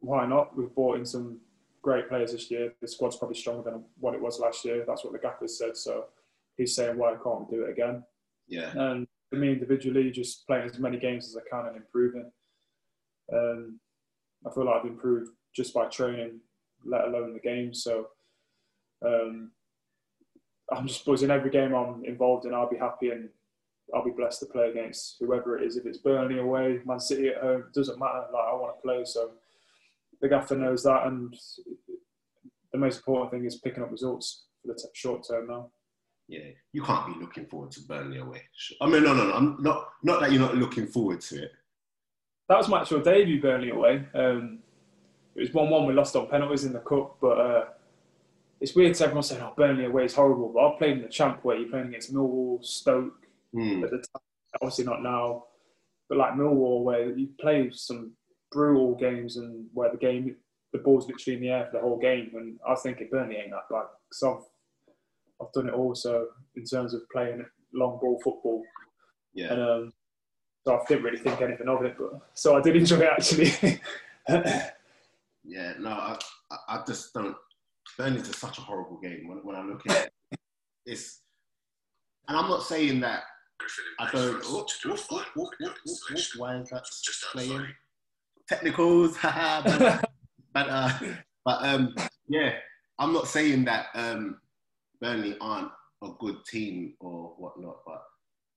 why 0.00 0.26
not? 0.26 0.56
We've 0.56 0.74
brought 0.74 0.98
in 0.98 1.06
some 1.06 1.38
great 1.82 2.08
players 2.08 2.32
this 2.32 2.50
year. 2.50 2.74
The 2.80 2.88
squad's 2.88 3.16
probably 3.16 3.36
stronger 3.36 3.70
than 3.70 3.84
what 3.98 4.14
it 4.14 4.20
was 4.20 4.38
last 4.38 4.64
year. 4.64 4.84
That's 4.86 5.04
what 5.04 5.12
the 5.12 5.18
gaffer 5.18 5.48
said. 5.48 5.76
So 5.76 6.06
he's 6.56 6.74
saying, 6.74 6.98
why 6.98 7.14
can't 7.22 7.50
we 7.50 7.56
do 7.56 7.64
it 7.64 7.70
again? 7.70 8.02
Yeah. 8.48 8.72
And 8.76 9.06
for 9.30 9.36
me 9.36 9.52
individually, 9.52 10.10
just 10.10 10.46
playing 10.46 10.68
as 10.68 10.78
many 10.78 10.98
games 10.98 11.26
as 11.28 11.36
I 11.36 11.48
can 11.48 11.66
and 11.66 11.76
improving. 11.76 12.30
Um, 13.32 13.80
I 14.46 14.50
feel 14.50 14.66
like 14.66 14.76
I've 14.80 14.90
improved 14.90 15.30
just 15.54 15.72
by 15.74 15.86
training, 15.86 16.40
let 16.84 17.04
alone 17.04 17.32
the 17.32 17.40
game. 17.40 17.72
So 17.72 18.08
um, 19.04 19.52
I'm 20.72 20.86
just 20.86 21.04
buzzing 21.04 21.30
every 21.30 21.50
game 21.50 21.74
I'm 21.74 22.04
involved 22.04 22.46
in. 22.46 22.54
I'll 22.54 22.70
be 22.70 22.76
happy 22.76 23.10
and 23.10 23.28
I'll 23.94 24.04
be 24.04 24.10
blessed 24.10 24.40
to 24.40 24.46
play 24.46 24.70
against 24.70 25.16
whoever 25.20 25.58
it 25.58 25.66
is. 25.66 25.76
If 25.76 25.86
it's 25.86 25.98
Burnley 25.98 26.38
away, 26.38 26.80
Man 26.84 27.00
City 27.00 27.28
at 27.28 27.42
home, 27.42 27.64
it 27.68 27.74
doesn't 27.74 27.98
matter. 27.98 28.24
Like 28.32 28.44
I 28.48 28.54
want 28.54 28.76
to 28.76 28.82
play, 28.82 29.04
so 29.04 29.32
the 30.20 30.28
gaffer 30.28 30.56
knows 30.56 30.82
that, 30.84 31.06
and 31.06 31.34
the 32.72 32.78
most 32.78 32.98
important 32.98 33.30
thing 33.32 33.44
is 33.44 33.56
picking 33.60 33.82
up 33.82 33.90
results 33.90 34.44
for 34.62 34.68
the 34.68 34.74
t- 34.74 34.88
short 34.94 35.26
term 35.28 35.48
now. 35.48 35.70
yeah, 36.28 36.50
you 36.72 36.82
can't 36.82 37.06
be 37.12 37.20
looking 37.20 37.46
forward 37.46 37.70
to 37.72 37.80
Burnley 37.82 38.18
away. 38.18 38.42
I 38.80 38.86
mean, 38.86 39.02
no, 39.02 39.14
no, 39.14 39.26
no. 39.26 39.32
I'm 39.32 39.56
not 39.62 39.88
not 40.02 40.20
that 40.20 40.30
you're 40.32 40.40
not 40.40 40.56
looking 40.56 40.86
forward 40.86 41.20
to 41.22 41.42
it. 41.44 41.52
That 42.48 42.58
was 42.58 42.68
my 42.68 42.80
actual 42.80 43.00
debut 43.00 43.40
Burnley 43.40 43.70
away. 43.70 44.04
Um, 44.14 44.60
it 45.36 45.40
was 45.40 45.52
one-one. 45.54 45.86
We 45.86 45.94
lost 45.94 46.16
on 46.16 46.28
penalties 46.28 46.64
in 46.64 46.72
the 46.72 46.80
cup, 46.80 47.16
but 47.20 47.38
uh, 47.38 47.64
it's 48.60 48.74
weird 48.74 48.94
to 48.94 49.04
everyone 49.04 49.22
saying, 49.22 49.40
"Oh, 49.42 49.54
Burnley 49.56 49.86
away 49.86 50.04
is 50.04 50.14
horrible." 50.14 50.52
But 50.52 50.60
I've 50.66 50.78
played 50.78 50.96
in 50.98 51.02
the 51.02 51.08
Champ 51.08 51.40
where 51.44 51.56
You're 51.56 51.70
playing 51.70 51.88
against 51.88 52.12
Millwall, 52.14 52.64
Stoke 52.64 53.14
Hmm. 53.54 53.82
at 53.84 53.90
the 53.90 53.96
time. 53.98 54.22
Obviously 54.62 54.84
not 54.84 55.02
now, 55.02 55.44
but 56.08 56.18
like 56.18 56.34
Millwall, 56.34 56.82
where 56.84 57.10
you 57.10 57.28
play 57.40 57.70
some 57.72 58.12
brutal 58.52 58.94
games 58.96 59.36
and 59.36 59.66
where 59.72 59.90
the 59.90 59.98
game, 59.98 60.36
the 60.72 60.78
ball's 60.78 61.06
literally 61.08 61.36
in 61.36 61.42
the 61.42 61.50
air 61.50 61.66
for 61.66 61.78
the 61.78 61.82
whole 61.82 61.98
game. 61.98 62.30
And 62.34 62.58
I 62.68 62.74
think 62.74 63.00
it 63.00 63.10
Burnley 63.10 63.36
ain't 63.36 63.50
that 63.50 63.68
bad 63.70 63.84
because 64.08 64.22
I've 64.22 65.46
I've 65.46 65.52
done 65.52 65.68
it 65.68 65.74
also 65.74 66.26
in 66.56 66.64
terms 66.64 66.94
of 66.94 67.08
playing 67.10 67.44
long 67.72 67.98
ball 68.00 68.20
football, 68.22 68.62
Yeah, 69.32 69.52
and 69.52 69.62
um, 69.62 69.92
so 70.66 70.76
I 70.76 70.84
didn't 70.88 71.04
really 71.04 71.18
think 71.18 71.40
anything 71.40 71.68
of 71.68 71.82
it. 71.84 71.96
But 71.98 72.20
so 72.34 72.56
I 72.56 72.60
did 72.60 72.76
enjoy 72.76 73.00
it 73.00 73.10
actually. 73.10 73.80
yeah. 75.44 75.74
No, 75.78 75.90
I, 75.90 76.18
I, 76.50 76.56
I 76.68 76.84
just 76.86 77.14
don't. 77.14 77.36
Burnley's 77.96 78.26
just 78.26 78.38
such 78.38 78.58
a 78.58 78.62
horrible 78.62 79.00
game 79.00 79.28
when, 79.28 79.38
when 79.38 79.56
I 79.56 79.64
look 79.64 79.82
at 79.88 80.06
it. 80.06 80.38
It's, 80.86 81.22
and 82.28 82.36
I'm 82.36 82.48
not 82.48 82.62
saying 82.62 83.00
that 83.00 83.22
I 83.98 84.10
don't. 84.10 84.44
Whoop, 84.50 84.68
whoop, 84.84 84.98
whoop, 85.10 85.26
whoop, 85.36 85.50
whoop, 85.60 85.74
whoop. 85.86 86.20
Why 86.36 86.56
is 86.56 86.70
that 86.70 86.84
just 87.02 87.24
playing? 87.32 87.66
Technicals, 88.50 89.16
but, 89.22 90.04
but, 90.52 90.68
uh, 90.68 90.92
but 91.44 91.58
um, 91.64 91.94
yeah, 92.28 92.54
I'm 92.98 93.12
not 93.12 93.28
saying 93.28 93.64
that 93.66 93.86
um, 93.94 94.40
Burnley 95.00 95.36
aren't 95.40 95.70
a 96.02 96.08
good 96.18 96.44
team 96.44 96.94
or 96.98 97.34
whatnot, 97.38 97.76
but 97.86 98.02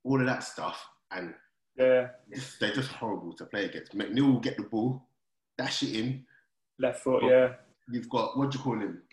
all 0.03 0.19
of 0.19 0.25
that 0.25 0.43
stuff 0.43 0.83
and 1.11 1.35
yeah, 1.77 2.07
just- 2.33 2.59
they're 2.59 2.73
just 2.73 2.89
horrible 2.91 3.33
to 3.33 3.45
play 3.45 3.65
against. 3.65 3.95
McNeil 3.95 4.33
will 4.33 4.39
get 4.39 4.57
the 4.57 4.63
ball, 4.63 5.07
dash 5.59 5.83
it 5.83 5.95
in. 5.95 6.25
left 6.79 7.01
foot. 7.03 7.23
Yeah, 7.23 7.49
You've 7.91 8.09
got 8.09 8.35
what 8.35 8.49
do 8.49 8.57
you 8.57 8.63
call 8.63 8.79
him, 8.79 9.03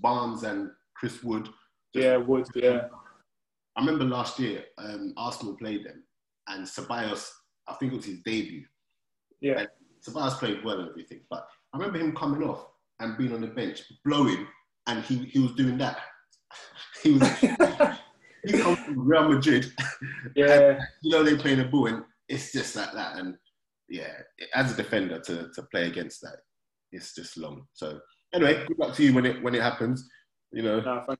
Barnes 0.00 0.42
and 0.42 0.70
Chris 0.94 1.22
Wood. 1.22 1.48
yeah, 1.94 2.16
Wood. 2.16 2.48
Yeah, 2.56 2.88
I 3.76 3.80
remember 3.80 4.04
last 4.04 4.40
year 4.40 4.64
um, 4.78 5.14
Arsenal 5.16 5.56
played 5.56 5.84
them, 5.84 6.02
and 6.48 6.66
Ceballos. 6.66 7.30
I 7.68 7.74
think 7.74 7.92
it 7.92 7.96
was 7.96 8.06
his 8.06 8.18
debut. 8.24 8.64
yeah, 9.40 9.66
Ceballos 10.06 10.38
played 10.38 10.64
well 10.64 10.80
and 10.80 10.88
everything, 10.88 11.20
but 11.30 11.46
I 11.72 11.78
remember 11.78 11.98
him 11.98 12.14
coming 12.14 12.48
off 12.48 12.66
and 13.00 13.16
being 13.18 13.32
on 13.32 13.40
the 13.40 13.48
bench, 13.48 13.82
blowing, 14.04 14.46
and 14.86 15.04
he, 15.04 15.18
he 15.26 15.38
was 15.38 15.52
doing 15.52 15.78
that. 15.78 15.98
He 17.02 17.12
was 17.12 17.28
he 18.46 18.52
comes 18.58 18.78
from 18.78 19.06
Real 19.06 19.28
Madrid, 19.28 19.70
yeah. 20.34 20.78
you 21.02 21.10
know 21.10 21.22
they 21.22 21.36
play 21.36 21.54
the 21.54 21.64
ball, 21.64 21.86
and 21.88 22.02
it's 22.28 22.52
just 22.52 22.74
like 22.74 22.92
that. 22.94 23.18
And 23.18 23.36
yeah, 23.88 24.12
as 24.54 24.72
a 24.72 24.76
defender 24.76 25.20
to, 25.20 25.50
to 25.54 25.62
play 25.64 25.86
against 25.86 26.22
that, 26.22 26.38
it's 26.92 27.14
just 27.14 27.36
long. 27.36 27.66
So 27.74 28.00
anyway, 28.34 28.64
good 28.66 28.78
luck 28.78 28.94
to 28.96 29.04
you 29.04 29.14
when 29.14 29.26
it 29.26 29.42
when 29.42 29.54
it 29.54 29.62
happens. 29.62 30.08
You 30.52 30.62
know, 30.62 30.80
No, 30.80 31.16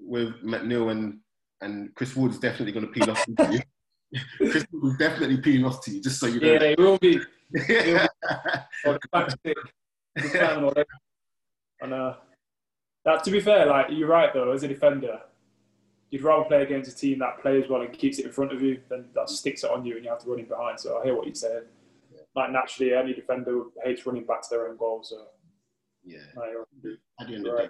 with 0.00 0.42
McNeil 0.42 0.90
and 0.90 1.18
and 1.60 1.94
Chris 1.94 2.16
Wood 2.16 2.32
is 2.32 2.38
definitely 2.38 2.72
going 2.72 2.86
to 2.86 2.92
peel 2.92 3.10
off 3.10 3.24
to 3.24 3.52
you. 3.52 4.20
Chris 4.38 4.66
Wood 4.72 4.92
is 4.92 4.98
definitely 4.98 5.38
peeling 5.38 5.66
off 5.66 5.84
to 5.84 5.90
you, 5.90 6.00
just 6.00 6.20
so 6.20 6.26
you 6.26 6.40
know. 6.40 6.52
yeah, 6.52 6.62
it 6.62 6.78
will 6.78 6.98
be. 6.98 7.20
Or 7.54 8.92
the 8.94 9.00
back 9.12 9.30
stick. 9.30 9.56
the 10.16 10.28
plan 10.28 10.62
or 10.62 10.66
whatever. 10.66 10.86
And 11.80 11.92
uh, 11.94 12.14
that, 13.04 13.24
to 13.24 13.30
be 13.30 13.40
fair, 13.40 13.66
like 13.66 13.86
you're 13.90 14.08
right 14.08 14.32
though, 14.32 14.52
as 14.52 14.62
a 14.62 14.68
defender, 14.68 15.20
you'd 16.10 16.22
rather 16.22 16.44
play 16.44 16.62
against 16.62 16.90
a 16.92 16.96
team 16.96 17.18
that 17.20 17.40
plays 17.40 17.68
well 17.68 17.82
and 17.82 17.92
keeps 17.92 18.18
it 18.18 18.26
in 18.26 18.32
front 18.32 18.52
of 18.52 18.62
you 18.62 18.80
than 18.88 19.06
that 19.14 19.28
sticks 19.28 19.62
it 19.64 19.70
on 19.70 19.84
you 19.84 19.96
and 19.96 20.04
you 20.04 20.10
have 20.10 20.18
to 20.20 20.28
run 20.30 20.40
in 20.40 20.46
behind. 20.46 20.80
So 20.80 20.98
I 20.98 21.04
hear 21.04 21.14
what 21.14 21.26
you're 21.26 21.34
saying. 21.34 21.64
Like 22.34 22.50
naturally, 22.52 22.94
any 22.94 23.14
defender 23.14 23.62
hates 23.84 24.06
running 24.06 24.24
back 24.24 24.42
to 24.42 24.48
their 24.50 24.68
own 24.68 24.76
goal. 24.76 25.00
So 25.02 25.26
yeah. 26.04 26.18
no, 26.36 26.44
you're- 26.82 26.96
At 27.20 27.28
the 27.28 27.34
end 27.34 27.46
of 27.46 27.56
the 27.56 27.62
day, 27.62 27.68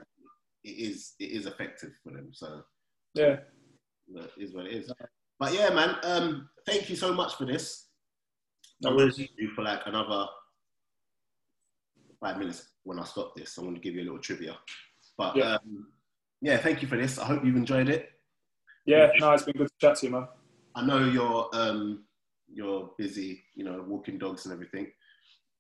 it 0.65 0.69
is 0.71 1.15
it 1.19 1.31
is 1.31 1.47
effective 1.47 1.93
for 2.03 2.13
them. 2.13 2.29
So 2.33 2.63
yeah, 3.15 3.37
that 4.15 4.31
is 4.37 4.53
what 4.55 4.67
it 4.67 4.73
is. 4.73 4.93
But 5.39 5.55
yeah, 5.55 5.71
man. 5.71 5.97
Um, 6.03 6.49
thank 6.67 6.91
you 6.91 6.97
so 6.97 7.15
much 7.15 7.37
for 7.37 7.45
this. 7.47 7.88
I'm 8.87 8.97
going 8.97 9.11
to 9.11 9.17
do 9.39 9.51
for 9.55 9.63
like 9.65 9.81
another 9.87 10.27
five 12.21 12.39
minutes 12.39 12.69
when 12.85 12.99
I 12.99 13.05
stop 13.05 13.35
this. 13.37 13.59
I 13.59 13.63
want 13.63 13.77
to 13.77 13.81
give 13.81 13.95
you 13.95 14.03
a 14.03 14.05
little 14.05 14.19
trivia. 14.21 14.57
But 15.17 15.37
Yeah. 15.37 15.55
um, 15.57 15.89
yeah, 16.41 16.57
thank 16.59 16.83
you 16.83 16.89
for 16.89 16.97
this. 16.97 17.19
I 17.19 17.27
hope 17.27 17.45
you've 17.45 17.57
enjoyed 17.57 17.89
it. 17.89 18.11
yeah. 18.87 19.11
No, 19.19 19.33
it's 19.33 19.43
been 19.45 19.57
good 19.57 19.69
to 19.69 19.75
chat 19.81 19.97
to 19.99 20.07
you, 20.07 20.13
man. 20.13 20.29
I 20.75 20.87
know 20.87 21.05
you're 21.05 21.49
um, 21.53 22.05
you're 22.53 22.91
busy, 22.97 23.43
you 23.55 23.65
know, 23.65 23.85
walking 23.87 24.19
dogs 24.19 24.45
and 24.47 24.53
everything. 24.53 24.87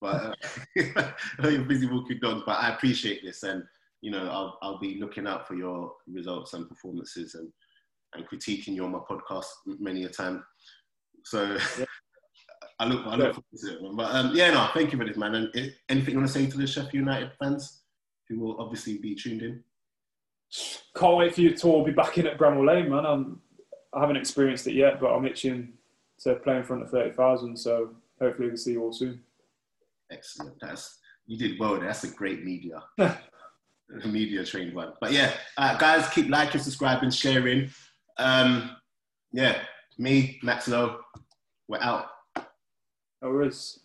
But 0.00 0.14
uh, 0.14 0.34
I 0.78 1.42
know 1.42 1.48
you're 1.48 1.64
busy 1.64 1.86
walking 1.86 2.20
dogs, 2.22 2.42
but 2.46 2.52
I 2.60 2.70
appreciate 2.70 3.22
this, 3.24 3.42
and 3.42 3.64
you 4.00 4.12
know, 4.12 4.28
I'll 4.30 4.58
I'll 4.62 4.78
be 4.78 5.00
looking 5.00 5.26
out 5.26 5.48
for 5.48 5.54
your 5.56 5.92
results 6.06 6.54
and 6.54 6.68
performances, 6.68 7.34
and 7.34 7.52
and 8.14 8.26
critiquing 8.28 8.74
you 8.74 8.84
on 8.84 8.92
my 8.92 9.00
podcast 9.00 9.46
many 9.66 10.04
a 10.04 10.08
time. 10.08 10.44
So 11.24 11.58
Yeah. 11.78 11.84
I 12.80 12.86
look 12.86 13.06
I 13.06 13.16
look 13.16 13.34
forward 13.34 13.44
to 13.60 13.72
it. 13.74 13.82
man. 13.82 13.96
But 13.96 14.14
um, 14.14 14.30
yeah, 14.34 14.50
no, 14.50 14.68
thank 14.72 14.92
you 14.92 14.98
for 14.98 15.04
this, 15.04 15.16
man. 15.16 15.34
And 15.34 15.50
i- 15.56 15.74
anything 15.88 16.14
you 16.14 16.18
want 16.20 16.28
to 16.28 16.32
say 16.34 16.46
to 16.46 16.56
the 16.56 16.66
Sheffield 16.66 16.94
United 16.94 17.32
fans 17.40 17.82
who 18.28 18.38
will 18.38 18.60
obviously 18.60 18.98
be 18.98 19.14
tuned 19.14 19.42
in? 19.42 19.62
Can't 20.96 21.16
wait 21.16 21.34
for 21.34 21.40
you 21.40 21.54
to 21.54 21.66
all 21.68 21.84
be 21.84 21.92
back 21.92 22.18
in 22.18 22.26
at 22.26 22.38
Bramall 22.38 22.66
Lane, 22.66 22.88
man. 22.90 23.04
I'm, 23.04 23.40
I 23.92 24.00
haven't 24.00 24.16
experienced 24.16 24.66
it 24.66 24.74
yet, 24.74 25.00
but 25.00 25.08
I'm 25.14 25.26
itching 25.26 25.72
to 26.20 26.34
play 26.36 26.56
in 26.56 26.64
front 26.64 26.82
of 26.82 26.90
30,000. 26.90 27.56
So 27.56 27.94
hopefully 28.20 28.48
we'll 28.48 28.56
see 28.56 28.72
you 28.72 28.82
all 28.82 28.92
soon. 28.92 29.22
Excellent. 30.10 30.54
That's 30.60 30.98
you 31.26 31.36
did 31.36 31.58
well. 31.58 31.78
That's 31.80 32.04
a 32.04 32.08
great 32.08 32.44
media. 32.44 32.82
media 34.06 34.44
trained 34.44 34.74
one. 34.74 34.92
But 35.00 35.12
yeah, 35.12 35.32
uh, 35.56 35.76
guys, 35.78 36.08
keep 36.10 36.28
liking, 36.28 36.60
subscribing, 36.60 37.10
sharing. 37.10 37.70
Um, 38.18 38.76
yeah, 39.32 39.62
me, 39.98 40.38
Max 40.42 40.68
Lowe, 40.68 41.00
we're 41.68 41.80
out. 41.80 42.06
No 43.22 43.30
worries. 43.30 43.78